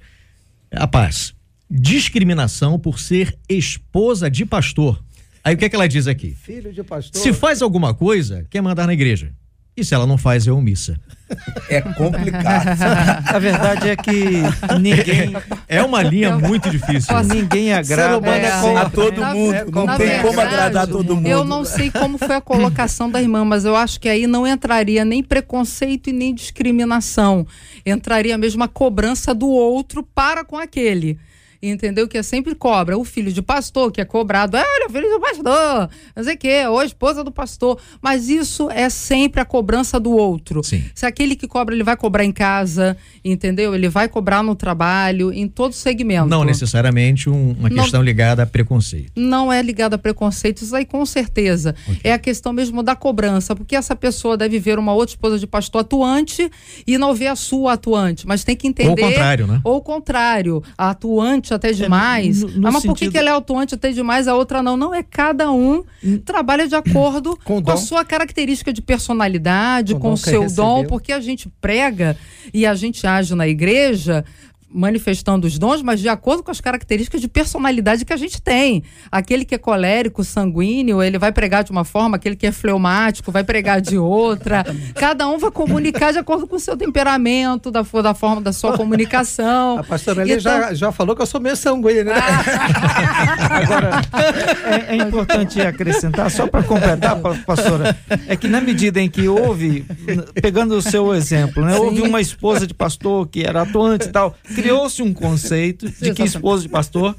A 0.70 0.86
paz 0.86 1.34
discriminação 1.70 2.78
por 2.78 2.98
ser 3.00 3.36
esposa 3.48 4.30
de 4.30 4.44
pastor. 4.44 5.02
Aí 5.42 5.54
o 5.54 5.58
que 5.58 5.64
é 5.64 5.68
que 5.68 5.76
ela 5.76 5.88
diz 5.88 6.06
aqui? 6.06 6.34
Filho 6.34 6.72
de 6.72 6.82
pastor. 6.82 7.20
Se 7.20 7.32
faz 7.32 7.60
alguma 7.60 7.92
coisa, 7.92 8.46
quer 8.48 8.62
mandar 8.62 8.86
na 8.86 8.94
igreja. 8.94 9.32
E 9.76 9.84
se 9.84 9.94
ela 9.94 10.06
não 10.06 10.16
faz, 10.16 10.46
é 10.46 10.52
omissa. 10.52 10.98
É 11.68 11.80
complicado. 11.80 12.68
A 13.34 13.38
verdade 13.38 13.88
é 13.90 13.96
que 13.96 14.12
ninguém. 14.80 15.34
É 15.66 15.82
uma 15.82 16.02
linha 16.02 16.36
muito 16.36 16.68
difícil. 16.70 17.14
Ninguém 17.24 17.72
agrada 17.72 18.28
é, 18.28 18.44
é, 18.44 18.76
a 18.76 18.90
todo 18.90 19.24
mundo. 19.24 19.54
É, 19.54 19.64
não 19.64 19.96
tem 19.96 20.22
como 20.22 20.40
agradar 20.40 20.86
todo 20.86 21.16
mundo. 21.16 21.26
Eu 21.26 21.44
não 21.44 21.64
sei 21.64 21.90
como 21.90 22.18
foi 22.18 22.34
a 22.34 22.40
colocação 22.40 23.10
da 23.10 23.20
irmã, 23.20 23.44
mas 23.44 23.64
eu 23.64 23.74
acho 23.74 23.98
que 23.98 24.08
aí 24.08 24.26
não 24.26 24.46
entraria 24.46 25.04
nem 25.04 25.22
preconceito 25.22 26.10
e 26.10 26.12
nem 26.12 26.34
discriminação. 26.34 27.46
Entraria 27.84 28.36
mesmo 28.36 28.62
a 28.62 28.68
cobrança 28.68 29.34
do 29.34 29.48
outro 29.48 30.02
para 30.02 30.44
com 30.44 30.56
aquele. 30.56 31.18
Entendeu? 31.70 32.06
Que 32.08 32.18
é 32.18 32.22
sempre 32.22 32.54
cobra. 32.54 32.96
O 32.98 33.04
filho 33.04 33.32
de 33.32 33.42
pastor, 33.42 33.90
que 33.92 34.00
é 34.00 34.04
cobrado, 34.04 34.56
é, 34.56 34.60
olha, 34.62 34.88
filho 34.90 35.08
do 35.10 35.20
pastor, 35.20 35.88
não 36.16 36.24
sei 36.24 36.34
o 36.34 36.38
quê, 36.38 36.66
ou 36.68 36.78
a 36.78 36.84
esposa 36.84 37.22
do 37.24 37.30
pastor. 37.32 37.78
Mas 38.02 38.28
isso 38.28 38.70
é 38.70 38.88
sempre 38.88 39.40
a 39.40 39.44
cobrança 39.44 39.98
do 40.00 40.10
outro. 40.12 40.62
Sim. 40.62 40.84
Se 40.94 41.06
aquele 41.06 41.36
que 41.36 41.46
cobra, 41.48 41.74
ele 41.74 41.84
vai 41.84 41.96
cobrar 41.96 42.24
em 42.24 42.32
casa, 42.32 42.96
entendeu? 43.24 43.74
Ele 43.74 43.88
vai 43.88 44.08
cobrar 44.08 44.42
no 44.42 44.54
trabalho, 44.54 45.32
em 45.32 45.48
todo 45.48 45.72
segmento. 45.72 46.26
Não 46.28 46.44
necessariamente 46.44 47.28
um- 47.30 47.52
uma 47.58 47.68
Não- 47.68 47.82
questão 47.82 48.02
ligada 48.02 48.42
a 48.42 48.46
preconceito. 48.46 49.12
não 49.16 49.52
é 49.52 49.62
ligado 49.62 49.94
a 49.94 49.98
preconceito, 49.98 50.62
isso 50.62 50.74
aí 50.74 50.84
com 50.84 51.04
certeza. 51.06 51.74
É 52.02 52.12
a 52.12 52.18
questão 52.18 52.52
mesmo 52.52 52.82
da 52.82 52.94
cobrança, 52.94 53.54
porque 53.56 53.74
essa 53.76 53.94
pessoa 53.96 54.36
deve 54.36 54.58
ver 54.58 54.78
uma 54.78 54.92
outra 54.92 55.12
esposa 55.12 55.38
de 55.38 55.46
pastor 55.46 55.80
atuante 55.82 56.50
e 56.86 56.98
não 56.98 57.14
ver 57.14 57.28
a 57.28 57.36
sua 57.36 57.72
atuante, 57.74 58.26
mas 58.26 58.44
tem 58.44 58.54
que 58.56 58.66
entender. 58.66 58.88
Ou 58.90 58.94
o 59.08 59.10
contrário, 59.10 59.46
né? 59.46 59.60
Ou 59.64 59.76
o 59.76 59.80
contrário, 59.80 60.62
a 60.76 60.90
atuante 60.90 61.53
até 61.54 61.72
demais. 61.72 62.42
no- 62.42 62.48
no 62.48 62.68
ah, 62.68 62.70
mas 62.72 62.82
por 62.84 62.94
que, 62.94 63.04
sentido- 63.06 63.16
ela 63.16 63.30
é 63.30 63.32
atuante 63.36 63.74
até 63.74 63.90
demais, 63.92 64.28
a 64.28 64.34
outra 64.34 64.62
não? 64.62 64.76
Não, 64.76 64.94
é 64.94 65.02
cada 65.02 65.50
um 65.50 65.82
trabalha 66.24 66.66
de 66.68 66.74
acordo 66.74 67.38
Com 67.44 67.62
com, 67.62 67.70
a 67.70 67.76
sua 67.76 68.04
característica 68.04 68.72
de 68.72 68.82
personalidade, 68.82 69.92
Com 69.94 69.98
o 69.98 70.00
com 70.00 70.12
o 70.12 70.16
seu 70.16 70.46
dom, 70.50 70.84
porque 70.84 71.12
a 71.12 71.20
gente 71.20 71.48
prega 71.60 72.16
e 72.52 72.66
a 72.66 72.74
gente 72.74 73.06
age 73.06 73.34
na 73.34 73.46
igreja 73.48 74.24
manifestando 74.74 75.46
os 75.46 75.58
dons, 75.58 75.80
mas 75.82 76.00
de 76.00 76.08
acordo 76.08 76.42
com 76.42 76.50
as 76.50 76.60
características 76.60 77.20
de 77.20 77.28
personalidade 77.28 78.04
que 78.04 78.12
a 78.12 78.16
gente 78.16 78.42
tem. 78.42 78.82
Aquele 79.10 79.44
que 79.44 79.54
é 79.54 79.58
colérico, 79.58 80.24
sanguíneo, 80.24 81.00
ele 81.02 81.16
vai 81.18 81.30
pregar 81.30 81.62
de 81.62 81.70
uma 81.70 81.84
forma, 81.84 82.16
aquele 82.16 82.34
que 82.34 82.46
é 82.46 82.52
fleumático 82.52 83.30
vai 83.30 83.44
pregar 83.44 83.80
de 83.80 83.96
outra. 83.96 84.64
Cada 84.96 85.28
um 85.28 85.38
vai 85.38 85.50
comunicar 85.52 86.12
de 86.12 86.18
acordo 86.18 86.46
com 86.46 86.56
o 86.56 86.60
seu 86.60 86.76
temperamento, 86.76 87.70
da, 87.70 87.82
da 88.02 88.14
forma 88.14 88.40
da 88.40 88.52
sua 88.52 88.76
comunicação. 88.76 89.78
A 89.78 89.84
pastora 89.84 90.22
ali 90.22 90.32
Então- 90.32 90.42
já, 90.60 90.74
já 90.74 90.92
falou 90.92 91.14
que 91.14 91.22
eu 91.22 91.26
sou 91.26 91.40
meio 91.40 91.54
sanguíneo, 91.56 92.04
né? 92.06 92.14
Agora, 93.50 94.00
é, 94.88 94.96
é 94.96 94.96
importante 94.96 95.60
acrescentar, 95.60 96.30
só 96.30 96.46
para 96.46 96.62
completar, 96.62 97.16
pa- 97.16 97.36
pastora, 97.46 97.96
é 98.26 98.36
que 98.36 98.48
na 98.48 98.60
medida 98.60 99.00
em 99.00 99.08
que 99.08 99.28
houve, 99.28 99.84
pegando 100.40 100.74
o 100.76 100.82
seu 100.82 101.14
exemplo, 101.14 101.64
né, 101.64 101.76
houve 101.76 102.02
uma 102.02 102.20
esposa 102.20 102.66
de 102.66 102.74
pastor 102.74 103.26
que 103.28 103.42
era 103.44 103.62
atuante 103.62 104.08
e 104.08 104.12
tal, 104.12 104.34
criou-se 104.68 105.02
um 105.02 105.12
conceito 105.14 105.88
de 105.90 106.12
que 106.14 106.22
esposa 106.22 106.62
de 106.62 106.68
pastor 106.68 107.14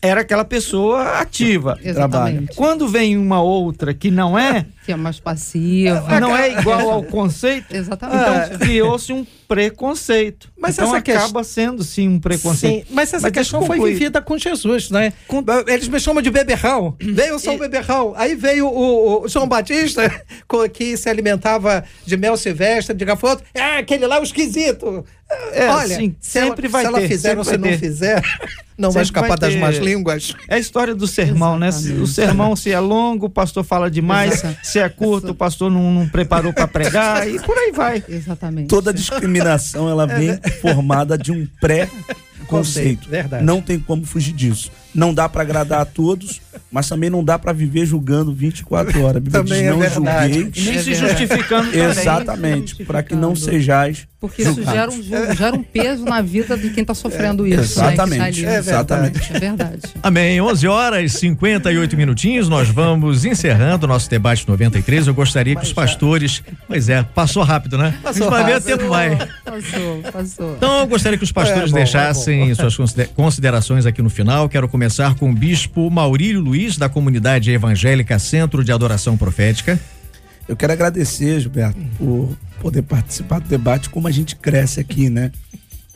era 0.00 0.20
aquela 0.20 0.44
pessoa 0.44 1.18
ativa. 1.18 1.78
Exatamente. 1.82 2.54
Quando 2.54 2.86
vem 2.88 3.16
uma 3.16 3.42
outra 3.42 3.92
que 3.92 4.10
não 4.10 4.38
é, 4.38 4.64
Que 4.86 4.92
é 4.92 4.96
mais 4.96 5.18
passiva. 5.18 6.20
não 6.20 6.36
é 6.36 6.58
igual 6.60 6.90
ao 6.90 7.02
conceito, 7.02 7.74
Exatamente. 7.74 8.22
então 8.50 8.58
criou-se 8.58 9.12
um 9.12 9.26
preconceito. 9.48 10.52
Mas 10.58 10.74
então 10.78 10.94
acaba 10.94 11.42
sendo 11.42 11.82
sim 11.82 12.06
um 12.06 12.20
preconceito. 12.20 12.86
Sim, 12.86 12.94
mas 12.94 13.14
essa 13.14 13.22
Mas 13.22 13.32
questão 13.32 13.64
foi 13.64 13.80
vivida 13.80 14.20
com 14.20 14.36
Jesus, 14.36 14.90
né? 14.90 15.12
Eles 15.66 15.88
me 15.88 15.98
chamam 15.98 16.22
de 16.22 16.30
beberrão. 16.30 16.94
Veio 17.00 17.38
só 17.38 17.54
o 17.54 17.58
beberrão. 17.58 18.12
Aí 18.14 18.34
veio 18.34 18.66
o, 18.66 19.24
o 19.24 19.28
João 19.28 19.48
Batista, 19.48 20.02
que 20.72 20.96
se 20.96 21.08
alimentava 21.08 21.82
de 22.04 22.16
mel 22.18 22.36
silvestre, 22.36 22.94
de 22.94 23.04
gafanhoto. 23.04 23.42
É, 23.54 23.78
aquele 23.78 24.06
lá 24.06 24.16
é 24.16 24.20
o 24.20 24.22
esquisito. 24.24 25.04
É, 25.52 25.68
Olha, 25.68 25.96
sim, 25.96 26.16
se 26.20 26.40
sempre 26.40 26.66
ela, 26.66 26.72
vai 26.72 26.82
se 26.82 26.86
ela 26.88 27.00
ter, 27.00 27.08
fizer 27.08 27.38
ou 27.38 27.44
se 27.44 27.58
não 27.58 27.68
vai 27.68 27.72
ter. 27.72 27.78
fizer, 27.78 28.22
não 28.78 28.90
vai 28.90 29.04
Sempre 29.04 29.20
escapar 29.20 29.28
vai 29.28 29.50
das 29.50 29.54
más 29.56 29.76
línguas. 29.76 30.34
É 30.48 30.54
a 30.54 30.58
história 30.58 30.94
do 30.94 31.06
sermão, 31.06 31.58
né? 31.58 31.68
Exatamente. 31.68 32.00
O 32.00 32.06
sermão, 32.06 32.56
se 32.56 32.70
é 32.70 32.80
longo, 32.80 33.26
o 33.26 33.30
pastor 33.30 33.62
fala 33.62 33.90
demais. 33.90 34.42
Exato. 34.42 34.58
Se 34.62 34.78
é 34.78 34.88
curto, 34.88 35.32
o 35.32 35.34
pastor 35.34 35.70
não, 35.70 35.92
não 35.92 36.08
preparou 36.08 36.52
para 36.54 36.66
pregar 36.66 37.28
e 37.28 37.38
por 37.40 37.58
aí 37.58 37.72
vai. 37.72 38.02
Exatamente. 38.08 38.68
Toda 38.68 38.92
discriminação 38.92 39.37
ela 39.88 40.06
vem 40.06 40.38
formada 40.60 41.16
de 41.18 41.30
um 41.32 41.46
pré-conceito. 41.60 43.08
Verdade. 43.08 43.44
Não 43.44 43.60
tem 43.60 43.78
como 43.78 44.04
fugir 44.04 44.32
disso. 44.32 44.70
Não 44.94 45.12
dá 45.12 45.28
para 45.28 45.42
agradar 45.42 45.80
a 45.80 45.84
todos, 45.84 46.40
mas 46.72 46.88
também 46.88 47.10
não 47.10 47.22
dá 47.22 47.38
para 47.38 47.52
viver 47.52 47.86
julgando 47.86 48.32
24 48.32 49.02
horas. 49.02 49.16
A 49.16 49.20
Bíblia 49.20 49.42
Também 49.42 49.58
diz, 49.58 49.66
é 49.66 49.70
não 49.70 49.78
verdade. 49.78 50.32
julgueis. 50.34 50.56
E 50.56 50.60
nem 50.70 50.78
É 50.78 50.82
se 50.82 50.94
justificando. 50.94 51.68
Exatamente, 51.76 52.84
para 52.84 53.02
que 53.02 53.14
não 53.14 53.36
sejais 53.36 54.06
Porque 54.20 54.42
isso 54.42 54.60
gera 54.64 54.90
um, 54.90 55.00
gera 55.36 55.54
um 55.54 55.62
peso 55.62 56.04
na 56.04 56.20
vida 56.20 56.58
de 56.58 56.70
quem 56.70 56.82
está 56.82 56.92
sofrendo 56.92 57.46
isso. 57.46 57.60
Exatamente, 57.80 58.18
Né, 58.18 58.18
tá 58.18 58.24
ali. 58.26 58.44
é 58.46 58.58
exatamente. 58.58 59.32
É 59.32 59.38
verdade. 59.38 59.82
Amém. 60.02 60.40
11 60.40 60.66
horas 60.66 61.12
e 61.14 61.18
58 61.20 61.96
minutinhos. 61.96 62.48
Nós 62.48 62.68
vamos 62.68 63.24
encerrando 63.24 63.86
o 63.86 63.88
nosso 63.88 64.10
debate 64.10 64.46
93. 64.48 65.06
Eu 65.06 65.14
gostaria 65.14 65.54
que 65.54 65.62
os 65.62 65.72
pastores. 65.72 66.42
Pois 66.66 66.88
é, 66.88 67.04
passou 67.04 67.44
rápido, 67.44 67.78
né? 67.78 67.94
Passou 68.02 68.28
a 68.28 68.30
gente 68.30 68.30
vai 68.30 68.44
ver, 68.44 68.52
rápido. 68.54 68.66
tempo 68.66 68.88
vai. 68.88 69.16
Passou, 69.44 70.02
passou. 70.12 70.54
Então, 70.56 70.80
eu 70.80 70.86
gostaria 70.88 71.16
que 71.16 71.24
os 71.24 71.30
pastores 71.32 71.68
É 71.70 71.72
bom, 71.72 71.78
é 71.78 71.82
deixassem 71.84 72.54
suas 72.56 72.76
consider- 72.76 73.08
considerações 73.14 73.86
aqui 73.86 74.02
no 74.02 74.10
final. 74.10 74.48
Quero 74.48 74.68
começar 74.68 75.14
com 75.14 75.30
o 75.30 75.32
bispo 75.32 75.88
Maurílio 75.90 76.40
Luiz, 76.40 76.76
da 76.76 76.88
comunidade 76.88 77.52
evangélica 77.52 78.18
Centro 78.18 78.64
de 78.64 78.72
Adoração 78.72 79.16
Profética. 79.16 79.78
Eu 80.48 80.56
quero 80.56 80.72
agradecer, 80.72 81.38
Gilberto, 81.40 81.78
por 81.98 82.34
poder 82.60 82.82
participar 82.82 83.38
do 83.38 83.48
debate, 83.48 83.90
como 83.90 84.08
a 84.08 84.10
gente 84.10 84.34
cresce 84.34 84.80
aqui, 84.80 85.10
né? 85.10 85.30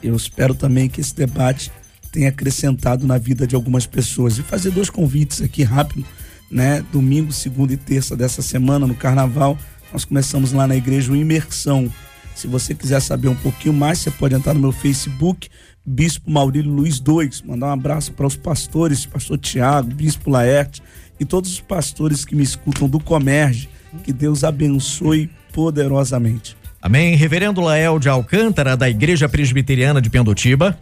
Eu 0.02 0.14
espero 0.14 0.54
também 0.54 0.90
que 0.90 1.00
esse 1.00 1.16
debate 1.16 1.72
tenha 2.12 2.28
acrescentado 2.28 3.06
na 3.06 3.16
vida 3.16 3.46
de 3.46 3.54
algumas 3.54 3.86
pessoas. 3.86 4.36
E 4.36 4.42
fazer 4.42 4.70
dois 4.70 4.90
convites 4.90 5.40
aqui 5.40 5.62
rápido, 5.62 6.04
né? 6.50 6.84
Domingo, 6.92 7.32
segunda 7.32 7.72
e 7.72 7.78
terça 7.78 8.14
dessa 8.14 8.42
semana, 8.42 8.86
no 8.86 8.94
Carnaval, 8.94 9.58
nós 9.90 10.04
começamos 10.04 10.52
lá 10.52 10.66
na 10.66 10.76
igreja 10.76 11.10
o 11.10 11.16
Imersão. 11.16 11.90
Se 12.34 12.46
você 12.46 12.74
quiser 12.74 13.00
saber 13.00 13.28
um 13.28 13.34
pouquinho 13.34 13.72
mais, 13.72 14.00
você 14.00 14.10
pode 14.10 14.34
entrar 14.34 14.52
no 14.52 14.60
meu 14.60 14.72
Facebook, 14.72 15.48
Bispo 15.84 16.30
Maurílio 16.30 16.70
Luiz 16.70 17.00
2. 17.00 17.40
Mandar 17.42 17.68
um 17.68 17.72
abraço 17.72 18.12
para 18.12 18.26
os 18.26 18.36
pastores, 18.36 19.06
pastor 19.06 19.38
Tiago, 19.38 19.94
Bispo 19.94 20.30
Laerte 20.30 20.82
e 21.18 21.24
todos 21.24 21.50
os 21.50 21.60
pastores 21.60 22.24
que 22.24 22.34
me 22.34 22.42
escutam 22.42 22.86
do 22.86 23.00
Comerge. 23.00 23.68
Que 24.02 24.12
Deus 24.12 24.44
abençoe 24.44 25.30
poderosamente. 25.52 26.56
Amém. 26.80 27.14
Reverendo 27.14 27.60
Lael 27.60 27.98
de 27.98 28.08
Alcântara, 28.08 28.76
da 28.76 28.90
Igreja 28.90 29.28
Presbiteriana 29.28 30.00
de 30.00 30.10
Pendotiba. 30.10 30.76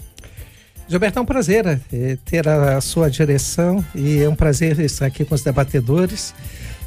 Gilberto, 0.88 1.18
é 1.18 1.22
um 1.22 1.26
prazer 1.26 1.80
eh, 1.92 2.18
ter 2.24 2.48
a 2.48 2.80
sua 2.80 3.08
direção 3.08 3.84
e 3.94 4.18
é 4.22 4.28
um 4.28 4.34
prazer 4.34 4.80
estar 4.80 5.06
aqui 5.06 5.24
com 5.24 5.34
os 5.34 5.42
debatedores. 5.42 6.34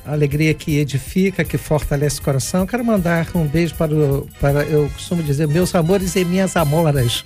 A 0.06 0.12
alegria 0.12 0.54
que 0.54 0.78
edifica, 0.78 1.46
que 1.46 1.58
fortalece 1.58 2.20
o 2.20 2.24
coração. 2.24 2.66
Quero 2.66 2.84
mandar 2.84 3.26
um 3.34 3.48
beijo 3.48 3.74
para, 3.76 3.94
o, 3.96 4.28
para 4.42 4.64
eu 4.64 4.90
costumo 4.90 5.24
dizer, 5.24 5.48
meus 5.48 5.74
amores 5.74 6.18
e 6.18 6.26
minhas 6.26 6.58
amoras. 6.58 7.24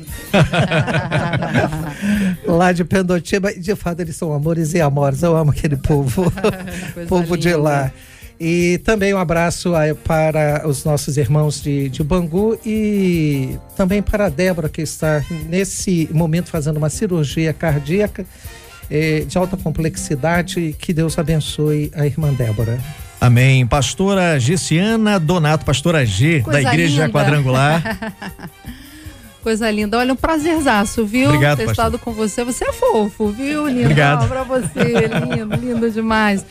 Lá 2.45 2.72
de 2.72 2.84
Pendotiba, 2.84 3.52
de 3.52 3.76
fato 3.76 4.02
eles 4.02 4.16
são 4.16 4.32
amores 4.32 4.76
e 4.76 4.82
amores. 4.82 5.24
Eu 5.24 5.36
amo 5.36 5.50
aquele 5.50 5.78
povo, 5.78 6.32
povo 7.10 7.36
de 7.36 7.48
linda. 7.48 7.60
lá. 7.60 7.91
E 8.40 8.80
também 8.84 9.14
um 9.14 9.18
abraço 9.18 9.72
para 10.04 10.68
os 10.68 10.84
nossos 10.84 11.18
irmãos 11.18 11.62
de, 11.62 11.90
de 11.90 12.04
Bangu 12.04 12.58
e 12.66 13.58
também 13.76 14.02
para 14.02 14.26
a 14.26 14.30
Débora, 14.30 14.70
que 14.70 14.82
está 14.82 15.24
nesse 15.50 16.08
momento 16.12 16.50
fazendo 16.50 16.78
uma 16.78 16.90
cirurgia 16.90 17.52
cardíaca 17.52 18.26
eh, 18.92 19.22
de 19.28 19.38
alta 19.38 19.58
complexidade. 19.58 20.76
Que 20.78 20.94
Deus 20.94 21.18
abençoe 21.18 21.92
a 21.96 22.06
irmã 22.06 22.32
Débora. 22.32 22.80
Amém. 23.20 23.66
Pastora 23.66 24.40
Gessiana 24.40 25.20
Donato, 25.20 25.66
pastora 25.66 26.06
G, 26.06 26.42
Coisa 26.42 26.62
da 26.62 26.70
Igreja 26.74 27.08
linda. 27.08 27.10
Quadrangular. 27.20 28.14
Coisa 29.42 29.72
linda. 29.72 29.98
Olha, 29.98 30.14
um 30.14 30.16
prazerzaço, 30.16 31.06
viu? 31.06 31.30
Obrigado, 31.30 31.58
Ter 31.58 31.66
pastor. 31.68 31.86
estado 31.86 32.00
com 32.00 32.12
você. 32.12 32.44
Você 32.44 32.66
é 32.66 32.74
fofo, 32.74 33.30
viu, 33.30 33.66
lindo? 33.68 33.82
Obrigado. 33.82 34.26
Ó, 34.26 34.28
pra 34.28 34.44
você, 34.44 35.08
lindo, 35.36 35.56
lindo 35.56 35.90
demais. 35.90 36.46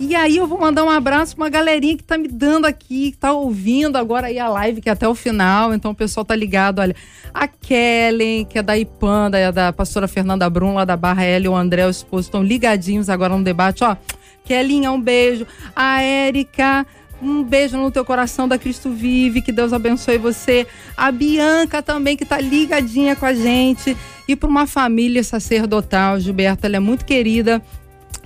E 0.00 0.14
aí 0.14 0.36
eu 0.36 0.46
vou 0.46 0.60
mandar 0.60 0.84
um 0.84 0.90
abraço 0.90 1.34
pra 1.34 1.44
uma 1.44 1.50
galerinha 1.50 1.96
que 1.96 2.04
tá 2.04 2.16
me 2.16 2.28
dando 2.28 2.66
aqui, 2.66 3.10
que 3.10 3.16
tá 3.16 3.32
ouvindo 3.32 3.96
agora 3.96 4.28
aí 4.28 4.38
a 4.38 4.48
live, 4.48 4.80
que 4.80 4.88
é 4.88 4.92
até 4.92 5.08
o 5.08 5.14
final. 5.14 5.74
Então 5.74 5.90
o 5.90 5.94
pessoal 5.94 6.24
tá 6.24 6.36
ligado, 6.36 6.78
olha. 6.78 6.94
A 7.34 7.48
Kellen, 7.48 8.44
que 8.44 8.58
é 8.58 8.62
da 8.62 8.78
IPAN, 8.78 9.28
da, 9.28 9.50
da 9.50 9.72
pastora 9.72 10.06
Fernanda 10.06 10.48
Brum, 10.48 10.74
lá 10.74 10.84
da 10.84 10.96
Barra 10.96 11.24
L, 11.24 11.48
o 11.48 11.56
André, 11.56 11.84
o 11.84 11.90
esposo, 11.90 12.28
estão 12.28 12.42
ligadinhos 12.44 13.10
agora 13.10 13.36
no 13.36 13.42
debate. 13.42 13.82
Ó, 13.82 13.96
Kellinha, 14.44 14.92
um 14.92 15.00
beijo. 15.00 15.44
A 15.74 16.00
Érica, 16.00 16.86
um 17.20 17.42
beijo 17.42 17.76
no 17.76 17.90
teu 17.90 18.04
coração 18.04 18.46
da 18.46 18.56
Cristo 18.56 18.90
Vive, 18.90 19.42
que 19.42 19.50
Deus 19.50 19.72
abençoe 19.72 20.16
você. 20.16 20.64
A 20.96 21.10
Bianca 21.10 21.82
também, 21.82 22.16
que 22.16 22.24
tá 22.24 22.40
ligadinha 22.40 23.16
com 23.16 23.26
a 23.26 23.34
gente. 23.34 23.96
E 24.28 24.36
para 24.36 24.48
uma 24.48 24.66
família 24.66 25.24
sacerdotal, 25.24 26.20
Gilberto, 26.20 26.66
ela 26.66 26.76
é 26.76 26.80
muito 26.80 27.04
querida 27.04 27.60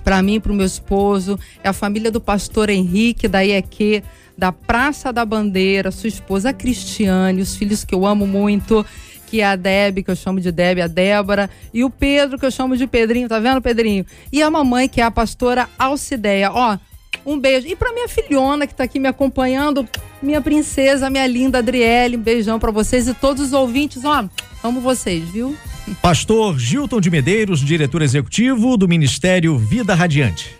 para 0.03 0.21
mim, 0.21 0.39
para 0.39 0.51
o 0.51 0.55
meu 0.55 0.65
esposo. 0.65 1.39
É 1.63 1.69
a 1.69 1.73
família 1.73 2.11
do 2.11 2.19
pastor 2.19 2.69
Henrique, 2.69 3.27
da 3.27 3.41
IEQ, 3.41 4.03
da 4.37 4.51
Praça 4.51 5.13
da 5.13 5.25
Bandeira, 5.25 5.91
sua 5.91 6.07
esposa 6.07 6.49
a 6.49 6.53
Cristiane, 6.53 7.41
os 7.41 7.55
filhos 7.55 7.83
que 7.83 7.95
eu 7.95 8.05
amo 8.05 8.27
muito. 8.27 8.85
Que 9.27 9.41
é 9.41 9.45
a 9.45 9.55
Deb, 9.55 10.03
que 10.03 10.11
eu 10.11 10.15
chamo 10.15 10.39
de 10.39 10.51
Deb, 10.51 10.79
a 10.79 10.85
Débora, 10.85 11.49
e 11.73 11.83
o 11.83 11.89
Pedro, 11.89 12.37
que 12.37 12.45
eu 12.45 12.51
chamo 12.51 12.77
de 12.77 12.85
Pedrinho, 12.85 13.27
tá 13.27 13.39
vendo, 13.39 13.63
Pedrinho? 13.63 14.05
E 14.31 14.43
a 14.43 14.51
mamãe, 14.51 14.87
que 14.87 15.01
é 15.01 15.03
a 15.03 15.09
pastora 15.09 15.67
Alcideia. 15.79 16.51
Ó, 16.51 16.77
um 17.25 17.39
beijo. 17.39 17.67
E 17.67 17.75
pra 17.75 17.91
minha 17.93 18.07
filhona 18.07 18.67
que 18.67 18.75
tá 18.75 18.83
aqui 18.83 18.99
me 18.99 19.07
acompanhando, 19.07 19.87
minha 20.21 20.41
princesa, 20.41 21.09
minha 21.09 21.25
linda 21.25 21.59
Adriele, 21.59 22.17
um 22.17 22.21
beijão 22.21 22.59
pra 22.59 22.69
vocês 22.71 23.07
e 23.07 23.13
todos 23.13 23.47
os 23.47 23.53
ouvintes, 23.53 24.05
ó, 24.05 24.23
amo 24.63 24.81
vocês, 24.81 25.27
viu? 25.29 25.55
Pastor 26.01 26.57
Gilton 26.57 27.01
de 27.01 27.11
Medeiros, 27.11 27.59
diretor 27.59 28.01
executivo 28.01 28.77
do 28.77 28.87
Ministério 28.87 29.57
Vida 29.57 29.93
Radiante. 29.93 30.55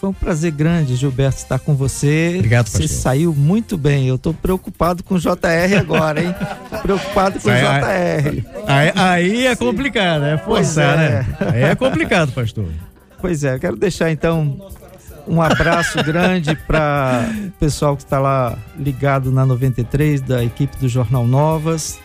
Foi 0.00 0.08
um 0.08 0.14
prazer 0.14 0.50
grande, 0.52 0.96
Gilberto, 0.96 1.36
estar 1.36 1.58
com 1.58 1.74
você. 1.74 2.36
Obrigado, 2.36 2.68
Você 2.68 2.84
pastor. 2.84 3.00
saiu 3.00 3.34
muito 3.34 3.76
bem. 3.76 4.08
Eu 4.08 4.16
tô 4.16 4.32
preocupado 4.32 5.02
com 5.02 5.16
o 5.16 5.18
JR 5.18 5.76
agora, 5.78 6.22
hein? 6.22 6.34
preocupado 6.80 7.38
com 7.38 7.50
o 7.50 7.52
JR. 7.52 8.42
Aí, 8.66 8.92
aí 8.94 9.46
é 9.46 9.54
complicado, 9.54 10.24
é 10.24 10.38
Pois 10.38 10.68
forçar, 10.68 10.98
é. 10.98 10.98
né? 10.98 11.26
Aí 11.52 11.62
é 11.64 11.74
complicado, 11.74 12.32
pastor. 12.32 12.64
Pois 13.20 13.44
é, 13.44 13.56
eu 13.56 13.60
quero 13.60 13.76
deixar 13.76 14.10
então 14.10 14.56
um 15.28 15.42
abraço 15.42 16.02
grande 16.02 16.56
para 16.66 17.28
o 17.48 17.50
pessoal 17.58 17.94
que 17.94 18.02
está 18.02 18.18
lá 18.18 18.56
ligado 18.78 19.30
na 19.30 19.44
93, 19.44 20.22
da 20.22 20.42
equipe 20.42 20.78
do 20.78 20.88
Jornal 20.88 21.26
Novas, 21.26 21.98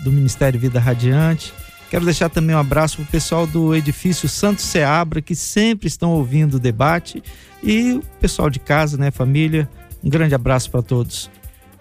do 0.00 0.10
Ministério 0.12 0.58
Vida 0.58 0.80
Radiante. 0.80 1.52
Quero 1.90 2.04
deixar 2.04 2.28
também 2.30 2.56
um 2.56 2.58
abraço 2.58 2.96
para 2.96 3.04
o 3.04 3.06
pessoal 3.06 3.46
do 3.46 3.74
edifício 3.74 4.28
Santo 4.28 4.62
Seabra, 4.62 5.20
que 5.20 5.34
sempre 5.34 5.88
estão 5.88 6.10
ouvindo 6.12 6.54
o 6.54 6.58
debate, 6.58 7.22
e 7.62 7.92
o 7.92 8.02
pessoal 8.20 8.48
de 8.48 8.58
casa, 8.58 8.96
né, 8.96 9.10
família. 9.10 9.68
Um 10.02 10.08
grande 10.08 10.34
abraço 10.34 10.70
para 10.70 10.82
todos. 10.82 11.30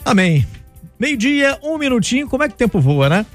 Amém. 0.03 0.45
Meio-dia, 0.99 1.57
um 1.63 1.77
minutinho, 1.77 2.27
como 2.27 2.43
é 2.43 2.47
que 2.47 2.53
o 2.53 2.57
tempo 2.57 2.79
voa, 2.79 3.09
né? 3.09 3.25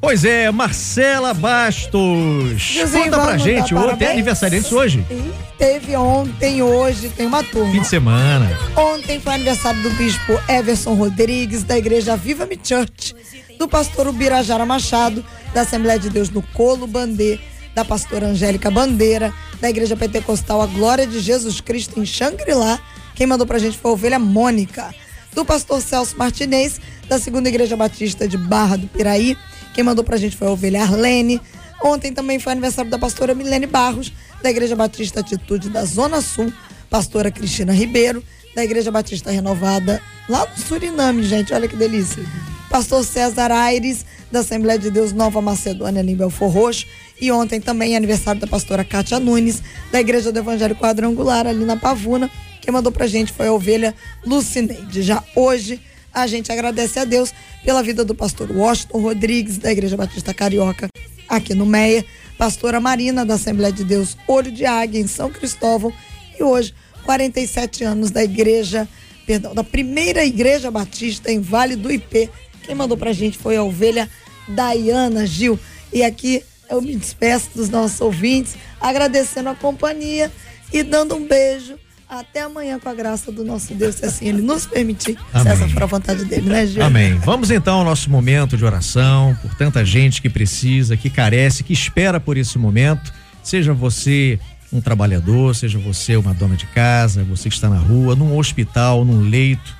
Pois 0.00 0.24
é, 0.24 0.50
Marcela 0.50 1.32
Bastos. 1.32 2.60
Gilzinho, 2.60 3.04
Conta 3.04 3.20
pra 3.20 3.38
gente, 3.38 3.72
dar 3.72 3.80
ô, 3.80 3.82
tem 3.82 3.86
parabéns. 3.86 4.10
aniversariantes 4.10 4.72
hoje? 4.72 5.06
E 5.08 5.32
teve 5.56 5.94
ontem, 5.96 6.60
hoje, 6.60 7.08
tem 7.10 7.24
uma 7.26 7.42
turma. 7.44 7.70
Fim 7.72 7.80
de 7.82 7.86
semana. 7.86 8.50
Ontem 8.76 9.20
foi 9.20 9.34
aniversário 9.34 9.80
do 9.82 9.90
bispo 9.90 10.32
Everson 10.48 10.94
Rodrigues, 10.94 11.62
da 11.62 11.78
igreja 11.78 12.16
Viva 12.16 12.46
Me 12.46 12.58
Church, 12.62 13.14
do 13.62 13.68
pastor 13.68 14.08
Ubirajara 14.08 14.66
Machado, 14.66 15.24
da 15.54 15.60
Assembleia 15.60 15.96
de 15.96 16.10
Deus 16.10 16.28
no 16.30 16.42
Colo 16.42 16.84
Bandê, 16.84 17.38
da 17.76 17.84
pastora 17.84 18.26
Angélica 18.26 18.68
Bandeira, 18.72 19.32
da 19.60 19.70
igreja 19.70 19.96
pentecostal 19.96 20.60
A 20.60 20.66
Glória 20.66 21.06
de 21.06 21.20
Jesus 21.20 21.60
Cristo 21.60 22.00
em 22.00 22.04
Xangri-Lá. 22.04 22.80
Quem 23.14 23.24
mandou 23.24 23.46
pra 23.46 23.60
gente 23.60 23.78
foi 23.78 23.92
a 23.92 23.94
ovelha 23.94 24.18
Mônica, 24.18 24.92
do 25.32 25.44
pastor 25.44 25.80
Celso 25.80 26.18
Martinez, 26.18 26.80
da 27.08 27.20
segunda 27.20 27.48
igreja 27.48 27.76
batista 27.76 28.26
de 28.26 28.36
Barra 28.36 28.76
do 28.76 28.88
Piraí. 28.88 29.38
Quem 29.72 29.84
mandou 29.84 30.02
pra 30.02 30.16
gente 30.16 30.36
foi 30.36 30.48
a 30.48 30.50
ovelha 30.50 30.82
Arlene. 30.82 31.40
Ontem 31.84 32.12
também 32.12 32.40
foi 32.40 32.50
aniversário 32.50 32.90
da 32.90 32.98
pastora 32.98 33.32
Milene 33.32 33.68
Barros, 33.68 34.12
da 34.42 34.50
Igreja 34.50 34.74
Batista 34.74 35.20
Atitude 35.20 35.70
da 35.70 35.84
Zona 35.84 36.20
Sul, 36.20 36.52
pastora 36.90 37.30
Cristina 37.30 37.72
Ribeiro, 37.72 38.24
da 38.56 38.64
Igreja 38.64 38.90
Batista 38.90 39.30
Renovada, 39.30 40.02
lá 40.28 40.48
no 40.48 40.64
Suriname, 40.64 41.22
gente, 41.22 41.54
olha 41.54 41.68
que 41.68 41.76
delícia. 41.76 42.24
Pastor 42.72 43.04
César 43.04 43.52
Aires, 43.52 44.02
da 44.30 44.40
Assembleia 44.40 44.78
de 44.78 44.90
Deus 44.90 45.12
Nova 45.12 45.42
Macedônia, 45.42 46.00
ali 46.00 46.12
em 46.12 46.16
Belfor 46.16 46.48
Roxo. 46.48 46.86
E 47.20 47.30
ontem 47.30 47.60
também 47.60 47.92
é 47.92 47.98
aniversário 47.98 48.40
da 48.40 48.46
pastora 48.46 48.82
Kátia 48.82 49.20
Nunes, 49.20 49.62
da 49.92 50.00
Igreja 50.00 50.32
do 50.32 50.38
Evangelho 50.38 50.74
Quadrangular, 50.74 51.46
ali 51.46 51.66
na 51.66 51.76
Pavuna. 51.76 52.30
Quem 52.62 52.72
mandou 52.72 52.90
pra 52.90 53.06
gente 53.06 53.30
foi 53.30 53.48
a 53.48 53.52
ovelha 53.52 53.94
Lucineide. 54.24 55.02
Já 55.02 55.22
hoje, 55.36 55.82
a 56.14 56.26
gente 56.26 56.50
agradece 56.50 56.98
a 56.98 57.04
Deus 57.04 57.34
pela 57.62 57.82
vida 57.82 58.06
do 58.06 58.14
pastor 58.14 58.50
Washington 58.50 59.00
Rodrigues, 59.02 59.58
da 59.58 59.70
Igreja 59.70 59.94
Batista 59.94 60.32
Carioca, 60.32 60.88
aqui 61.28 61.52
no 61.52 61.66
Meia, 61.66 62.02
pastora 62.38 62.80
Marina, 62.80 63.22
da 63.22 63.34
Assembleia 63.34 63.72
de 63.72 63.84
Deus 63.84 64.16
Olho 64.26 64.50
de 64.50 64.64
Águia, 64.64 64.98
em 64.98 65.06
São 65.06 65.30
Cristóvão, 65.30 65.92
e 66.40 66.42
hoje, 66.42 66.72
47 67.04 67.84
anos 67.84 68.10
da 68.10 68.24
igreja, 68.24 68.88
perdão, 69.26 69.54
da 69.54 69.62
primeira 69.62 70.24
igreja 70.24 70.70
batista 70.70 71.30
em 71.30 71.38
Vale 71.38 71.76
do 71.76 71.92
Ipê. 71.92 72.30
Quem 72.62 72.74
mandou 72.74 72.96
pra 72.96 73.12
gente 73.12 73.38
foi 73.38 73.56
a 73.56 73.62
ovelha 73.62 74.08
Dayana 74.48 75.26
Gil. 75.26 75.58
E 75.92 76.02
aqui 76.02 76.42
eu 76.70 76.80
me 76.80 76.96
despeço 76.96 77.50
dos 77.54 77.68
nossos 77.68 78.00
ouvintes, 78.00 78.56
agradecendo 78.80 79.50
a 79.50 79.54
companhia 79.54 80.30
e 80.72 80.82
dando 80.82 81.14
um 81.14 81.26
beijo. 81.26 81.74
Até 82.08 82.42
amanhã, 82.42 82.78
com 82.78 82.90
a 82.90 82.94
graça 82.94 83.32
do 83.32 83.42
nosso 83.42 83.72
Deus, 83.72 83.94
se 83.94 84.04
assim 84.04 84.28
ele 84.28 84.42
nos 84.42 84.66
permitir. 84.66 85.14
Se 85.14 85.38
Amém. 85.38 85.52
essa 85.52 85.68
for 85.68 85.82
a 85.82 85.86
vontade 85.86 86.26
dele, 86.26 86.46
né, 86.46 86.66
Gil? 86.66 86.84
Amém. 86.84 87.14
Vamos 87.14 87.50
então 87.50 87.78
ao 87.78 87.84
nosso 87.84 88.10
momento 88.10 88.54
de 88.54 88.64
oração 88.66 89.34
por 89.40 89.54
tanta 89.54 89.82
gente 89.82 90.20
que 90.20 90.28
precisa, 90.28 90.94
que 90.94 91.08
carece, 91.08 91.64
que 91.64 91.72
espera 91.72 92.20
por 92.20 92.36
esse 92.36 92.58
momento. 92.58 93.10
Seja 93.42 93.72
você 93.72 94.38
um 94.70 94.78
trabalhador, 94.78 95.54
seja 95.54 95.78
você 95.78 96.14
uma 96.16 96.34
dona 96.34 96.54
de 96.54 96.66
casa, 96.66 97.24
você 97.24 97.48
que 97.48 97.54
está 97.54 97.70
na 97.70 97.78
rua, 97.78 98.14
num 98.14 98.36
hospital, 98.36 99.06
num 99.06 99.20
leito. 99.20 99.74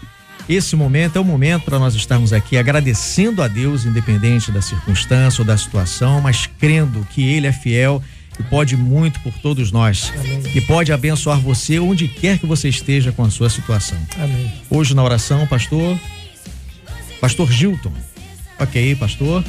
Esse 0.48 0.74
momento 0.76 1.16
é 1.16 1.20
o 1.20 1.24
momento 1.24 1.64
para 1.64 1.78
nós 1.78 1.94
estarmos 1.94 2.32
aqui 2.32 2.56
agradecendo 2.56 3.42
a 3.42 3.48
Deus, 3.48 3.84
independente 3.84 4.50
da 4.50 4.60
circunstância 4.60 5.42
ou 5.42 5.46
da 5.46 5.56
situação, 5.56 6.20
mas 6.20 6.46
crendo 6.58 7.06
que 7.10 7.22
Ele 7.22 7.46
é 7.46 7.52
fiel 7.52 8.02
e 8.38 8.42
pode 8.42 8.76
muito 8.76 9.20
por 9.20 9.32
todos 9.34 9.70
nós. 9.70 10.12
E 10.54 10.60
pode 10.62 10.92
abençoar 10.92 11.38
você 11.40 11.78
onde 11.78 12.08
quer 12.08 12.38
que 12.38 12.46
você 12.46 12.68
esteja 12.68 13.12
com 13.12 13.22
a 13.22 13.30
sua 13.30 13.48
situação. 13.48 13.98
Amém. 14.18 14.52
Hoje 14.70 14.94
na 14.94 15.02
oração, 15.02 15.46
pastor. 15.46 15.98
Pastor 17.20 17.50
Gilton. 17.50 17.92
Ok, 18.58 18.96
pastor. 18.96 19.44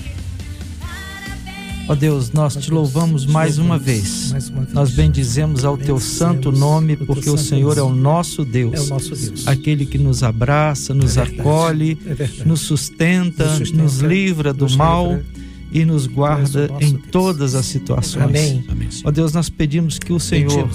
Ó 1.88 1.96
Deus, 1.96 2.32
nós 2.32 2.56
te 2.56 2.72
louvamos 2.72 3.26
mais 3.26 3.58
uma 3.58 3.78
vez. 3.78 4.34
Nós 4.72 4.92
bendizemos 4.92 5.66
ao 5.66 5.78
teu 5.78 6.00
santo 6.00 6.52
nome, 6.52 6.96
porque 6.96 7.30
o 7.30 7.38
Senhor 7.38 7.78
é 7.78 7.82
o 7.82 7.94
nosso 7.94 8.46
Deus. 8.46 8.74
É 8.74 8.80
o 8.82 8.88
nosso 8.88 9.16
Deus. 9.16 9.48
Aquele 9.48 9.86
que 9.86 9.98
nos 9.98 10.24
abraça, 10.24 10.94
nos 10.94 11.18
É 11.18 11.26
verdade. 11.26 11.42
acolhe, 11.42 11.98
É 12.06 12.46
nos 12.46 12.62
sustenta, 12.62 13.60
Nos 13.60 13.72
nos 13.72 14.00
livra 14.00 14.54
do 14.54 14.64
nos 14.64 14.76
mal 14.78 15.20
e 15.74 15.84
nos 15.84 16.08
guarda 16.08 16.62
És 16.66 16.70
o 16.70 16.74
nosso 16.74 16.86
em 16.86 16.94
todas 16.94 17.54
as 17.56 17.66
situações. 17.66 18.24
Amém. 18.24 18.64
Ó 19.04 19.12
Deus, 19.12 19.34
nós 19.34 19.50
pedimos 19.50 20.00
que 20.00 20.14
o 20.14 20.20
Senhor 20.20 20.70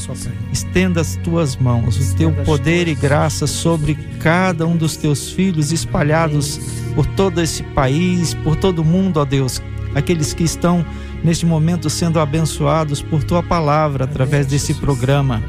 estenda 0.52 1.00
as 1.00 1.16
tuas 1.16 1.56
mãos, 1.56 1.96
o 1.96 2.16
teu 2.16 2.32
poder 2.44 2.86
e 2.86 2.94
graça 2.94 3.46
sobre 3.46 3.94
cada 4.20 4.66
um 4.66 4.76
dos 4.76 4.96
teus 4.96 5.30
filhos 5.30 5.72
espalhados 5.72 6.60
por 6.94 7.06
todo 7.06 7.40
esse 7.40 7.62
país, 7.62 8.34
por 8.34 8.56
todo 8.56 8.80
o 8.80 8.84
mundo, 8.84 9.18
ó 9.20 9.24
Deus. 9.24 9.62
Aqueles 9.94 10.32
que 10.32 10.44
estão 10.44 10.84
neste 11.22 11.44
momento 11.44 11.90
sendo 11.90 12.20
abençoados 12.20 13.02
por 13.02 13.24
tua 13.24 13.42
palavra 13.42 14.04
através 14.04 14.46
desse 14.46 14.74
programa. 14.74 15.42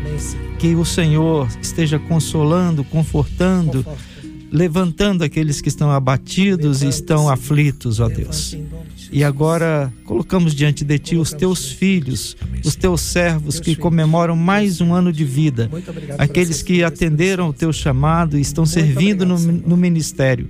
Que 0.57 0.75
o 0.75 0.83
Senhor 0.85 1.47
esteja 1.61 1.97
consolando, 1.99 2.83
confortando, 2.83 3.83
Conforta. 3.83 4.03
levantando 4.51 5.23
aqueles 5.23 5.61
que 5.61 5.69
estão 5.69 5.91
abatidos 5.91 6.81
e 6.81 6.87
estão 6.87 7.29
aflitos, 7.29 7.99
ó 7.99 8.09
Deus. 8.09 8.57
E 9.11 9.23
agora 9.23 9.91
colocamos 10.05 10.53
diante 10.53 10.83
de 10.83 10.99
ti 10.99 11.15
os 11.15 11.31
teus 11.31 11.71
filhos, 11.71 12.37
os 12.63 12.75
teus 12.75 13.01
servos 13.01 13.59
que 13.59 13.75
comemoram 13.75 14.35
mais 14.35 14.81
um 14.81 14.93
ano 14.93 15.11
de 15.11 15.25
vida, 15.25 15.69
aqueles 16.17 16.61
que 16.61 16.83
atenderam 16.83 17.45
ao 17.45 17.53
teu 17.53 17.73
chamado 17.73 18.37
e 18.37 18.41
estão 18.41 18.65
servindo 18.65 19.25
no, 19.25 19.37
no 19.39 19.75
ministério. 19.75 20.47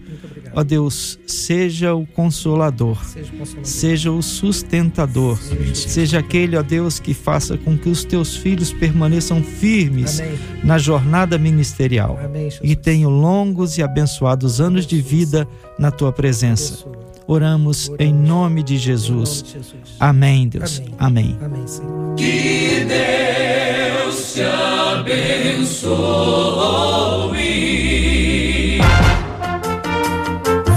Ó 0.54 0.64
Deus, 0.64 1.20
seja 1.28 1.94
o 1.94 2.06
consolador, 2.08 3.04
Seja 3.06 3.32
consolador. 3.32 3.66
seja 3.66 4.12
o 4.12 4.22
sustentador, 4.22 5.38
seja 5.74 6.20
aquele, 6.20 6.56
ó 6.58 6.64
Deus, 6.64 7.00
que 7.00 7.14
faça 7.14 7.58
com 7.58 7.78
que 7.78 7.90
os 7.90 8.04
teus 8.04 8.36
filhos 8.36 8.72
permaneçam 8.74 9.42
firmes 9.44 10.20
Amém. 10.20 10.40
na 10.64 10.78
jornada 10.78 11.38
ministerial 11.38 12.20
Amém, 12.24 12.50
e 12.64 12.76
tenham 12.76 13.12
longos 13.12 13.78
e 13.78 13.84
abençoados 13.84 14.60
anos 14.60 14.86
de 14.86 15.02
vida 15.02 15.48
na 15.78 15.92
tua 15.92 16.12
presença. 16.12 16.86
Oramos 17.28 17.92
em 18.00 18.12
nome 18.14 18.64
de 18.64 18.78
Jesus. 18.78 19.42
nome 19.42 19.44
de 19.44 19.54
Jesus. 19.54 19.96
Amém, 20.00 20.48
Deus. 20.50 20.82
Amém. 20.98 21.38
Amém. 21.38 21.38
Amém, 21.42 21.68
Senhor. 21.68 22.16